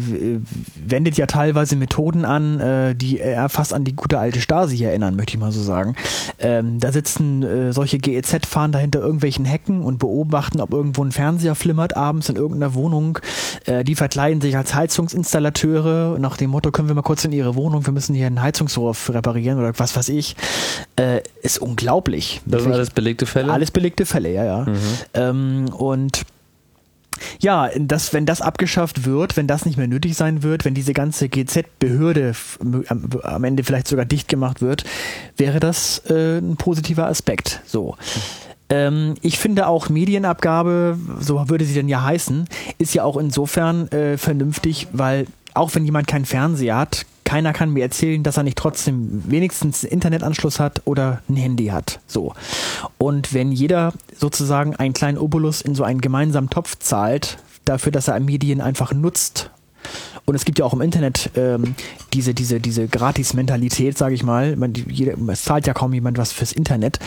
[0.75, 5.17] wendet ja teilweise Methoden an, äh, die eher fast an die gute alte Stasi erinnern,
[5.17, 5.95] möchte ich mal so sagen.
[6.39, 11.55] Ähm, da sitzen äh, solche GEZ-Fahnen dahinter irgendwelchen Hecken und beobachten, ob irgendwo ein Fernseher
[11.55, 13.19] flimmert abends in irgendeiner Wohnung.
[13.67, 17.55] Äh, die verkleiden sich als Heizungsinstallateure nach dem Motto, können wir mal kurz in ihre
[17.55, 20.37] Wohnung, wir müssen hier einen Heizungsrohr reparieren oder was weiß ich.
[20.97, 21.21] Äh,
[21.53, 22.41] ist unglaublich.
[22.47, 23.53] Das sind alles belegte Fälle?
[23.53, 24.67] alles belegte Fälle, ja, ja.
[25.15, 26.23] Ähm, und
[27.41, 30.93] Ja, das, wenn das abgeschafft wird, wenn das nicht mehr nötig sein wird, wenn diese
[30.93, 32.35] ganze GZ-Behörde
[33.23, 34.85] am Ende vielleicht sogar dicht gemacht wird,
[35.37, 37.61] wäre das äh, ein positiver Aspekt.
[37.67, 37.97] So.
[38.71, 42.47] Ähm, ich finde auch Medienabgabe, so würde sie denn ja heißen,
[42.79, 47.71] ist ja auch insofern äh, vernünftig, weil auch wenn jemand keinen Fernseher hat, keiner kann
[47.71, 51.99] mir erzählen, dass er nicht trotzdem wenigstens einen Internetanschluss hat oder ein Handy hat.
[52.07, 52.35] So.
[52.99, 58.09] Und wenn jeder sozusagen einen kleinen Obolus in so einen gemeinsamen Topf zahlt, dafür, dass
[58.09, 59.51] er Medien einfach nutzt
[60.25, 61.75] und es gibt ja auch im Internet ähm,
[62.13, 64.57] diese, diese, diese Gratis-Mentalität, sage ich mal.
[64.57, 66.99] Man, jeder, es zahlt ja kaum jemand was fürs Internet.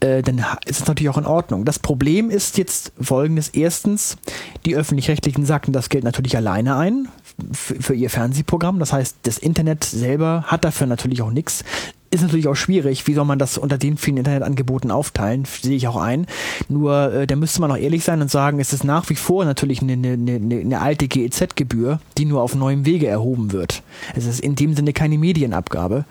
[0.00, 1.64] Äh, dann ist es natürlich auch in Ordnung.
[1.64, 3.48] Das Problem ist jetzt folgendes.
[3.48, 4.18] Erstens,
[4.66, 7.08] die Öffentlich-Rechtlichen sagten das Geld natürlich alleine ein
[7.52, 8.78] für, ihr Fernsehprogramm.
[8.78, 11.64] Das heißt, das Internet selber hat dafür natürlich auch nichts.
[12.12, 13.06] Ist natürlich auch schwierig.
[13.06, 15.44] Wie soll man das unter den vielen Internetangeboten aufteilen?
[15.44, 16.26] Sehe ich auch ein.
[16.68, 19.44] Nur, äh, da müsste man auch ehrlich sein und sagen, es ist nach wie vor
[19.44, 23.84] natürlich eine, eine, eine, eine alte GEZ-Gebühr, die nur auf neuem Wege erhoben wird.
[24.16, 26.04] Es ist in dem Sinne keine Medienabgabe.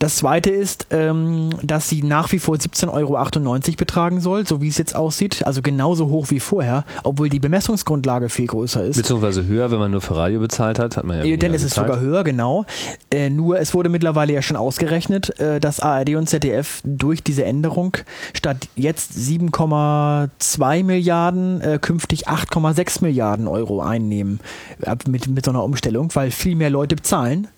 [0.00, 4.68] Das zweite ist, ähm, dass sie nach wie vor 17,98 Euro betragen soll, so wie
[4.68, 5.46] es jetzt aussieht.
[5.46, 8.96] Also genauso hoch wie vorher, obwohl die Bemessungsgrundlage viel größer ist.
[8.96, 11.24] Beziehungsweise höher, wenn man nur für Radio bezahlt hat, hat man ja.
[11.24, 12.64] Äh, denn es ist sogar höher, genau.
[13.12, 17.44] Äh, nur es wurde mittlerweile ja schon ausgerechnet, äh, dass ARD und ZDF durch diese
[17.44, 17.98] Änderung
[18.32, 24.40] statt jetzt 7,2 Milliarden äh, künftig 8,6 Milliarden Euro einnehmen
[24.80, 27.48] äh, mit, mit so einer Umstellung, weil viel mehr Leute bezahlen.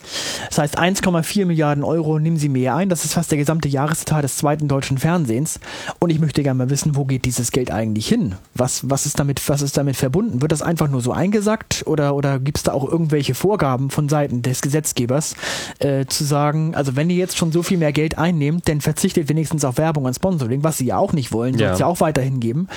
[0.49, 2.89] Das heißt 1,4 Milliarden Euro nehmen sie mehr ein.
[2.89, 5.61] Das ist fast der gesamte Jahresetat des zweiten deutschen Fernsehens.
[5.99, 8.37] Und ich möchte gerne mal wissen, wo geht dieses Geld eigentlich hin?
[8.55, 10.41] Was, was, ist, damit, was ist damit verbunden?
[10.41, 14.09] Wird das einfach nur so eingesackt oder, oder gibt es da auch irgendwelche Vorgaben von
[14.09, 15.35] Seiten des Gesetzgebers
[15.81, 19.29] äh, zu sagen, also wenn ihr jetzt schon so viel mehr Geld einnehmt, dann verzichtet
[19.29, 21.87] wenigstens auf Werbung und Sponsoring, was sie ja auch nicht wollen, soll es ja.
[21.87, 22.69] ja auch weiterhin geben.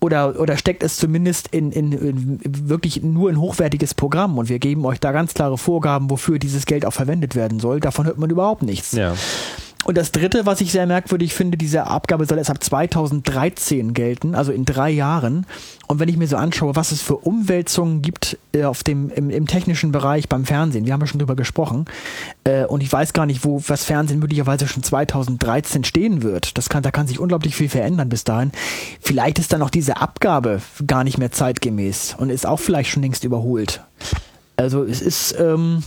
[0.00, 4.60] Oder, oder steckt es zumindest in, in, in wirklich nur ein hochwertiges Programm und wir
[4.60, 7.80] geben euch da ganz klare Vorgaben, wofür dieses Geld auch verwendet werden soll.
[7.80, 8.91] Davon hört man überhaupt nichts.
[8.92, 9.14] Ja.
[9.84, 14.34] Und das dritte, was ich sehr merkwürdig finde, diese Abgabe soll erst ab 2013 gelten,
[14.34, 15.44] also in drei Jahren.
[15.88, 19.28] Und wenn ich mir so anschaue, was es für Umwälzungen gibt äh, auf dem, im,
[19.28, 21.86] im, technischen Bereich beim Fernsehen, wir haben ja schon drüber gesprochen,
[22.44, 26.56] äh, und ich weiß gar nicht, wo was Fernsehen möglicherweise schon 2013 stehen wird.
[26.56, 28.52] Das kann, da kann sich unglaublich viel verändern bis dahin.
[29.00, 33.02] Vielleicht ist dann auch diese Abgabe gar nicht mehr zeitgemäß und ist auch vielleicht schon
[33.02, 33.82] längst überholt.
[34.56, 35.82] Also es ist, ähm,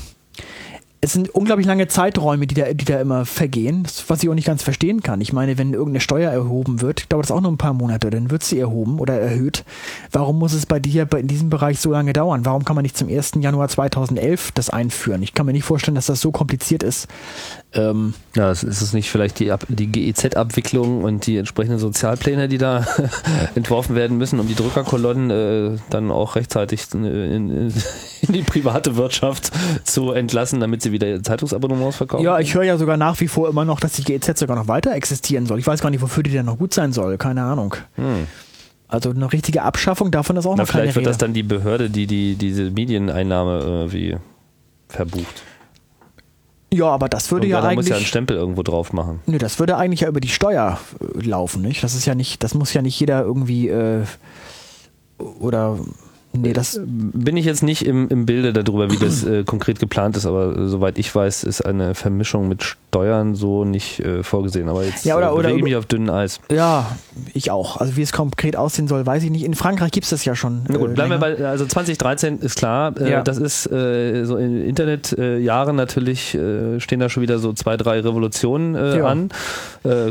[1.05, 4.47] es sind unglaublich lange Zeiträume, die da, die da immer vergehen, was ich auch nicht
[4.47, 5.21] ganz verstehen kann.
[5.21, 8.31] Ich meine, wenn irgendeine Steuer erhoben wird, dauert es auch nur ein paar Monate, dann
[8.31, 9.65] wird sie erhoben oder erhöht.
[10.11, 12.43] Warum muss es bei dir in diesem Bereich so lange dauern?
[12.43, 13.33] Warum kann man nicht zum 1.
[13.39, 15.21] Januar 2011 das einführen?
[15.21, 17.07] Ich kann mir nicht vorstellen, dass das so kompliziert ist.
[17.75, 22.85] Ähm, ja, ist es nicht vielleicht die, die GEZ-Abwicklung und die entsprechenden Sozialpläne, die da
[23.55, 27.73] entworfen werden müssen, um die Druckerkolonnen äh, dann auch rechtzeitig in, in,
[28.21, 29.51] in, die private Wirtschaft
[29.83, 32.23] zu entlassen, damit sie wieder Zeitungsabonnements verkaufen?
[32.23, 34.69] Ja, ich höre ja sogar nach wie vor immer noch, dass die GEZ sogar noch
[34.69, 35.59] weiter existieren soll.
[35.59, 37.17] Ich weiß gar nicht, wofür die denn noch gut sein soll.
[37.17, 37.75] Keine Ahnung.
[37.95, 38.27] Hm.
[38.87, 41.09] Also eine richtige Abschaffung davon ist auch Na, noch keine Vielleicht wird Rede.
[41.09, 44.15] das dann die Behörde, die, die diese Medieneinnahme irgendwie
[44.87, 45.43] verbucht.
[46.75, 47.77] Ja, aber das würde ja, ja eigentlich.
[47.77, 49.21] muss ja einen Stempel irgendwo drauf machen.
[49.25, 51.83] Nö, das würde eigentlich ja über die Steuer äh, laufen, nicht?
[51.83, 54.03] Das ist ja nicht, das muss ja nicht jeder irgendwie äh,
[55.17, 55.77] oder
[56.41, 60.17] Nee, das bin ich jetzt nicht im, im Bilde darüber, wie das äh, konkret geplant
[60.17, 64.69] ist, aber äh, soweit ich weiß, ist eine Vermischung mit Steuern so nicht äh, vorgesehen.
[64.69, 66.39] Aber jetzt ja, oder, äh, oder, ich mich auf dünnem Eis.
[66.49, 66.95] Ja,
[67.33, 67.77] ich auch.
[67.77, 69.43] Also wie es konkret aussehen soll, weiß ich nicht.
[69.43, 70.61] In Frankreich gibt es das ja schon.
[70.67, 73.21] Na gut, bleiben wir bei, also 2013 ist klar, äh, ja.
[73.21, 76.37] das ist äh, so in Internetjahren natürlich
[76.77, 79.05] stehen da schon wieder so zwei, drei Revolutionen ja.
[79.05, 79.29] an.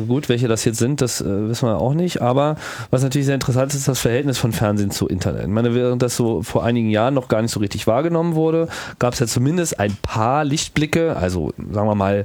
[0.06, 2.22] gut, welche das jetzt sind, das wissen wir auch nicht.
[2.22, 2.56] Aber
[2.90, 5.42] was natürlich sehr interessant ist, ist das Verhältnis von Fernsehen zu Internet.
[5.42, 8.68] Ich meine, während das so vor einigen Jahren noch gar nicht so richtig wahrgenommen wurde,
[8.98, 12.24] gab es ja zumindest ein paar Lichtblicke, also sagen wir mal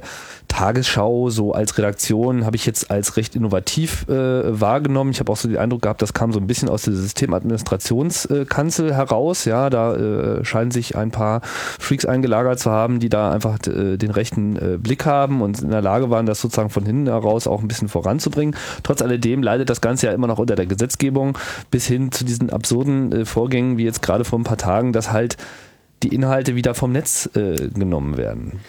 [0.50, 5.12] Tagesschau so als Redaktion habe ich jetzt als recht innovativ äh, wahrgenommen.
[5.12, 8.94] Ich habe auch so den Eindruck gehabt, das kam so ein bisschen aus der Systemadministrationskanzel
[8.94, 9.44] heraus.
[9.44, 11.40] Ja, da äh, scheinen sich ein paar
[11.78, 15.70] Freaks eingelagert zu haben, die da einfach äh, den rechten äh, Blick haben und in
[15.70, 18.56] der Lage waren, das sozusagen von hinten heraus auch ein bisschen voranzubringen.
[18.82, 21.38] Trotz alledem leidet das Ganze ja immer noch unter der Gesetzgebung
[21.70, 23.24] bis hin zu diesen absurden äh,
[23.70, 25.36] Vorgängen, wie jetzt gerade vor ein paar Tagen, dass halt
[26.02, 28.60] die Inhalte wieder vom Netz äh, genommen werden.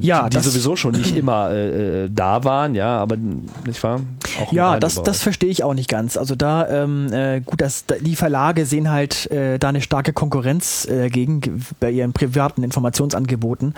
[0.00, 4.00] Ja, die sowieso schon nicht immer äh, äh, da waren, ja, aber nicht wahr?
[4.42, 6.16] Auch ja, das, das verstehe ich auch nicht ganz.
[6.16, 10.84] Also da, ähm, äh, gut, dass die Verlage sehen halt äh, da eine starke Konkurrenz
[10.86, 13.74] äh, gegen bei ihren privaten Informationsangeboten.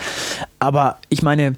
[0.59, 1.53] Aber ich meine,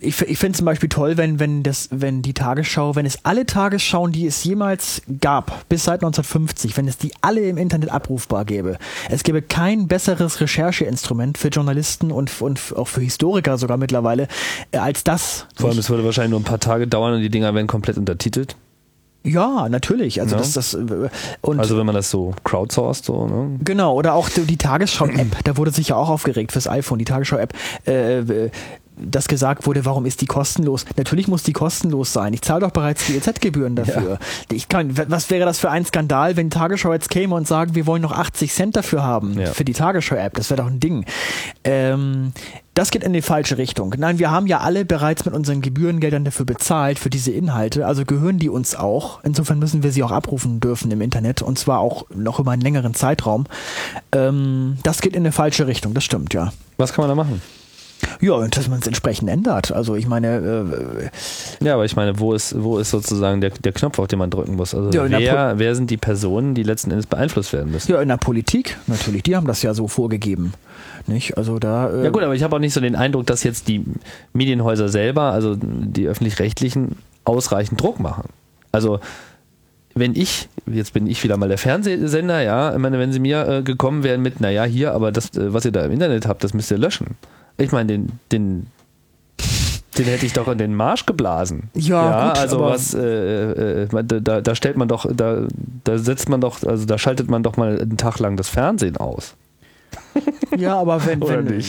[0.00, 3.44] ich, ich finde zum Beispiel toll, wenn, wenn, das, wenn die Tagesschau, wenn es alle
[3.44, 8.44] Tagesschauen, die es jemals gab, bis seit 1950, wenn es die alle im Internet abrufbar
[8.44, 8.78] gäbe.
[9.10, 14.28] Es gäbe kein besseres Rechercheinstrument für Journalisten und, und auch für Historiker sogar mittlerweile
[14.70, 15.46] äh, als das.
[15.56, 17.98] Vor allem, es würde wahrscheinlich nur ein paar Tage dauern und die Dinger werden komplett
[17.98, 18.56] untertitelt.
[19.24, 20.20] Ja, natürlich.
[20.20, 20.40] Also, ja.
[20.40, 21.08] Das, das, äh,
[21.40, 23.58] und also wenn man das so crowdsourced, so, ne?
[23.62, 27.52] Genau, oder auch die Tagesschau-App, da wurde sich ja auch aufgeregt fürs iPhone, die Tagesschau-App.
[27.86, 28.50] Äh,
[29.00, 30.84] dass gesagt wurde, warum ist die kostenlos?
[30.96, 32.32] Natürlich muss die kostenlos sein.
[32.32, 34.10] Ich zahle doch bereits die EZ-Gebühren dafür.
[34.12, 34.18] Ja.
[34.52, 37.86] Ich kann, was wäre das für ein Skandal, wenn Tagesschau jetzt käme und sagen, wir
[37.86, 39.52] wollen noch 80 Cent dafür haben, ja.
[39.52, 40.34] für die Tagesschau-App?
[40.34, 41.04] Das wäre doch ein Ding.
[41.64, 42.32] Ähm,
[42.78, 43.92] das geht in die falsche Richtung.
[43.98, 47.84] Nein, wir haben ja alle bereits mit unseren Gebührengeldern dafür bezahlt, für diese Inhalte.
[47.84, 49.18] Also gehören die uns auch.
[49.24, 52.62] Insofern müssen wir sie auch abrufen dürfen im Internet und zwar auch noch über einen
[52.62, 53.46] längeren Zeitraum.
[54.12, 56.52] Ähm, das geht in eine falsche Richtung, das stimmt, ja.
[56.76, 57.42] Was kann man da machen?
[58.20, 59.72] Ja, dass man es entsprechend ändert.
[59.72, 61.10] Also ich meine.
[61.60, 64.18] Äh, ja, aber ich meine, wo ist, wo ist sozusagen der, der Knopf, auf den
[64.18, 64.74] man drücken muss?
[64.74, 67.90] Also ja, wer, wer sind die Personen, die letzten Endes beeinflusst werden müssen?
[67.90, 69.22] Ja, in der Politik natürlich.
[69.22, 70.54] Die haben das ja so vorgegeben.
[71.06, 71.36] Nicht?
[71.36, 71.90] Also da.
[71.90, 73.84] Äh ja gut, aber ich habe auch nicht so den Eindruck, dass jetzt die
[74.32, 78.28] Medienhäuser selber, also die öffentlich-rechtlichen, ausreichend Druck machen.
[78.72, 79.00] Also
[79.94, 83.46] wenn ich, jetzt bin ich wieder mal der Fernsehsender, ja, ich meine, wenn sie mir
[83.48, 86.44] äh, gekommen wären mit, naja, hier, aber das, äh, was ihr da im Internet habt,
[86.44, 87.16] das müsst ihr löschen.
[87.58, 88.66] Ich meine, den, den,
[89.98, 91.70] den hätte ich doch in den Marsch geblasen.
[91.74, 95.46] Ja, ja gut, also was, äh, äh, da, da stellt man doch, da,
[95.84, 98.96] da setzt man doch, also da schaltet man doch mal einen Tag lang das Fernsehen
[98.96, 99.34] aus.
[100.56, 101.62] Ja, aber wenn, wenn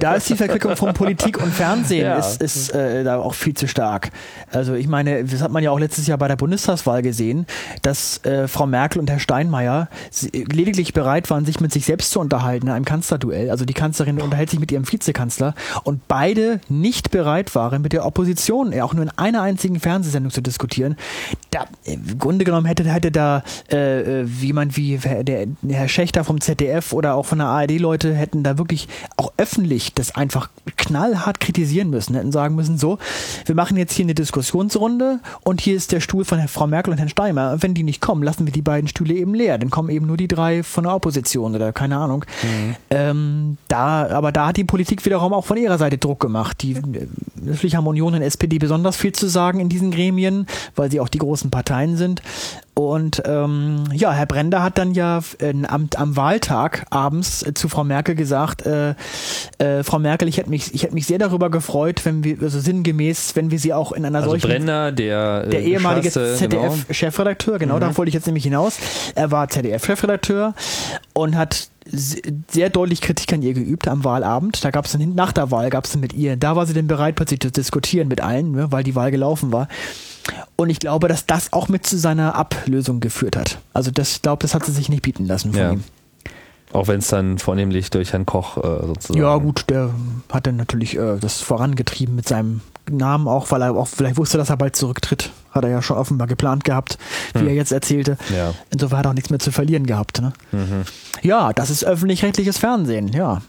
[0.00, 2.16] da ist die Verquickung von Politik und Fernsehen ja.
[2.16, 4.10] ist, ist äh, da auch viel zu stark.
[4.50, 7.46] Also ich meine, das hat man ja auch letztes Jahr bei der Bundestagswahl gesehen,
[7.82, 9.88] dass äh, Frau Merkel und Herr Steinmeier
[10.32, 13.50] lediglich bereit waren, sich mit sich selbst zu unterhalten in einem Kanzlerduell.
[13.50, 15.54] Also die Kanzlerin unterhält sich mit ihrem Vizekanzler
[15.84, 20.40] und beide nicht bereit waren, mit der Opposition auch nur in einer einzigen Fernsehsendung zu
[20.40, 20.96] diskutieren.
[21.50, 26.24] Da, Im Grunde genommen hätte, hätte da äh, äh jemand wie der, der Herr Schächter
[26.24, 31.40] vom ZDF oder auch von der ARD-Leute hätten da wirklich auch öffentlich das einfach knallhart
[31.40, 32.98] kritisieren müssen, hätten sagen müssen, so,
[33.44, 36.98] wir machen jetzt hier eine Diskussionsrunde und hier ist der Stuhl von Frau Merkel und
[36.98, 37.62] Herrn Steimer.
[37.62, 39.58] Wenn die nicht kommen, lassen wir die beiden Stühle eben leer.
[39.58, 42.24] Dann kommen eben nur die drei von der Opposition oder keine Ahnung.
[42.42, 42.76] Mhm.
[42.90, 46.62] Ähm, da, aber da hat die Politik wiederum auch von ihrer Seite Druck gemacht.
[46.62, 46.76] Die,
[47.40, 51.08] natürlich haben Union und SPD besonders viel zu sagen in diesen Gremien, weil sie auch
[51.08, 52.22] die großen Parteien sind.
[52.78, 57.70] Und ähm, ja, Herr Brender hat dann ja äh, am, am Wahltag abends äh, zu
[57.70, 58.94] Frau Merkel gesagt, äh,
[59.56, 62.60] äh, Frau Merkel, ich hätte mich, ich hätte mich sehr darüber gefreut, wenn wir, also
[62.60, 64.48] sinngemäß, wenn wir sie auch in einer also solchen.
[64.48, 67.80] Brenner, der, äh, der ehemalige ZDF-Chefredakteur, genau, mhm.
[67.80, 68.76] da wollte ich jetzt nämlich hinaus.
[69.14, 70.52] Er war ZDF-Chefredakteur
[71.14, 74.62] und hat sehr deutlich Kritik an ihr geübt am Wahlabend.
[74.62, 76.36] Da gab es dann nach der Wahl gab es mit ihr.
[76.36, 79.52] Da war sie dann bereit, plötzlich zu diskutieren mit allen, ne, weil die Wahl gelaufen
[79.52, 79.68] war.
[80.56, 83.58] Und ich glaube, dass das auch mit zu seiner Ablösung geführt hat.
[83.72, 85.72] Also das, ich glaube, das hat sie sich nicht bieten lassen von ja.
[85.72, 85.84] ihm.
[86.72, 89.20] Auch wenn es dann vornehmlich durch Herrn Koch äh, sozusagen.
[89.20, 89.90] Ja, gut, der
[90.32, 94.36] hat dann natürlich äh, das vorangetrieben mit seinem Namen auch, weil er auch vielleicht wusste,
[94.36, 95.30] dass er bald zurücktritt.
[95.52, 96.98] Hat er ja schon offenbar geplant gehabt,
[97.32, 97.48] wie hm.
[97.48, 98.18] er jetzt erzählte.
[98.34, 98.52] Ja.
[98.70, 100.20] Insofern hat er auch nichts mehr zu verlieren gehabt.
[100.20, 100.32] Ne?
[100.52, 100.82] Mhm.
[101.22, 103.40] Ja, das ist öffentlich-rechtliches Fernsehen, ja.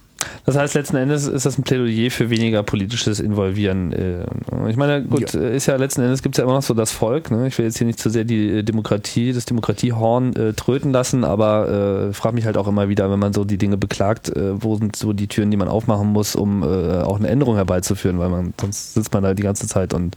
[0.45, 3.91] Das heißt, letzten Endes ist das ein Plädoyer für weniger politisches Involvieren.
[3.91, 4.26] Äh,
[4.69, 5.41] ich meine, gut, ja.
[5.41, 7.31] ist ja letzten Endes gibt es ja immer noch so das Volk.
[7.31, 7.48] Ne?
[7.48, 11.23] Ich will jetzt hier nicht zu sehr die äh, Demokratie, das Demokratiehorn äh, tröten lassen,
[11.23, 14.61] aber äh, frage mich halt auch immer wieder, wenn man so die Dinge beklagt, äh,
[14.61, 18.19] wo sind so die Türen, die man aufmachen muss, um äh, auch eine Änderung herbeizuführen,
[18.19, 20.15] weil man sonst sitzt man da die ganze Zeit und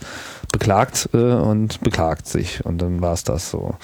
[0.52, 3.74] beklagt äh, und beklagt sich und dann war es das so.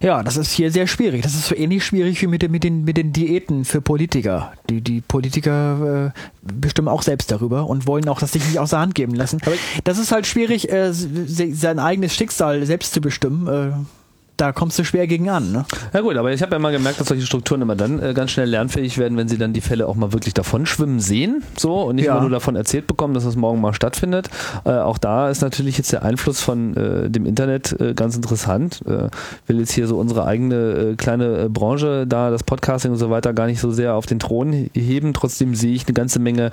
[0.00, 1.22] Ja, das ist hier sehr schwierig.
[1.22, 4.52] Das ist so ähnlich schwierig wie mit den, mit den, mit den Diäten für Politiker.
[4.70, 8.70] Die, die Politiker äh, bestimmen auch selbst darüber und wollen auch das sich nicht aus
[8.70, 9.40] der Hand geben lassen.
[9.84, 13.46] Das ist halt schwierig, äh, sein eigenes Schicksal selbst zu bestimmen.
[13.46, 13.97] Äh,
[14.38, 15.52] da kommst du schwer gegen an.
[15.52, 15.64] Ne?
[15.92, 18.30] Ja gut, aber ich habe ja mal gemerkt, dass solche Strukturen immer dann äh, ganz
[18.30, 21.82] schnell lernfähig werden, wenn sie dann die Fälle auch mal wirklich davon schwimmen sehen, so
[21.82, 22.20] und nicht ja.
[22.20, 24.30] nur davon erzählt bekommen, dass das morgen mal stattfindet.
[24.64, 28.80] Äh, auch da ist natürlich jetzt der Einfluss von äh, dem Internet äh, ganz interessant.
[28.86, 29.08] Äh,
[29.48, 33.34] will jetzt hier so unsere eigene äh, kleine Branche, da das Podcasting und so weiter
[33.34, 35.14] gar nicht so sehr auf den Thron heben.
[35.14, 36.50] Trotzdem sehe ich eine ganze Menge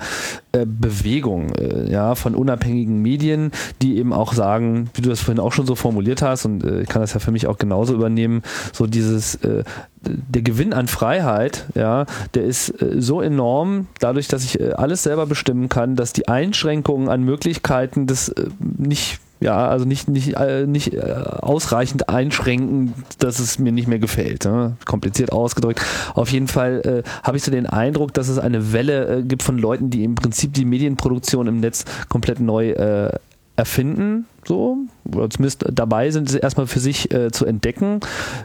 [0.52, 1.52] Bewegung,
[1.86, 3.50] ja, von unabhängigen Medien,
[3.82, 6.88] die eben auch sagen, wie du das vorhin auch schon so formuliert hast, und ich
[6.88, 8.42] kann das ja für mich auch genau genauso übernehmen.
[8.72, 9.64] So dieses äh,
[10.00, 15.02] der Gewinn an Freiheit, ja, der ist äh, so enorm, dadurch, dass ich äh, alles
[15.02, 20.34] selber bestimmen kann, dass die Einschränkungen an Möglichkeiten das äh, nicht Ja, also nicht, nicht,
[20.36, 21.00] äh, nicht äh,
[21.42, 24.46] ausreichend einschränken, dass es mir nicht mehr gefällt.
[24.46, 24.76] Ne?
[24.86, 25.82] Kompliziert ausgedrückt.
[26.14, 29.42] Auf jeden Fall äh, habe ich so den Eindruck, dass es eine Welle äh, gibt
[29.42, 33.10] von Leuten, die im Prinzip die Medienproduktion im Netz komplett neu äh,
[33.56, 34.78] erfinden, so,
[35.14, 38.00] oder zumindest dabei sind, es erstmal für sich äh, zu entdecken.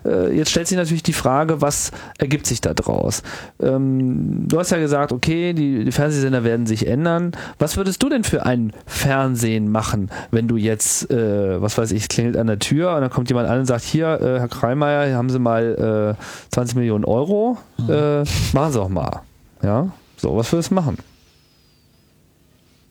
[0.05, 3.23] Äh, jetzt stellt sich natürlich die Frage, was ergibt sich da draus?
[3.61, 7.31] Ähm, du hast ja gesagt, okay, die, die, Fernsehsender werden sich ändern.
[7.59, 12.09] Was würdest du denn für ein Fernsehen machen, wenn du jetzt, äh, was weiß ich,
[12.09, 15.05] klingelt an der Tür und dann kommt jemand an und sagt, hier, äh, Herr Kreimeier,
[15.05, 16.15] hier haben Sie mal
[16.51, 17.89] 20 äh, Millionen Euro, mhm.
[17.89, 18.23] Äh,
[18.53, 19.21] machen Sie auch mal.
[19.63, 20.97] Ja, so, was würdest du machen?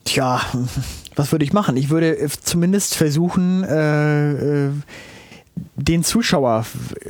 [0.03, 0.41] Tja,
[1.21, 1.77] was würde ich machen?
[1.77, 4.71] Ich würde zumindest versuchen, äh, äh,
[5.75, 6.65] den Zuschauer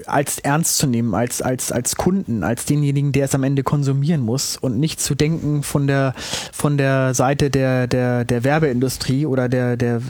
[0.06, 4.22] als ernst zu nehmen, als, als, als Kunden, als denjenigen, der es am Ende konsumieren
[4.22, 6.14] muss und nicht zu denken von der,
[6.52, 10.02] von der Seite der, der, der Werbeindustrie oder der, der,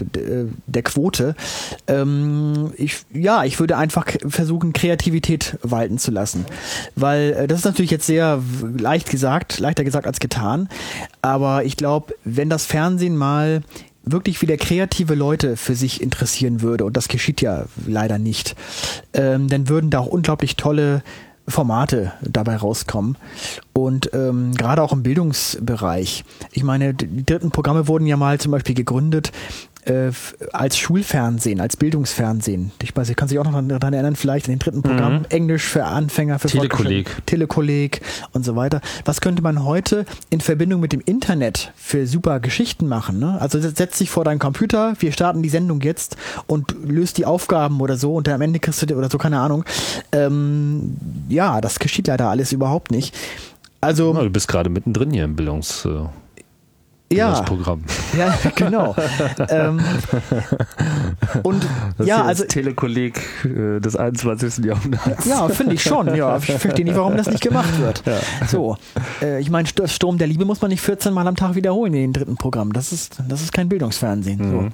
[0.68, 1.36] der Quote.
[1.88, 6.46] Ähm, ich, ja, ich würde einfach versuchen, Kreativität walten zu lassen.
[6.96, 8.42] Weil äh, das ist natürlich jetzt sehr
[8.78, 10.70] leicht gesagt, leichter gesagt als getan.
[11.22, 13.62] Aber ich glaube, wenn das Fernsehen mal
[14.04, 18.56] wirklich wieder kreative Leute für sich interessieren würde, und das geschieht ja leider nicht,
[19.14, 21.04] ähm, dann würden da auch unglaublich tolle
[21.48, 23.18] Formate dabei rauskommen.
[23.74, 26.24] Und ähm, gerade auch im Bildungsbereich.
[26.52, 29.32] Ich meine, die dritten Programme wurden ja mal zum Beispiel gegründet,
[29.86, 30.12] äh,
[30.54, 32.72] als Schulfernsehen, als Bildungsfernsehen.
[32.82, 35.26] Ich weiß, ich kann sich auch noch daran erinnern, vielleicht in den dritten Programm mhm.
[35.30, 37.26] Englisch für Anfänger, für Telekolleg.
[37.26, 38.02] Telekolleg
[38.34, 38.82] und so weiter.
[39.06, 43.20] Was könnte man heute in Verbindung mit dem Internet für super Geschichten machen?
[43.20, 43.40] Ne?
[43.40, 46.18] Also setz dich vor deinen Computer, wir starten die Sendung jetzt
[46.48, 49.40] und löst die Aufgaben oder so und dann am Ende kriegst du oder so, keine
[49.40, 49.66] Ahnung.
[50.12, 50.98] Ähm,
[51.30, 53.16] ja, das geschieht leider alles überhaupt nicht.
[53.80, 55.88] Also, du bist gerade mittendrin hier im Bildungs.
[57.12, 57.84] Ja, das Programm.
[58.18, 58.94] Ja, genau.
[59.50, 59.80] ähm,
[61.44, 61.66] und
[61.98, 64.66] das ja, also Telekolleg äh, des 21.
[64.66, 65.26] Jahrhunderts.
[65.26, 66.14] Ja, finde ich schon.
[66.14, 68.04] Ja, ich verstehe nicht, warum das nicht gemacht wird.
[68.06, 68.20] Ja.
[68.48, 68.78] So,
[69.22, 72.02] äh, ich meine, Sturm der Liebe muss man nicht 14 Mal am Tag wiederholen in
[72.02, 72.74] den dritten Programm.
[72.74, 74.40] Das ist, das ist kein Bildungsfernsehen.
[74.40, 74.52] Mhm.
[74.52, 74.70] So.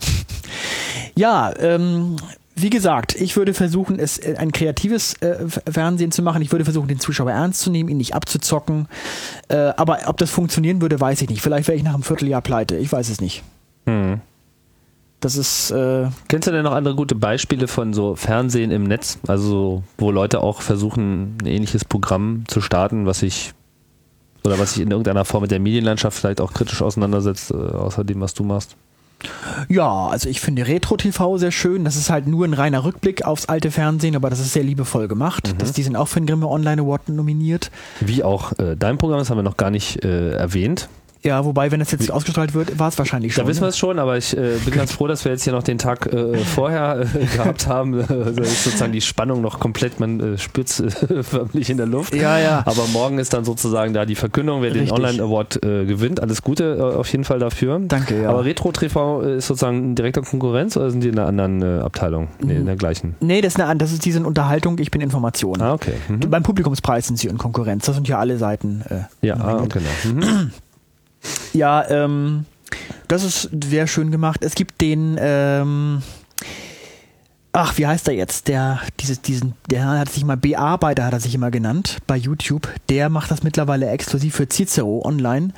[1.15, 2.15] Ja, ähm,
[2.59, 6.41] wie gesagt, ich würde versuchen, es äh, ein kreatives äh, Fernsehen zu machen.
[6.41, 8.87] Ich würde versuchen, den Zuschauer ernst zu nehmen, ihn nicht abzuzocken.
[9.47, 11.41] Äh, aber ob das funktionieren würde, weiß ich nicht.
[11.41, 12.75] Vielleicht wäre ich nach einem Vierteljahr pleite.
[12.77, 13.43] Ich weiß es nicht.
[13.85, 14.21] Hm.
[15.19, 15.71] Das ist.
[15.71, 19.19] Äh Kennst du denn noch andere gute Beispiele von so Fernsehen im Netz?
[19.27, 23.53] Also, wo Leute auch versuchen, ein ähnliches Programm zu starten, was sich
[24.43, 28.03] oder was sich in irgendeiner Form mit der Medienlandschaft vielleicht auch kritisch auseinandersetzt, äh, außer
[28.03, 28.77] dem, was du machst?
[29.67, 31.83] Ja, also ich finde Retro-TV sehr schön.
[31.83, 35.07] Das ist halt nur ein reiner Rückblick aufs alte Fernsehen, aber das ist sehr liebevoll
[35.07, 35.53] gemacht.
[35.53, 35.57] Mhm.
[35.57, 37.71] Das, die sind auch für den Grimme Online Award nominiert.
[37.99, 40.89] Wie auch äh, dein Programm, das haben wir noch gar nicht äh, erwähnt.
[41.27, 43.43] Ja, wobei, wenn das jetzt ausgestrahlt wird, war es wahrscheinlich schon.
[43.43, 45.51] Da wissen wir es schon, aber ich äh, bin ganz froh, dass wir jetzt hier
[45.51, 47.95] noch den Tag äh, vorher äh, gehabt haben.
[47.95, 51.85] Also ist sozusagen die Spannung noch komplett, man äh, spürt es äh, förmlich in der
[51.85, 52.15] Luft.
[52.15, 52.63] Ja, ja.
[52.65, 54.87] Aber morgen ist dann sozusagen da die Verkündung, wer Richtig.
[54.87, 56.21] den Online Award äh, gewinnt.
[56.21, 57.77] Alles Gute auf jeden Fall dafür.
[57.85, 58.29] Danke, ja.
[58.29, 62.29] Aber Retro TV ist sozusagen ein direkter Konkurrenz oder sind die in einer anderen Abteilung?
[62.39, 63.15] Nee, in der gleichen.
[63.19, 65.61] Nee, das ist, eine, das ist diese Unterhaltung, ich bin Information.
[65.61, 65.95] Ah, okay.
[66.07, 66.21] Mhm.
[66.29, 67.85] Beim Publikumspreis sind sie in Konkurrenz.
[67.85, 68.85] Das sind ja alle Seiten.
[69.21, 69.89] ja, ah, genau.
[70.05, 70.51] Mhm.
[71.53, 72.45] Ja, ähm,
[73.07, 74.43] das ist sehr schön gemacht.
[74.43, 76.01] Es gibt den, ähm,
[77.53, 78.47] ach, wie heißt er jetzt?
[78.47, 82.67] Der, dieses, diesen, der hat sich mal Bearbeiter, hat er sich immer genannt, bei YouTube.
[82.89, 85.53] Der macht das mittlerweile exklusiv für Cicero online.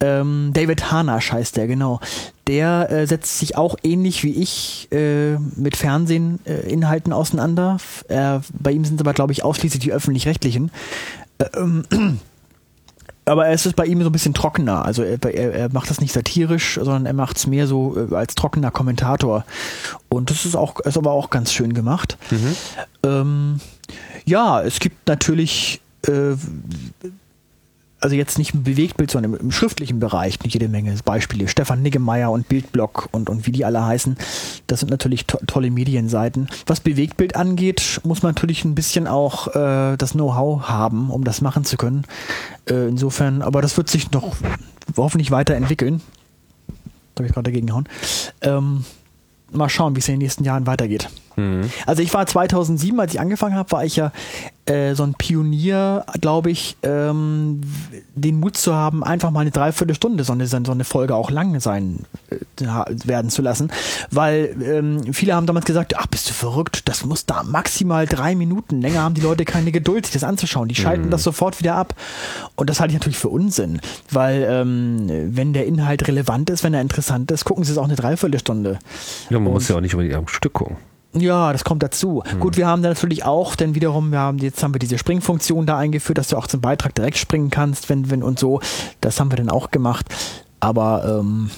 [0.00, 2.00] Ähm, David Hanasch heißt der, genau.
[2.46, 7.78] Der äh, setzt sich auch ähnlich wie ich äh, mit Fernsehinhalten äh, auseinander.
[8.08, 10.70] bei ihm sind es aber, glaube ich, ausschließlich die öffentlich-rechtlichen.
[11.56, 11.84] Ähm,
[13.24, 14.84] aber es ist bei ihm so ein bisschen trockener.
[14.84, 18.14] Also er, er, er macht das nicht satirisch, sondern er macht es mehr so äh,
[18.14, 19.44] als trockener Kommentator.
[20.08, 22.18] Und das ist auch, ist aber auch ganz schön gemacht.
[22.30, 22.56] Mhm.
[23.02, 23.60] Ähm,
[24.26, 26.34] ja, es gibt natürlich äh,
[28.04, 31.48] also jetzt nicht im Bewegtbild, sondern im, im schriftlichen Bereich jede Menge Beispiele.
[31.48, 34.18] Stefan Niggemeier und Bildblock und, und wie die alle heißen.
[34.66, 36.48] Das sind natürlich to tolle Medienseiten.
[36.66, 41.40] Was Bewegtbild angeht, muss man natürlich ein bisschen auch äh, das Know-how haben, um das
[41.40, 42.04] machen zu können.
[42.68, 44.36] Äh, insofern, aber das wird sich noch
[44.98, 46.02] hoffentlich weiterentwickeln.
[47.14, 47.88] Da habe ich gerade dagegen gehauen.
[48.42, 48.84] Ähm,
[49.50, 51.08] mal schauen, wie es in den nächsten Jahren weitergeht.
[51.36, 51.70] Mhm.
[51.86, 54.12] Also ich war 2007, als ich angefangen habe, war ich ja
[54.66, 57.60] äh, so ein Pionier, glaube ich, ähm,
[58.14, 61.60] den Mut zu haben, einfach mal eine Dreiviertelstunde so eine, so eine Folge auch lang
[61.60, 62.36] sein äh,
[63.04, 63.70] werden zu lassen.
[64.10, 68.34] Weil ähm, viele haben damals gesagt, ach, bist du verrückt, das muss da maximal drei
[68.34, 68.80] Minuten.
[68.80, 70.68] Länger haben die Leute keine Geduld, sich das anzuschauen.
[70.68, 71.10] Die schalten mhm.
[71.10, 71.94] das sofort wieder ab.
[72.56, 73.80] Und das halte ich natürlich für Unsinn.
[74.10, 77.84] Weil ähm, wenn der Inhalt relevant ist, wenn er interessant ist, gucken sie es auch
[77.84, 78.78] eine Dreiviertelstunde.
[79.28, 80.76] Ja, man Und muss ja auch nicht unbedingt am Stück gucken.
[81.14, 82.22] Ja, das kommt dazu.
[82.26, 82.40] Hm.
[82.40, 85.66] Gut, wir haben da natürlich auch, denn wiederum, wir haben, jetzt haben wir diese Springfunktion
[85.66, 88.60] da eingeführt, dass du auch zum Beitrag direkt springen kannst, wenn, wenn und so.
[89.00, 90.06] Das haben wir dann auch gemacht.
[90.60, 91.50] Aber ähm,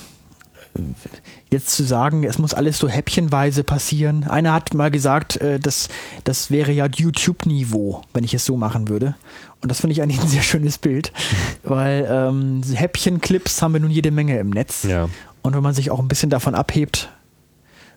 [1.51, 4.25] jetzt zu sagen, es muss alles so häppchenweise passieren.
[4.25, 5.89] Einer hat mal gesagt, äh, das,
[6.25, 9.15] das wäre ja YouTube-Niveau, wenn ich es so machen würde.
[9.63, 11.13] Und das finde ich eigentlich ein sehr schönes Bild,
[11.63, 14.83] weil ähm, Häppchen-Clips haben wir nun jede Menge im Netz.
[14.83, 15.09] Ja.
[15.43, 17.11] Und wenn man sich auch ein bisschen davon abhebt,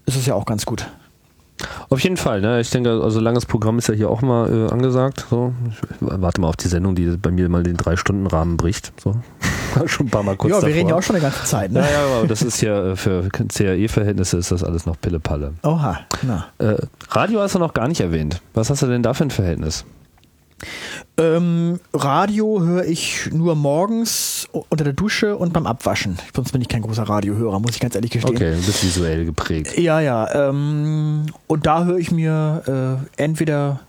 [0.06, 0.88] ist es ja auch ganz gut.
[1.90, 2.62] Auf jeden Fall, ne?
[2.62, 5.26] Ich denke, also langes Programm ist ja hier auch mal äh, angesagt.
[5.30, 5.54] So.
[5.70, 8.94] Ich warte mal auf die Sendung, die bei mir mal den Drei-Stunden-Rahmen bricht.
[9.02, 9.16] So.
[9.86, 11.82] schon ein paar Mal kurz Ja, wir reden ja auch schon eine ganze Zeit, ne?
[11.82, 15.54] Naja, aber das ist ja äh, für CAE-Verhältnisse ist das alles noch Pille-Palle.
[15.64, 16.48] Oha, na.
[16.60, 16.76] Äh,
[17.10, 18.42] Radio hast du noch gar nicht erwähnt.
[18.54, 19.86] Was hast du denn da für ein Verhältnis?
[21.18, 26.18] Ähm, Radio höre ich nur morgens unter der Dusche und beim Abwaschen.
[26.34, 28.36] Sonst bin ich kein großer Radiohörer, muss ich ganz ehrlich gestehen.
[28.36, 29.78] Okay, du bist visuell geprägt.
[29.78, 30.50] Ja, ja.
[30.50, 33.82] Ähm, und da höre ich mir äh, entweder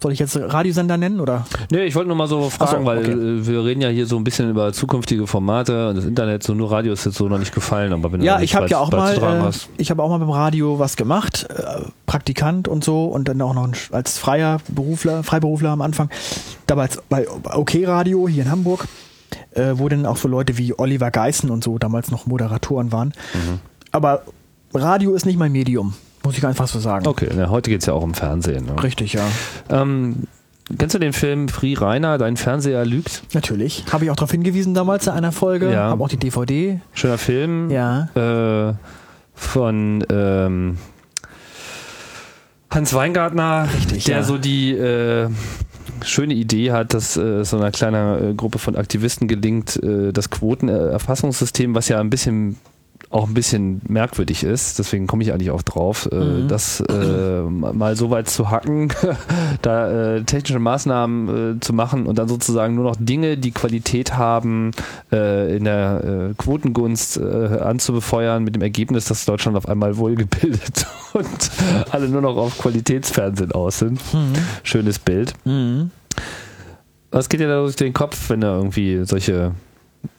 [0.00, 1.44] soll ich jetzt Radiosender nennen oder?
[1.70, 3.06] Nee, ich wollte nur mal so fragen, so, okay.
[3.08, 6.42] weil äh, wir reden ja hier so ein bisschen über zukünftige Formate und das Internet,
[6.42, 8.78] so nur Radio ist jetzt so noch nicht gefallen, aber wenn Ja, ich habe ja
[8.78, 13.06] auch mal äh, ich habe auch mal beim Radio was gemacht, äh, Praktikant und so
[13.06, 16.10] und dann auch noch als freier Berufler, Freiberufler am Anfang,
[16.66, 18.86] damals bei OK Radio hier in Hamburg,
[19.52, 23.08] äh, wo dann auch so Leute wie Oliver Geissen und so damals noch Moderatoren waren.
[23.34, 23.60] Mhm.
[23.90, 24.22] Aber
[24.74, 25.94] Radio ist nicht mein Medium.
[26.28, 27.06] Muss ich einfach so sagen.
[27.06, 28.66] Okay, ja, heute geht es ja auch um Fernsehen.
[28.66, 28.82] Ne?
[28.82, 29.26] Richtig, ja.
[29.70, 30.24] Ähm,
[30.76, 33.22] Kennst du den Film Free Rainer, dein Fernseher lügt?
[33.32, 33.86] Natürlich.
[33.90, 35.72] Habe ich auch darauf hingewiesen damals in einer Folge.
[35.72, 35.84] Ja.
[35.84, 36.80] Habe auch die DVD.
[36.92, 37.70] Schöner Film.
[37.70, 38.10] Ja.
[38.14, 38.74] Äh,
[39.32, 40.76] von ähm,
[42.68, 44.22] Hans Weingartner, Richtig, der ja.
[44.22, 45.30] so die äh,
[46.04, 50.28] schöne Idee hat, dass äh, so einer kleinen äh, Gruppe von Aktivisten gelingt, äh, das
[50.28, 52.58] Quotenerfassungssystem, was ja ein bisschen
[53.10, 56.48] auch ein bisschen merkwürdig ist, deswegen komme ich eigentlich auch drauf, äh, mhm.
[56.48, 58.92] das äh, mal so weit zu hacken,
[59.62, 64.16] da äh, technische Maßnahmen äh, zu machen und dann sozusagen nur noch Dinge, die Qualität
[64.16, 64.72] haben,
[65.10, 71.50] äh, in der äh, Quotengunst anzubefeuern, mit dem Ergebnis, dass Deutschland auf einmal wohlgebildet und
[71.90, 74.00] alle nur noch auf Qualitätsfernsehen aus sind.
[74.12, 74.32] Mhm.
[74.62, 75.34] Schönes Bild.
[75.44, 75.90] Mhm.
[77.10, 79.52] Was geht dir da durch den Kopf, wenn da irgendwie solche,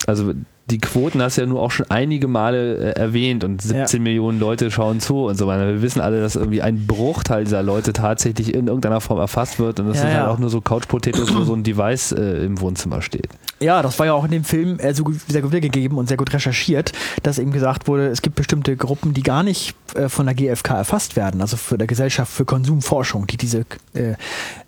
[0.06, 0.32] also
[0.70, 4.02] die Quoten hast du ja nur auch schon einige Male äh, erwähnt und 17 ja.
[4.02, 5.66] Millionen Leute schauen zu und so weiter.
[5.66, 9.80] Wir wissen alle, dass irgendwie ein Bruchteil dieser Leute tatsächlich in irgendeiner Form erfasst wird
[9.80, 10.16] und das ja, sind ja.
[10.18, 13.28] halt auch nur so Couch-Potatoes, wo so ein Device äh, im Wohnzimmer steht.
[13.58, 16.16] Ja, das war ja auch in dem Film äh, so sehr gut wiedergegeben und sehr
[16.16, 16.92] gut recherchiert,
[17.22, 20.76] dass eben gesagt wurde, es gibt bestimmte Gruppen, die gar nicht äh, von der GfK
[20.76, 24.14] erfasst werden, also für der Gesellschaft für Konsumforschung, die diese äh,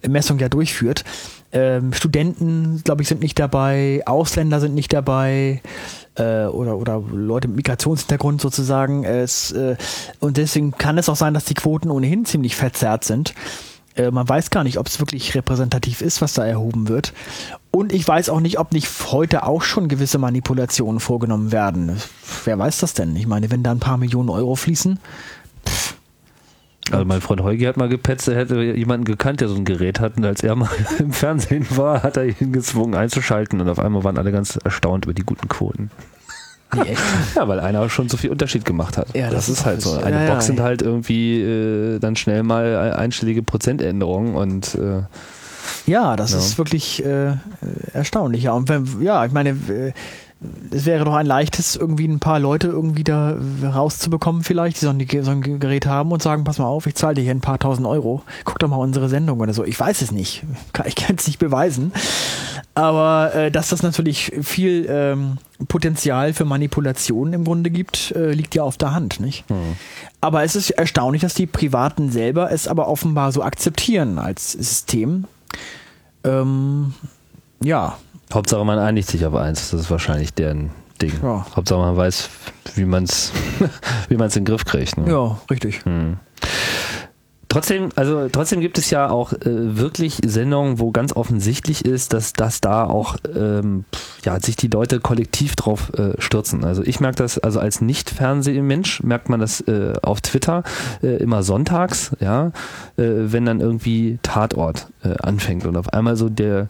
[0.07, 1.05] Messung ja durchführt.
[1.53, 5.61] Ähm, Studenten, glaube ich, sind nicht dabei, Ausländer sind nicht dabei
[6.17, 9.05] äh, oder, oder Leute mit Migrationshintergrund sozusagen.
[9.05, 9.77] Es, äh,
[10.19, 13.35] und deswegen kann es auch sein, dass die Quoten ohnehin ziemlich verzerrt sind.
[13.97, 17.13] Äh, man weiß gar nicht, ob es wirklich repräsentativ ist, was da erhoben wird.
[17.71, 22.01] Und ich weiß auch nicht, ob nicht heute auch schon gewisse Manipulationen vorgenommen werden.
[22.45, 23.17] Wer weiß das denn?
[23.17, 24.99] Ich meine, wenn da ein paar Millionen Euro fließen,
[25.67, 25.92] pff,
[26.91, 30.01] also mein Freund Heugi hat mal gepetzt, er hätte jemanden gekannt, der so ein Gerät
[30.01, 30.69] hat und als er mal
[30.99, 35.05] im Fernsehen war, hat er ihn gezwungen einzuschalten und auf einmal waren alle ganz erstaunt
[35.05, 35.91] über die guten Quoten.
[36.75, 37.03] Nee, echt?
[37.37, 39.15] Ja, weil einer schon so viel Unterschied gemacht hat.
[39.15, 39.99] Ja, das, das ist halt so.
[39.99, 45.03] Eine ja, Box sind halt irgendwie äh, dann schnell mal einstellige Prozentänderungen und äh,
[45.87, 47.35] ja, das ist wirklich äh,
[47.93, 48.45] erstaunlich.
[48.45, 49.93] Ja, und wenn, ja, ich meine, äh,
[50.71, 54.91] es wäre doch ein leichtes, irgendwie ein paar Leute irgendwie da rauszubekommen, vielleicht, die so
[54.91, 57.41] ein, so ein Gerät haben und sagen, pass mal auf, ich zahle dir hier ein
[57.41, 59.65] paar tausend Euro, guck doch mal unsere Sendung oder so.
[59.65, 60.45] Ich weiß es nicht.
[60.85, 61.93] Ich kann es nicht beweisen.
[62.75, 65.39] Aber äh, dass das natürlich viel ähm,
[65.69, 69.49] Potenzial für Manipulation im Grunde gibt, äh, liegt ja auf der Hand, nicht?
[69.49, 69.77] Hm.
[70.21, 75.25] Aber es ist erstaunlich, dass die Privaten selber es aber offenbar so akzeptieren als System.
[76.25, 76.95] Ähm,
[77.63, 77.97] ja,
[78.35, 81.13] Hauptsache man einigt sich auf eins, das ist wahrscheinlich deren Ding.
[81.23, 81.47] Ja.
[81.55, 82.31] Hauptsache man weiß,
[82.75, 83.33] wie man es
[84.09, 84.97] wie man's in den Griff kriegt.
[84.97, 85.11] Ne?
[85.11, 85.85] Ja, richtig.
[85.85, 86.19] Hm.
[87.53, 92.33] Trotzdem, also trotzdem gibt es ja auch äh, wirklich Sendungen, wo ganz offensichtlich ist, dass,
[92.33, 93.85] dass da auch ähm,
[94.25, 96.65] ja, sich die Leute kollektiv drauf äh, stürzen.
[96.65, 100.63] Also ich merke das, also als Nicht-Fernsehmensch merkt man das äh, auf Twitter
[101.03, 102.53] äh, immer sonntags, ja,
[102.97, 106.69] äh, wenn dann irgendwie Tatort äh, anfängt und auf einmal so der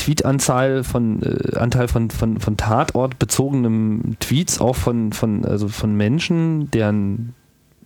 [0.00, 5.94] Tweetanzahl von äh, Anteil von, von, von Tatort bezogenem Tweets auch von, von, also von
[5.94, 7.34] Menschen, deren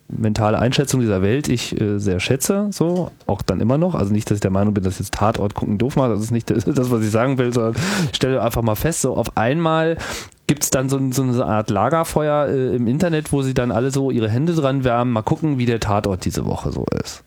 [0.06, 3.96] mentale Einschätzung dieser Welt ich äh, sehr schätze, so, auch dann immer noch.
[3.96, 6.30] Also nicht, dass ich der Meinung bin, dass jetzt Tatort gucken doof macht, das ist
[6.30, 7.74] nicht das, was ich sagen will, sondern
[8.10, 9.96] ich stelle einfach mal fest, so auf einmal
[10.46, 13.90] gibt es dann so, so, eine Art Lagerfeuer äh, im Internet, wo sie dann alle
[13.90, 17.24] so ihre Hände dran wärmen, mal gucken, wie der Tatort diese Woche so ist.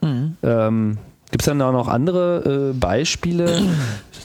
[0.00, 0.36] Mhm.
[0.44, 0.98] Ähm,
[1.30, 3.62] Gibt es dann auch noch andere äh, Beispiele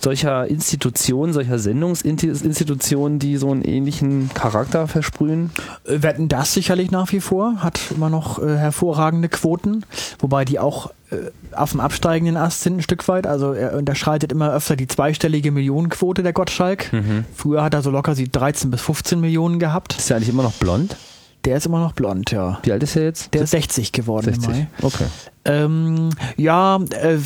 [0.04, 5.52] solcher Institutionen, solcher Sendungsinstitutionen, die so einen ähnlichen Charakter versprühen?
[5.86, 9.86] Äh, Wetten das sicherlich nach wie vor, hat immer noch äh, hervorragende Quoten,
[10.20, 13.26] wobei die auch äh, auf dem absteigenden Ast sind ein Stück weit.
[13.26, 16.92] Also er unterschreitet immer öfter die zweistellige Millionenquote der Gottschalk.
[16.92, 17.26] Mhm.
[17.34, 19.96] Früher hat er so locker sie 13 bis 15 Millionen gehabt.
[19.98, 20.96] Ist er eigentlich immer noch blond?
[21.46, 22.60] Der ist immer noch blond, ja.
[22.64, 23.34] Wie alt ist er jetzt?
[23.34, 24.46] Der ist 60 geworden 60.
[24.46, 24.68] im Mai.
[24.82, 25.06] Okay.
[25.46, 27.18] Ähm, ja, äh,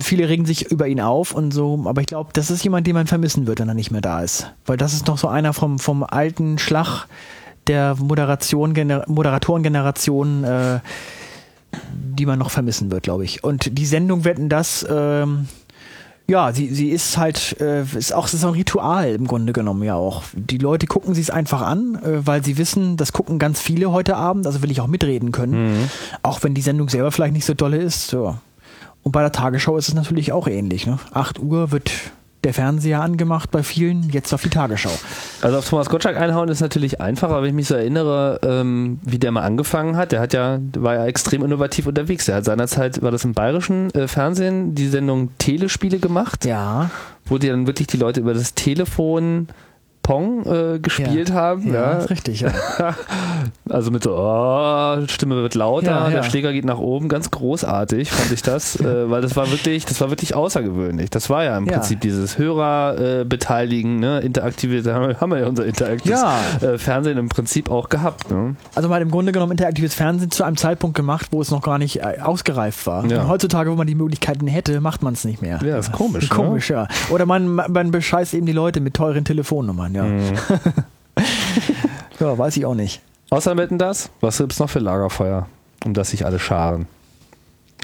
[0.00, 2.94] viele regen sich über ihn auf und so, aber ich glaube, das ist jemand, den
[2.94, 4.52] man vermissen wird, wenn er nicht mehr da ist.
[4.64, 7.06] Weil das ist noch so einer vom, vom alten Schlag
[7.66, 8.74] der Moderation,
[9.06, 10.80] Moderatorengeneration, äh,
[11.92, 13.44] die man noch vermissen wird, glaube ich.
[13.44, 15.48] Und die Sendung Wetten das, ähm,
[16.28, 19.94] ja, sie, sie ist halt, äh, ist auch ist ein Ritual im Grunde genommen ja
[19.94, 20.24] auch.
[20.34, 23.92] Die Leute gucken sie es einfach an, äh, weil sie wissen, das gucken ganz viele
[23.92, 25.74] heute Abend, also will ich auch mitreden können.
[25.74, 25.90] Mhm.
[26.22, 28.08] Auch wenn die Sendung selber vielleicht nicht so dolle ist.
[28.08, 28.36] So.
[29.04, 30.86] Und bei der Tagesschau ist es natürlich auch ähnlich.
[30.86, 30.98] Ne?
[31.12, 31.92] 8 Uhr wird
[32.46, 34.96] der Fernseher angemacht bei vielen, jetzt auf die Tagesschau.
[35.42, 39.00] Also auf Thomas Gottschalk einhauen ist natürlich einfach, aber wenn ich mich so erinnere, ähm,
[39.02, 42.26] wie der mal angefangen hat, der hat ja, war ja extrem innovativ unterwegs.
[42.26, 46.44] Der hat seinerzeit, war das im bayerischen äh, Fernsehen, die Sendung Telespiele gemacht.
[46.44, 46.90] Ja.
[47.24, 49.48] Wo die dann wirklich die Leute über das Telefon
[50.06, 51.34] Pong äh, gespielt ja.
[51.34, 51.66] haben.
[51.66, 52.04] Ja, ja.
[52.04, 52.52] richtig, ja.
[53.68, 58.30] also mit so, oh, Stimme wird lauter, der Schläger geht nach oben, ganz großartig fand
[58.30, 61.10] ich das, äh, weil das war wirklich, das war wirklich außergewöhnlich.
[61.10, 65.48] Das war ja im Prinzip dieses Hörer äh, beteiligen, ne, interaktive, da haben wir ja
[65.48, 66.22] unser interaktives
[66.62, 68.30] äh, Fernsehen im Prinzip auch gehabt.
[68.30, 68.54] Ne?
[68.76, 71.62] Also man hat im Grunde genommen interaktives Fernsehen zu einem Zeitpunkt gemacht, wo es noch
[71.62, 73.02] gar nicht äh, ausgereift war.
[73.02, 75.58] Und heutzutage, wo man die Möglichkeiten hätte, macht man es nicht mehr.
[75.64, 76.28] Ja, ist komisch.
[76.28, 76.76] Komisch, ne?
[76.76, 76.88] ja.
[77.10, 80.04] Oder man, man bescheißt eben die Leute mit teuren Telefonnummern ja.
[80.04, 80.34] Mhm.
[82.20, 83.02] ja, weiß ich auch nicht.
[83.30, 84.10] Außer Wetten das?
[84.20, 85.48] Was gibt es noch für Lagerfeuer,
[85.84, 86.86] um das sich alle scharen?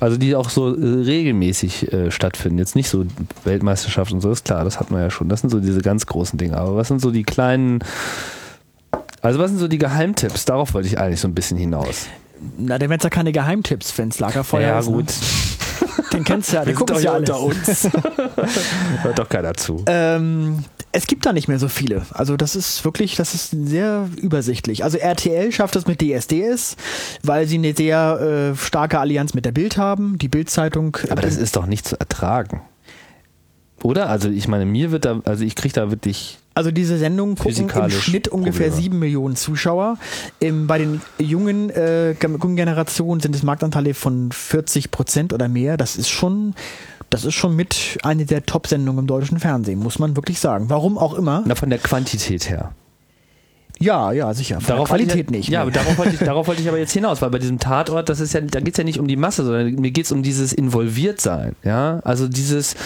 [0.00, 2.58] Also die auch so äh, regelmäßig äh, stattfinden.
[2.58, 3.04] Jetzt nicht so
[3.44, 5.28] Weltmeisterschaft und so, ist klar, das hat man ja schon.
[5.28, 6.56] Das sind so diese ganz großen Dinge.
[6.56, 7.80] Aber was sind so die kleinen,
[9.20, 10.44] also was sind so die Geheimtipps?
[10.44, 12.06] Darauf wollte ich eigentlich so ein bisschen hinaus.
[12.58, 14.86] Na, dann wären es ja keine Geheimtipps, wenn es Lagerfeuer ja, ist.
[14.86, 15.06] Ja, gut.
[15.06, 15.12] Ne?
[16.12, 17.88] Den kennst du ja, den gucken ja unter uns.
[19.02, 19.82] Hört doch keiner zu.
[19.86, 22.02] Ähm, es gibt da nicht mehr so viele.
[22.12, 24.84] Also das ist wirklich, das ist sehr übersichtlich.
[24.84, 26.76] Also RTL schafft das mit DSDS,
[27.22, 30.18] weil sie eine sehr äh, starke Allianz mit der Bild haben.
[30.18, 30.96] Die Bild-Zeitung.
[31.08, 32.60] Aber das ist doch nicht zu ertragen.
[33.82, 34.08] Oder?
[34.08, 36.38] Also ich meine, mir wird da, also ich kriege da wirklich.
[36.54, 39.96] Also diese Sendung gucken im Schnitt ungefähr sieben Millionen Zuschauer.
[40.38, 45.76] Im, bei den jungen äh, Generationen sind es Marktanteile von 40 Prozent oder mehr.
[45.76, 46.54] Das ist schon
[47.12, 50.70] das ist schon mit eine der Top-Sendungen im deutschen Fernsehen, muss man wirklich sagen.
[50.70, 51.42] Warum auch immer.
[51.44, 52.72] Na, von der Quantität her.
[53.78, 54.60] Ja, ja, sicher.
[54.60, 55.48] Von darauf Qualität ich, nicht.
[55.48, 58.08] Ja, aber darauf wollte, ich, darauf wollte ich aber jetzt hinaus, weil bei diesem Tatort,
[58.08, 60.12] das ist ja, da geht es ja nicht um die Masse, sondern mir geht es
[60.12, 61.54] um dieses Involviertsein.
[61.64, 62.76] Ja, also dieses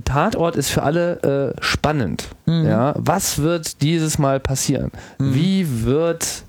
[0.00, 2.28] Tatort ist für alle äh, spannend.
[2.46, 2.64] Mhm.
[2.64, 4.90] Ja, was wird dieses Mal passieren?
[5.18, 5.34] Mhm.
[5.34, 6.44] Wie wird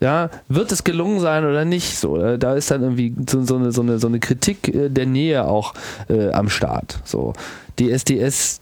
[0.00, 1.96] ja, wird es gelungen sein oder nicht?
[1.96, 4.90] So, äh, da ist dann irgendwie so, so, eine, so, eine, so eine Kritik äh,
[4.90, 5.72] der Nähe auch
[6.08, 6.98] äh, am Start.
[7.04, 7.32] So,
[7.80, 8.60] DSDS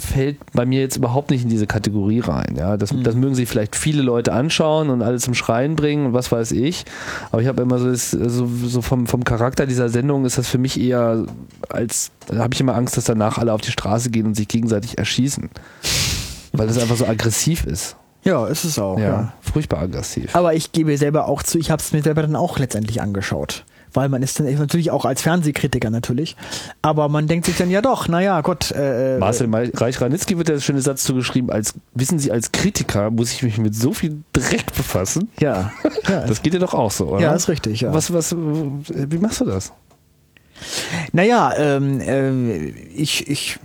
[0.00, 2.54] fällt bei mir jetzt überhaupt nicht in diese Kategorie rein.
[2.56, 3.02] Ja, das, mhm.
[3.02, 6.52] das mögen sich vielleicht viele Leute anschauen und alle zum Schreien bringen und was weiß
[6.52, 6.84] ich.
[7.30, 10.48] Aber ich habe immer so, ist, so, so vom, vom Charakter dieser Sendung ist das
[10.48, 11.26] für mich eher
[11.68, 14.48] als, da habe ich immer Angst, dass danach alle auf die Straße gehen und sich
[14.48, 15.50] gegenseitig erschießen.
[16.52, 17.96] Weil das einfach so aggressiv ist.
[18.24, 18.98] Ja, ist es auch.
[18.98, 19.32] Ja, ja.
[19.40, 20.34] furchtbar aggressiv.
[20.36, 23.64] Aber ich gebe selber auch zu, ich habe es mir selber dann auch letztendlich angeschaut.
[23.94, 26.36] Weil man ist dann natürlich auch als Fernsehkritiker natürlich.
[26.80, 28.70] Aber man denkt sich dann ja doch, naja, Gott.
[28.70, 33.32] Äh, äh Marcel Reich-Ranitzky wird der schöne Satz zugeschrieben, als, wissen Sie, als Kritiker muss
[33.32, 35.30] ich mich mit so viel Dreck befassen.
[35.40, 35.72] Ja.
[36.08, 36.26] ja.
[36.32, 37.20] Das geht dir doch auch so, oder?
[37.20, 37.92] Ja, ist richtig, ja.
[37.92, 39.72] Was, was, wie machst du das?
[41.12, 43.58] Naja, ähm, äh, ich, ich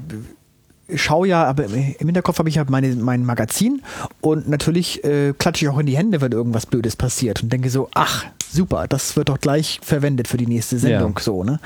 [0.96, 3.82] schaue ja, aber im Hinterkopf habe ich ja meine, mein Magazin
[4.22, 7.70] und natürlich äh, klatsche ich auch in die Hände, wenn irgendwas Blödes passiert und denke
[7.70, 11.14] so, ach, super, das wird doch gleich verwendet für die nächste Sendung.
[11.18, 11.24] Ja.
[11.24, 11.60] So, ne?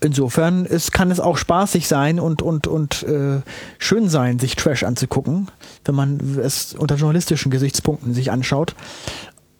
[0.00, 3.40] Insofern ist, kann es auch spaßig sein und, und, und äh,
[3.78, 5.48] schön sein, sich Trash anzugucken,
[5.84, 8.74] wenn man es unter journalistischen Gesichtspunkten sich anschaut.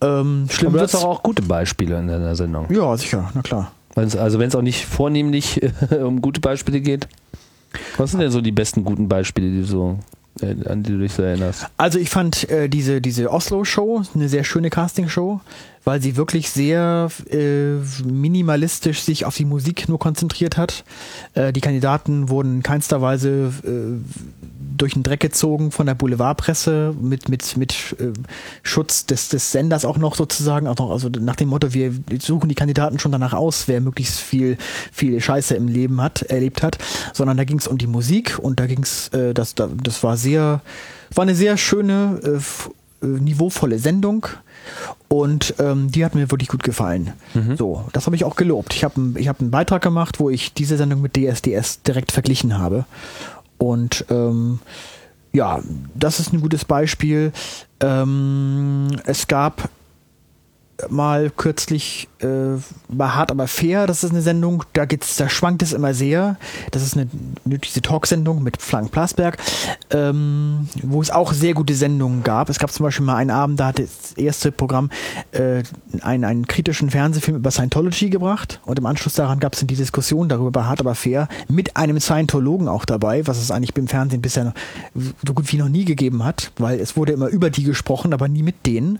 [0.02, 2.66] Ähm, schlimm Aber du hast doch auch gute Beispiele in deiner Sendung.
[2.70, 3.72] Ja, sicher, na klar.
[3.94, 5.62] Also wenn es auch nicht vornehmlich
[6.04, 7.08] um gute Beispiele geht.
[7.96, 9.98] Was sind denn so die besten guten Beispiele, die so,
[10.40, 11.66] äh, an die du dich so erinnerst?
[11.76, 15.40] Also ich fand äh, diese, diese Oslo-Show eine sehr schöne Casting-Show,
[15.84, 20.84] weil sie wirklich sehr äh, minimalistisch sich auf die Musik nur konzentriert hat.
[21.34, 24.45] Äh, die Kandidaten wurden in keinster Weise äh,
[24.76, 28.12] durch den Dreck gezogen von der Boulevardpresse mit, mit, mit äh,
[28.62, 32.48] Schutz des, des Senders auch noch sozusagen, auch noch, also nach dem Motto, wir suchen
[32.48, 34.56] die Kandidaten schon danach aus, wer möglichst viel,
[34.92, 36.78] viel Scheiße im Leben hat, erlebt hat,
[37.12, 40.02] sondern da ging es um die Musik und da ging es, äh, das, da, das
[40.02, 40.60] war sehr,
[41.14, 42.40] war eine sehr schöne, äh,
[43.02, 44.26] äh, niveauvolle Sendung.
[45.08, 47.12] Und ähm, die hat mir wirklich gut gefallen.
[47.56, 48.74] So, das habe ich auch gelobt.
[48.74, 52.58] Ich habe ich hab einen Beitrag gemacht, wo ich diese Sendung mit DSDS direkt verglichen
[52.58, 52.84] habe.
[53.58, 54.60] Und ähm,
[55.32, 55.60] ja,
[55.94, 57.32] das ist ein gutes Beispiel.
[57.80, 59.68] Ähm, es gab
[60.88, 65.62] mal kürzlich äh, bei Hart aber fair, das ist eine Sendung, da geht's, da schwankt
[65.62, 66.36] es immer sehr.
[66.70, 67.08] Das ist eine,
[67.44, 69.36] diese Talksendung mit Frank Plasberg,
[69.90, 72.48] ähm, wo es auch sehr gute Sendungen gab.
[72.48, 74.90] Es gab zum Beispiel mal einen Abend, da hat das erste Programm
[75.32, 75.62] äh,
[76.00, 80.28] einen, einen kritischen Fernsehfilm über Scientology gebracht und im Anschluss daran gab es die Diskussion
[80.28, 84.22] darüber bei Hart aber fair mit einem Scientologen auch dabei, was es eigentlich beim Fernsehen
[84.22, 84.54] bisher noch,
[85.26, 88.28] so gut wie noch nie gegeben hat, weil es wurde immer über die gesprochen, aber
[88.28, 88.98] nie mit denen.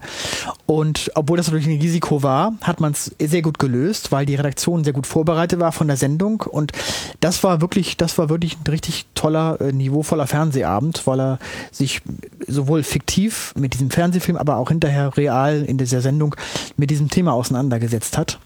[0.67, 4.35] Und obwohl das natürlich ein Risiko war, hat man es sehr gut gelöst, weil die
[4.35, 6.73] Redaktion sehr gut vorbereitet war von der Sendung und
[7.21, 11.39] das war wirklich, das war wirklich ein richtig toller, äh, niveauvoller Fernsehabend, weil er
[11.71, 12.03] sich
[12.47, 16.37] sowohl fiktiv mit diesem Fernsehfilm, aber auch hinterher real in dieser Sendung
[16.77, 18.39] mit diesem Thema auseinandergesetzt hat.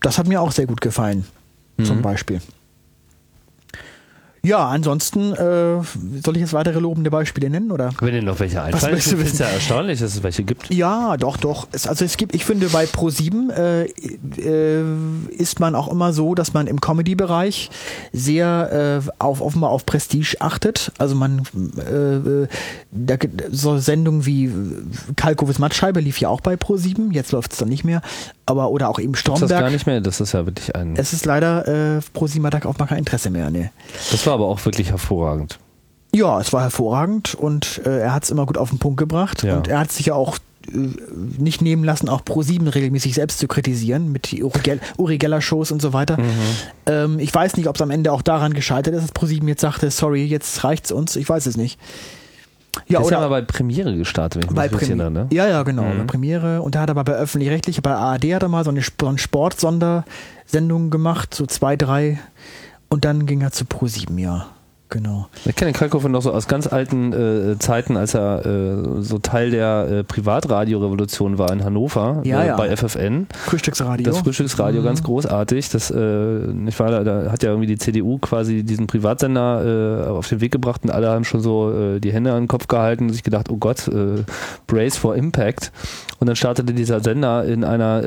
[0.00, 1.26] Das hat mir auch sehr gut gefallen,
[1.82, 2.40] zum Beispiel.
[4.42, 5.82] Ja, ansonsten äh,
[6.24, 7.90] soll ich jetzt weitere lobende Beispiele nennen oder?
[8.00, 9.38] Wenn dir noch welche einfallen, ist wissen?
[9.38, 10.72] ja erstaunlich, dass es welche gibt.
[10.72, 11.68] Ja, doch, doch.
[11.72, 14.84] Es, also es gibt, ich finde, bei Pro7 äh, äh,
[15.30, 17.70] ist man auch immer so, dass man im Comedy-Bereich
[18.12, 20.92] sehr äh, auf offenbar auf Prestige achtet.
[20.96, 21.42] Also man
[21.76, 22.48] äh, äh,
[22.92, 24.50] da, gibt so Sendungen wie
[25.16, 28.00] Kalkowes Mattscheibe lief ja auch bei Pro7, jetzt läuft es dann nicht mehr.
[28.50, 29.60] Aber oder auch eben Ist das Stromberg.
[29.60, 30.00] gar nicht mehr?
[30.00, 30.94] Das ist ja wirklich ein.
[30.96, 33.50] Es ist leider äh, Pro7 hat da auch mal kein Interesse mehr.
[33.50, 33.70] Ne.
[34.10, 35.58] Das war aber auch wirklich hervorragend.
[36.12, 39.44] Ja, es war hervorragend und äh, er hat es immer gut auf den Punkt gebracht
[39.44, 39.56] Ja.
[39.56, 40.76] und er hat sich ja auch äh,
[41.38, 45.40] nicht nehmen lassen, auch Pro7 regelmäßig selbst zu kritisieren mit die Uri, Gell Uri Geller
[45.40, 46.16] Shows und so weiter.
[46.16, 46.24] Mhm.
[46.86, 49.60] Ähm, ich weiß nicht, ob es am Ende auch daran gescheitert ist, dass Pro7 jetzt
[49.60, 51.14] sagte, sorry, jetzt reicht's uns.
[51.14, 51.78] Ich weiß es nicht.
[52.86, 55.10] Ja, Der ist ja oder mal bei Premiere gestartet, wenn ich bei mich Premi- erinnere.
[55.10, 55.26] Ne?
[55.32, 55.98] Ja, ja, genau, Mhm.
[55.98, 56.62] bei Premiere.
[56.62, 59.08] Und da hat er aber bei öffentlich-rechtlich, bei ARD hat er mal so eine, so
[59.08, 62.18] eine Sportsondersendung gemacht, so zwei, drei.
[62.88, 64.46] Und dann ging er zu Pro7, ja.
[64.90, 65.28] Genau.
[65.44, 69.18] Ich kenne den Kalkofer noch so aus ganz alten äh, Zeiten, als er äh, so
[69.18, 72.56] Teil der äh, Privatradiorevolution war in Hannover Ja, äh, ja.
[72.56, 73.28] bei FFN.
[73.46, 74.04] Frühstücksradio.
[74.04, 74.84] Das Frühstücksradio, Mhm.
[74.84, 75.68] ganz großartig.
[75.70, 80.08] Das, äh, ich war da, da hat ja irgendwie die CDU quasi diesen Privatsender äh,
[80.08, 83.04] auf den Weg gebracht und alle haben schon so die Hände an den Kopf gehalten
[83.04, 83.88] und sich gedacht, oh Gott,
[84.66, 85.70] Brace for Impact.
[86.18, 88.02] Und dann startete dieser Sender in einer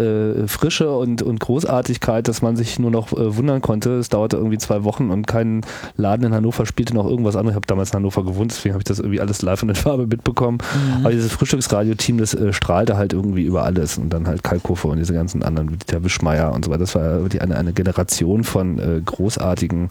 [0.48, 3.98] Frische und, und Großartigkeit, dass man sich nur noch wundern konnte.
[3.98, 5.62] Es dauerte irgendwie zwei Wochen und kein
[5.96, 7.54] Laden in Hannover spielte noch irgendwas anderes.
[7.54, 9.76] Ich habe damals in Hannover gewohnt, deswegen habe ich das irgendwie alles live und in
[9.76, 10.58] Farbe mitbekommen.
[11.02, 14.00] Aber dieses Frühstücksradio-Team, das äh, strahlte halt irgendwie über alles.
[14.00, 16.80] Und dann halt Kalkofe und diese ganzen anderen, wie Dieter Wischmeier und so weiter.
[16.80, 19.90] Das war wirklich eine, eine Generation von äh, großartigen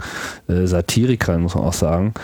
[0.48, 2.14] äh, Satirikern, muss man auch sagen.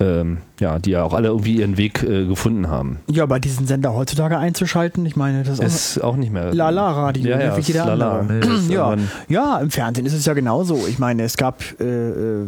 [0.00, 3.00] Ähm, ja, die ja auch alle irgendwie ihren Weg äh, gefunden haben.
[3.10, 6.54] Ja, bei diesen Sender heutzutage einzuschalten, ich meine, das ist Ist auch nicht mehr.
[6.54, 8.20] Lala-Radio, ja, ja, wie jeder Lala.
[8.20, 8.60] andere.
[8.68, 8.96] Nee, ja.
[9.28, 10.86] ja, im Fernsehen ist es ja genauso.
[10.88, 12.46] Ich meine, es gab äh, äh,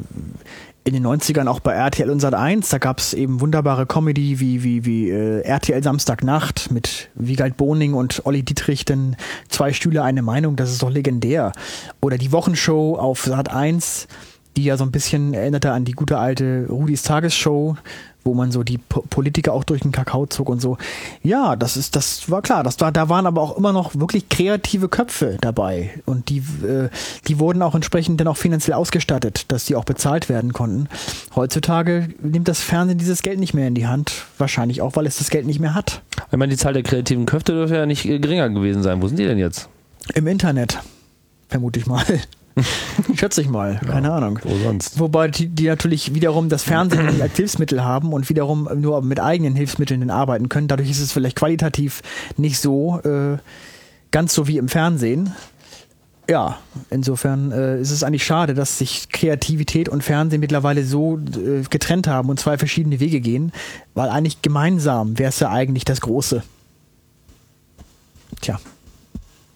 [0.90, 4.40] in den 90ern auch bei RTL und Sat 1, da gab es eben wunderbare Comedy
[4.40, 9.14] wie, wie, wie äh, RTL Samstagnacht mit Wiegald Boning und Olli Dietrich, denn
[9.48, 11.52] zwei Stühle, eine Meinung, das ist doch legendär.
[12.00, 14.08] Oder die Wochenshow auf Sat 1,
[14.56, 17.76] die ja so ein bisschen erinnerte an die gute alte Rudis Tagesshow,
[18.24, 20.76] wo man so die Po- Politiker auch durch den Kakao zog und so.
[21.22, 22.62] Ja, das ist, das war klar.
[22.62, 25.90] Das war, da waren aber auch immer noch wirklich kreative Köpfe dabei.
[26.06, 26.88] Und die, äh,
[27.28, 30.88] die wurden auch entsprechend dann auch finanziell ausgestattet, dass die auch bezahlt werden konnten.
[31.34, 34.24] Heutzutage nimmt das Fernsehen dieses Geld nicht mehr in die Hand.
[34.38, 36.02] Wahrscheinlich auch, weil es das Geld nicht mehr hat.
[36.30, 39.00] Ich meine, die Zahl der kreativen Köpfe dürfte ja nicht äh, geringer gewesen sein.
[39.02, 39.68] Wo sind die denn jetzt?
[40.14, 40.78] Im Internet.
[41.48, 42.04] Vermute ich mal.
[43.14, 43.80] Schätze ich mal.
[43.86, 44.38] Keine Ahnung.
[44.42, 44.98] Wo sonst?
[44.98, 49.54] Wobei die, die natürlich wiederum das Fernsehen als Hilfsmittel haben und wiederum nur mit eigenen
[49.54, 50.68] Hilfsmitteln arbeiten können.
[50.68, 52.02] Dadurch ist es vielleicht qualitativ
[52.36, 53.38] nicht so, äh,
[54.10, 55.32] ganz so wie im Fernsehen.
[56.28, 56.58] Ja,
[56.90, 62.06] insofern äh, ist es eigentlich schade, dass sich Kreativität und Fernsehen mittlerweile so äh, getrennt
[62.06, 63.52] haben und zwei verschiedene Wege gehen,
[63.94, 66.44] weil eigentlich gemeinsam wäre es ja eigentlich das Große.
[68.40, 68.60] Tja.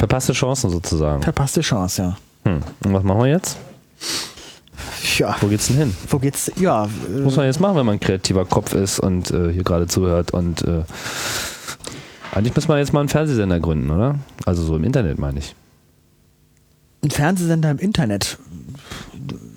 [0.00, 1.22] Verpasste Chancen sozusagen.
[1.22, 2.16] Verpasste Chance, ja.
[2.44, 2.60] Hm.
[2.84, 3.58] Und was machen wir jetzt?
[5.18, 5.36] Ja.
[5.40, 5.96] Wo geht's denn hin?
[6.08, 6.50] Wo geht's?
[6.56, 6.88] Ja.
[7.08, 9.86] Was muss man jetzt machen, wenn man ein kreativer Kopf ist und äh, hier gerade
[9.86, 10.82] zuhört und äh,
[12.32, 14.18] eigentlich müssen wir jetzt mal einen Fernsehsender gründen, oder?
[14.44, 15.54] Also so im Internet meine ich.
[17.02, 18.38] Ein Fernsehsender im Internet.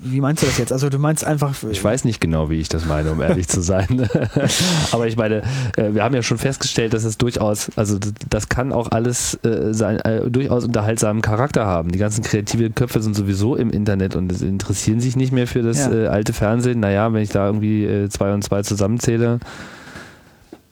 [0.02, 0.72] Wie meinst du das jetzt?
[0.72, 1.54] Also du meinst einfach.
[1.70, 4.08] Ich weiß nicht genau, wie ich das meine, um ehrlich zu sein.
[4.92, 5.42] Aber ich meine,
[5.76, 7.98] äh, wir haben ja schon festgestellt, dass es durchaus, also
[8.30, 11.90] das kann auch alles äh, sein, äh, durchaus unterhaltsamen Charakter haben.
[11.92, 15.78] Die ganzen kreativen Köpfe sind sowieso im Internet und interessieren sich nicht mehr für das
[15.80, 15.92] Ja.
[15.92, 16.80] äh, alte Fernsehen.
[16.80, 19.40] Naja, wenn ich da irgendwie äh, zwei und zwei zusammenzähle.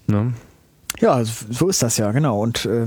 [0.06, 0.32] Ne?
[1.01, 2.40] Ja, so ist das ja, genau.
[2.40, 2.86] Und äh,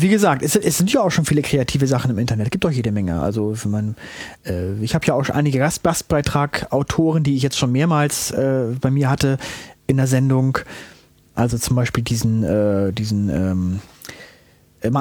[0.00, 2.46] wie gesagt, es, es sind ja auch schon viele kreative Sachen im Internet.
[2.46, 3.20] Es gibt doch jede Menge.
[3.20, 3.96] Also man,
[4.44, 8.74] äh, ich habe ja auch schon einige Gast Gastbeitrag-Autoren, die ich jetzt schon mehrmals äh,
[8.80, 9.38] bei mir hatte
[9.86, 10.58] in der Sendung.
[11.34, 13.80] Also zum Beispiel diesen, äh, diesen ähm,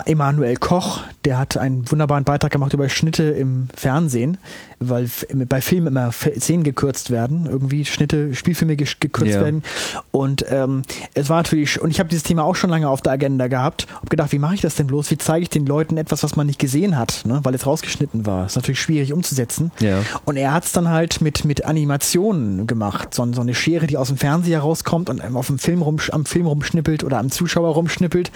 [0.05, 4.37] Emanuel Koch, der hat einen wunderbaren Beitrag gemacht über Schnitte im Fernsehen,
[4.79, 5.09] weil
[5.47, 9.41] bei Filmen immer Szenen gekürzt werden, irgendwie Schnitte, Spielfilme gekürzt Ja.
[9.41, 9.63] werden.
[10.11, 10.83] Und ähm,
[11.13, 13.87] es war natürlich, und ich habe dieses Thema auch schon lange auf der Agenda gehabt,
[13.93, 15.09] habe gedacht, wie mache ich das denn bloß?
[15.11, 17.39] Wie zeige ich den Leuten etwas, was man nicht gesehen hat, ne?
[17.43, 18.45] weil es rausgeschnitten war?
[18.45, 19.71] Ist natürlich schwierig umzusetzen.
[19.79, 19.99] Ja.
[20.25, 23.13] Und er hat es dann halt mit, mit Animationen gemacht.
[23.13, 26.25] So, so eine Schere, die aus dem Fernseher rauskommt und auf dem Film rum, am
[26.25, 28.31] Film rumschnippelt oder am Zuschauer rumschnippelt.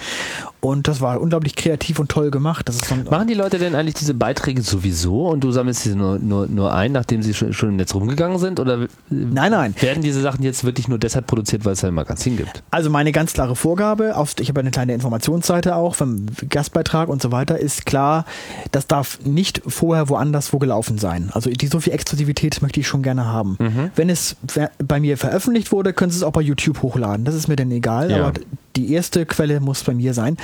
[0.62, 2.68] Und das war unglaublich kreativ und toll gemacht.
[2.68, 5.96] Das ist so Machen die Leute denn eigentlich diese Beiträge sowieso und du sammelst sie
[5.96, 8.60] nur, nur, nur ein, nachdem sie schon, im Netz rumgegangen sind?
[8.60, 9.76] Oder äh, Nein, nein.
[9.80, 12.64] werden diese Sachen jetzt wirklich nur deshalb produziert, weil es ein Magazin gibt?
[12.72, 17.22] Also meine ganz klare Vorgabe, auf, ich habe eine kleine Informationsseite auch vom Gastbeitrag und
[17.22, 18.26] so weiter, ist klar,
[18.72, 21.30] das darf nicht vorher woanders wo gelaufen sein.
[21.34, 23.58] Also die so viel Exklusivität möchte ich schon gerne haben.
[23.96, 24.36] Wenn es
[24.84, 27.26] bei mir veröffentlicht wurde, können Sie es auch bei YouTube hochladen.
[27.26, 28.18] Das ist mir dann egal, Ja.
[28.26, 28.34] aber
[28.76, 30.38] die erste Quelle muss bei mir sein.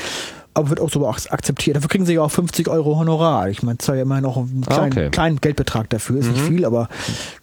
[0.56, 1.76] Aber wird auch so ak- akzeptiert.
[1.76, 3.50] Dafür kriegen sie ja auch 50 Euro Honorar.
[3.50, 5.10] Ich meine, zwar ja immer noch einen Ah, kleinen, okay.
[5.12, 6.88] kleinen Geldbetrag dafür, ist nicht viel, aber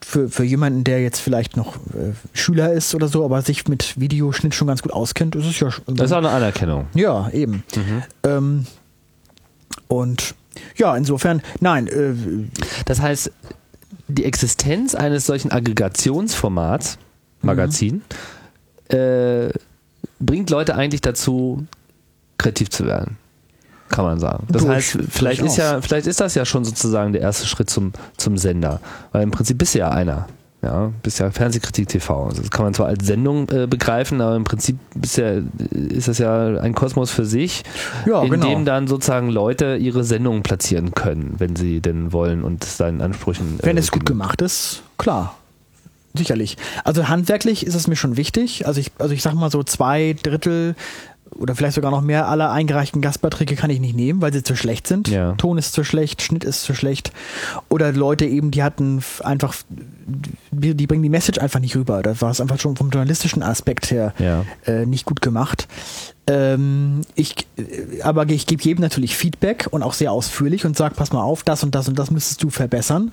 [0.01, 4.01] für, für jemanden, der jetzt vielleicht noch äh, Schüler ist oder so, aber sich mit
[4.01, 5.85] Videoschnitt schon ganz gut auskennt, ist es ja schon.
[5.95, 6.87] Das ist auch eine Anerkennung.
[6.95, 7.63] ja, eben.
[8.25, 8.67] Ähm,
[9.89, 10.35] und
[10.77, 12.15] ja, insofern, nein, äh,
[12.87, 13.31] Das heißt,
[14.09, 16.99] die Existenz eines solchen Aggregationsformats,
[17.43, 18.03] Magazin,
[18.89, 19.51] äh,
[20.21, 21.67] bringt Leute eigentlich dazu,
[22.43, 23.17] kreativ zu werden.
[23.89, 24.47] Kann man sagen.
[24.49, 27.69] Das Durch- heißt, vielleicht ist, ja, vielleicht ist das ja schon sozusagen der erste Schritt
[27.69, 28.81] zum, zum Sender.
[29.13, 30.27] Weil im Prinzip bist du ja einer.
[30.63, 32.27] Ja, bist ja Fernsehkritik TV.
[32.29, 35.41] Also Das kann man zwar als Sendung äh, begreifen, aber im Prinzip ist, ja,
[35.73, 37.65] ist das ja ein Kosmos für sich,
[38.07, 38.47] Ja, in genau.
[38.49, 43.59] dem dann sozusagen Leute ihre Sendungen platzieren können, wenn sie denn wollen und seinen Ansprüchen.
[43.63, 45.35] wenn äh, es gut gemacht ist, klar.
[46.15, 46.59] Sicherlich.
[46.85, 48.67] Also handwerklich ist es mir schon wichtig.
[48.67, 50.77] Also ich, also ich sag mal so zwei Drittel
[51.39, 54.57] oder vielleicht sogar noch mehr aller eingereichten Gastbeiträge kann ich nicht nehmen, weil sie zu
[54.57, 55.09] schlecht sind.
[55.09, 55.33] Ja.
[55.33, 57.13] Ton ist zu schlecht, Schnitt ist zu schlecht.
[57.69, 59.55] Oder Leute eben, die hatten einfach,
[60.51, 62.03] die, die bringen die Message einfach nicht rüber.
[62.03, 64.45] Da war es einfach schon vom journalistischen Aspekt her Ja.
[64.67, 65.69] äh, nicht gut gemacht.
[66.27, 70.95] Ähm, ich, äh, aber ich gebe jedem natürlich Feedback und auch sehr ausführlich und sage,
[70.95, 73.13] pass mal auf, das und das und das müsstest du verbessern.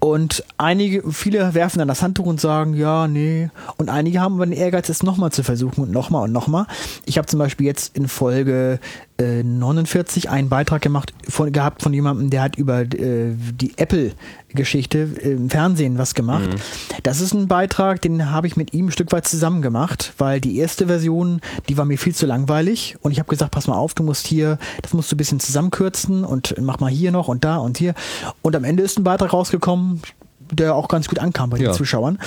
[0.00, 3.50] Und einige, viele werfen dann das Handtuch und sagen, ja, nee.
[3.76, 6.66] Und einige haben aber den Ehrgeiz, es nochmal zu versuchen und nochmal und nochmal.
[7.04, 8.80] Ich habe zum Beispiel jetzt in Folge
[9.18, 13.76] äh, 49 einen Beitrag gemacht von, gehabt von jemandem, der hat über äh, die
[14.50, 16.48] Apple-Geschichte im Fernsehen was gemacht.
[17.02, 20.40] Das ist ein Beitrag, den habe ich mit ihm ein Stück weit zusammen gemacht, weil
[20.40, 23.76] die erste Version, die war mir viel zu langweilig und ich habe gesagt, pass mal
[23.76, 27.28] auf, du musst hier, das musst du ein bisschen zusammenkürzen und mach mal hier noch
[27.28, 27.94] und da und hier.
[28.42, 30.02] Und am Ende ist ein Beitrag rausgekommen,
[30.50, 31.70] der auch ganz gut ankam bei Ja.
[31.70, 32.18] den Zuschauern.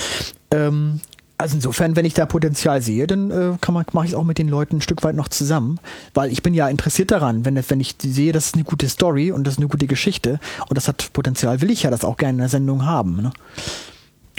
[0.50, 1.00] Ähm,
[1.36, 4.24] also insofern, wenn ich da Potenzial sehe, dann äh, kann man, mache ich es auch
[4.24, 5.80] mit den Leuten ein Stück weit noch zusammen,
[6.14, 9.32] weil ich bin ja interessiert daran, wenn, wenn ich sehe, das ist eine gute Story
[9.32, 10.38] und das ist eine gute Geschichte
[10.68, 13.16] und das hat Potenzial, will ich ja das auch gerne in der Sendung haben.
[13.20, 13.32] Ne?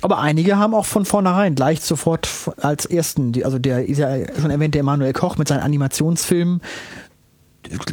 [0.01, 2.29] Aber einige haben auch von vornherein gleich sofort
[2.61, 4.09] als ersten, die, also der ist ja
[4.39, 6.61] schon erwähnte Emanuel Koch mit seinen Animationsfilmen,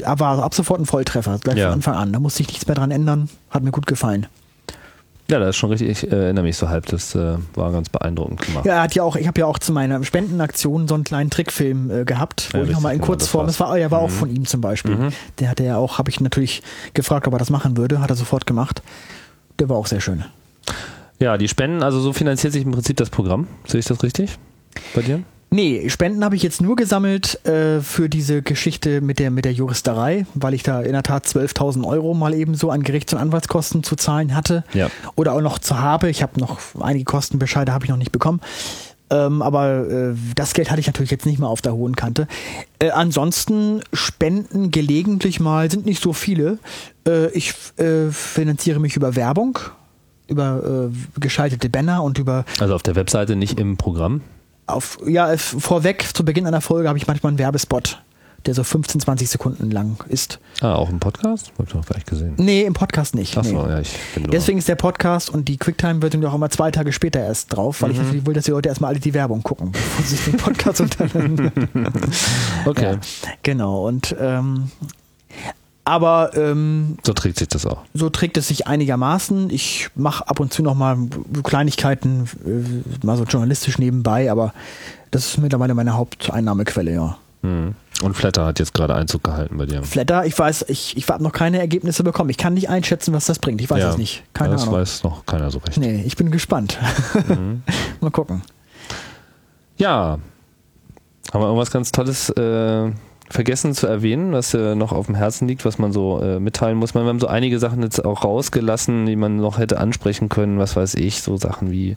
[0.04, 1.66] war ab sofort ein Volltreffer, gleich Ja.
[1.66, 2.12] von Anfang an.
[2.12, 4.26] Da musste ich nichts mehr dran ändern, hat mir gut gefallen.
[5.32, 5.88] Ja, das ist schon richtig.
[5.88, 6.84] Ich äh, erinnere mich so halb.
[6.86, 8.66] Das äh, war ganz beeindruckend gemacht.
[8.66, 11.30] Ja, er hat ja auch, ich habe ja auch zu meiner Spendenaktion so einen kleinen
[11.30, 14.10] Trickfilm äh, gehabt, wo Ja, ich nochmal in genau, Kurzform, das war, ja, war auch
[14.10, 14.94] von ihm zum Beispiel.
[14.94, 15.08] Mhm.
[15.38, 18.16] Der hatte ja auch, habe ich natürlich gefragt, ob er das machen würde, hat er
[18.16, 18.82] sofort gemacht.
[19.58, 20.22] Der war auch sehr schön.
[21.18, 23.46] Ja, die Spenden, also so finanziert sich im Prinzip das Programm.
[23.66, 24.38] Sehe ich das richtig
[24.94, 25.22] bei dir?
[25.52, 29.52] Nee, Spenden habe ich jetzt nur gesammelt äh, für diese Geschichte mit der, mit der
[29.52, 33.18] Juristerei, weil ich da in der Tat 12.000 Euro mal eben so an Gerichts- und
[33.18, 34.64] Anwaltskosten zu zahlen hatte.
[34.72, 34.88] Ja.
[35.14, 36.08] Oder auch noch zu habe.
[36.08, 38.40] Ich habe noch einige Kostenbescheide habe ich noch nicht bekommen.
[39.10, 42.28] Ähm, aber äh, das Geld hatte ich natürlich jetzt nicht mehr auf der hohen Kante.
[42.78, 46.60] Äh, ansonsten Spenden gelegentlich mal sind nicht so viele.
[47.06, 49.58] Äh, ich äh, finanziere mich über Werbung,
[50.28, 54.22] über äh, geschaltete Banner und über Also auf der Webseite, nicht im Programm.
[54.66, 58.00] Auf ja äh, vorweg zu Beginn einer Folge habe ich manchmal einen Werbespot,
[58.46, 60.38] der so 15, 20 Sekunden lang ist.
[60.60, 61.52] Ah, auch im Podcast?
[61.58, 62.34] Hab ich noch gleich gesehen.
[62.38, 63.36] Nee, im Podcast nicht.
[63.36, 63.70] Achso, nee.
[63.70, 64.30] ja, ich bin.
[64.30, 67.92] Deswegen ist der Podcast und die Quicktime-Version auch immer zwei Tage später erst drauf, weil
[67.92, 70.36] ich natürlich will, dass die Leute erstmal alle die Werbung gucken, bevor sie sich den
[70.36, 71.52] Podcast unterhalten.
[72.64, 72.98] okay, Ja,
[73.42, 73.86] genau.
[73.86, 74.70] Und ähm,
[75.84, 77.78] aber ähm, so trägt sich das auch.
[77.94, 79.50] so trägt es sich einigermaßen.
[79.50, 80.96] Ich mache ab und zu noch mal
[81.42, 84.52] Kleinigkeiten, äh, mal so journalistisch nebenbei, aber
[85.10, 87.16] das ist mittlerweile meine Haupteinnahmequelle, ja.
[87.42, 87.74] Mhm.
[88.02, 89.82] Und Flatter hat jetzt gerade Einzug gehalten bei dir.
[89.84, 92.30] Flatter, ich weiß, ich, ich habe noch keine Ergebnisse bekommen.
[92.30, 93.60] Ich kann nicht einschätzen, was das bringt.
[93.60, 94.24] Ich weiß Ja, es nicht.
[94.34, 94.74] Keine das Ahnung.
[94.76, 95.78] weiß noch keiner so recht.
[95.78, 96.78] Nee, ich bin gespannt.
[97.28, 97.62] Mhm.
[98.00, 98.42] mal gucken.
[99.76, 100.18] Ja.
[101.32, 102.90] Haben wir irgendwas ganz Tolles äh,
[103.32, 106.78] vergessen zu erwähnen, was äh, noch auf dem Herzen liegt, was man so äh, mitteilen
[106.78, 106.94] muss?
[106.94, 110.76] Wir haben so einige Sachen jetzt auch rausgelassen, die man noch hätte ansprechen können, was
[110.76, 111.94] weiß ich, so Sachen wie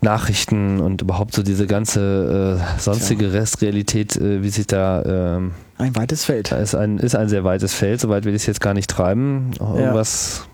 [0.00, 5.02] Nachrichten und überhaupt so diese ganze äh, sonstige Restrealität, äh, wie sich da
[5.36, 6.52] ähm, Ein weites Feld.
[6.52, 9.50] ist ein, ist ein sehr weites Feld, soweit will ich es jetzt gar nicht treiben.
[9.58, 10.46] Irgendwas,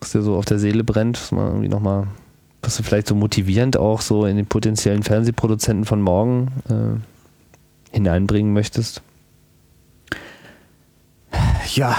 [0.00, 2.06] was dir so auf der Seele brennt, was man irgendwie nochmal,
[2.60, 7.11] was du vielleicht so motivierend auch so in den potenziellen Fernsehproduzenten von morgen äh,
[7.92, 9.02] hineinbringen möchtest.
[11.74, 11.96] Ja,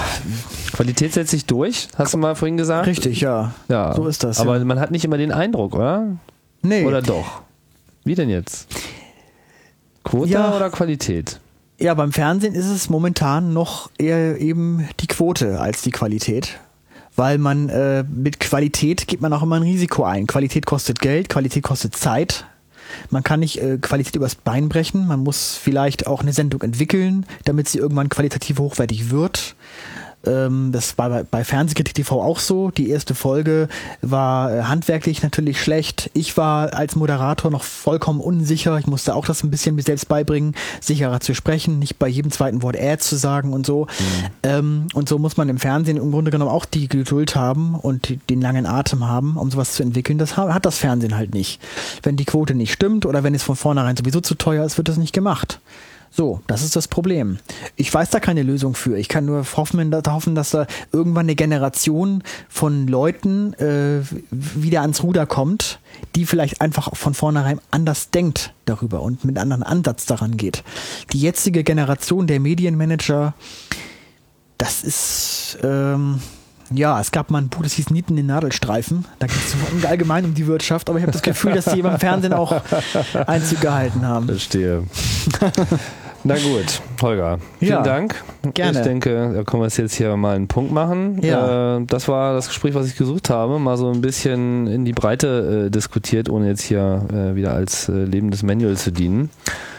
[0.72, 2.86] Qualität setzt sich durch, hast du mal vorhin gesagt?
[2.86, 3.54] richtig, ja.
[3.68, 3.94] Ja.
[3.94, 4.64] So ist das, Aber ja.
[4.64, 6.16] man hat nicht immer den Eindruck, oder?
[6.62, 6.84] Nee.
[6.84, 7.42] Oder doch?
[8.04, 8.68] Wie denn jetzt?
[10.04, 10.54] Quote Ja.
[10.54, 11.40] oder Qualität?
[11.80, 16.60] Ja, beim Fernsehen ist es momentan noch eher eben die Quote als die Qualität.
[17.16, 20.26] Weil man äh, mit Qualität geht man auch immer ein Risiko ein.
[20.26, 22.44] Qualität kostet Geld, Qualität kostet Zeit.
[23.10, 25.06] Man kann nicht äh, Qualität übers Bein brechen.
[25.06, 29.54] Man muss vielleicht auch eine Sendung entwickeln, damit sie irgendwann qualitativ hochwertig wird.
[30.26, 32.70] Ähm, das war bei, bei Fernsehkritik TV auch so.
[32.70, 33.68] Die erste Folge
[34.02, 36.10] war äh, handwerklich natürlich schlecht.
[36.14, 38.78] Ich war als Moderator noch vollkommen unsicher.
[38.78, 42.30] Ich musste auch das ein bisschen mir selbst beibringen, sicherer zu sprechen, nicht bei jedem
[42.30, 43.86] zweiten Wort äh zu sagen und so.
[44.42, 48.08] Ähm, und so muss man im Fernsehen im Grunde genommen auch die Geduld haben und
[48.08, 50.18] die, den langen Atem haben, um sowas zu entwickeln.
[50.18, 51.60] Das ha- hat das Fernsehen halt nicht.
[52.02, 54.88] Wenn die Quote nicht stimmt oder wenn es von vornherein sowieso zu teuer ist, wird
[54.88, 55.60] das nicht gemacht.
[56.16, 57.38] So, das ist das Problem.
[57.74, 58.96] Ich weiß da keine Lösung für.
[58.96, 64.82] Ich kann nur hoffen, da- hoffen dass da irgendwann eine Generation von Leuten äh, wieder
[64.82, 65.80] ans Ruder kommt,
[66.14, 70.62] die vielleicht einfach von vornherein anders denkt darüber und mit einem anderen Ansatz daran geht.
[71.12, 73.34] Die jetzige Generation der Medienmanager,
[74.56, 76.20] das ist, ähm,
[76.72, 79.04] ja, es gab mal ein Buch, das hieß Nieten in Nadelstreifen.
[79.18, 81.98] Da geht es allgemein um die Wirtschaft, aber ich habe das Gefühl, dass die beim
[81.98, 82.62] Fernsehen auch
[83.26, 84.26] Einzug gehalten haben.
[84.26, 84.84] Verstehe.
[86.26, 88.14] Na gut, Holger, vielen Ja, Dank.
[88.54, 88.78] gerne.
[88.78, 91.20] Ich denke, da können wir es jetzt hier mal einen Punkt machen.
[91.22, 91.76] Ja.
[91.76, 93.58] Äh, das war das Gespräch, was ich gesucht habe.
[93.58, 97.90] Mal so ein bisschen in die Breite äh, diskutiert, ohne jetzt hier äh, wieder als
[97.90, 99.28] äh, lebendes Manual zu dienen.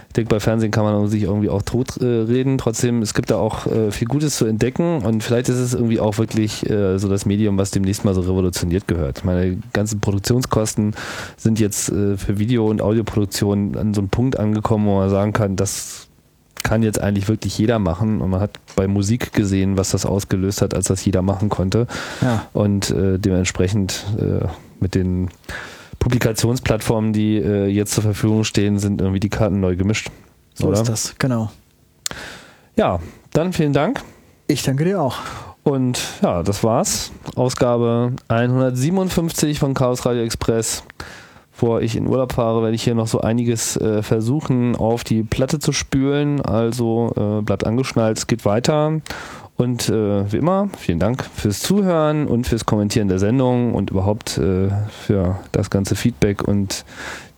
[0.09, 2.59] Ich denke, bei Fernsehen kann man sich irgendwie auch tot äh, reden.
[2.59, 5.99] Trotzdem, es gibt da auch äh, viel Gutes zu entdecken und vielleicht ist es irgendwie
[5.99, 9.25] auch wirklich so das Medium, was demnächst mal so revolutioniert gehört.
[9.25, 10.93] Meine ganzen Produktionskosten
[11.37, 15.55] sind jetzt für Video- und Audioproduktion an so einem Punkt angekommen, wo man sagen kann,
[15.57, 16.04] das
[16.65, 20.61] kann jetzt eigentlich wirklich jeder machen und man hat bei Musik gesehen, was das ausgelöst
[20.61, 21.85] hat, als das jeder machen konnte
[22.21, 22.47] Ja.
[22.53, 24.45] und äh, dementsprechend äh,
[24.79, 25.29] mit den
[25.99, 30.09] Publikationsplattformen, die äh, jetzt zur Verfügung stehen, sind irgendwie die Karten neu gemischt.
[30.55, 30.81] So oder?
[30.81, 31.51] ist das, genau.
[32.75, 32.99] Ja,
[33.31, 34.01] dann vielen Dank.
[34.47, 35.17] Ich danke dir auch.
[35.63, 37.11] Und ja, das war's.
[37.35, 40.83] Ausgabe 157 von Chaos Radio Express.
[41.55, 45.23] Bevor ich in Urlaub fahre, werde ich hier noch so einiges äh, versuchen, auf die
[45.23, 46.41] Platte zu spülen.
[46.41, 48.99] Also äh, bleibt angeschnallt, es geht weiter.
[49.55, 54.37] Und äh, wie immer, vielen Dank fürs Zuhören und fürs Kommentieren der Sendung und überhaupt
[54.37, 56.83] äh, für das ganze Feedback und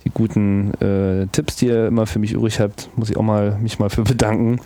[0.03, 2.89] die guten äh, Tipps, die ihr immer für mich übrig habt.
[2.95, 4.59] Muss ich auch mal mich mal für bedanken.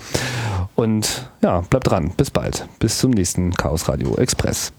[0.76, 2.14] Und ja, bleibt dran.
[2.16, 2.70] Bis bald.
[2.80, 4.72] Bis zum nächsten Chaos Radio Express.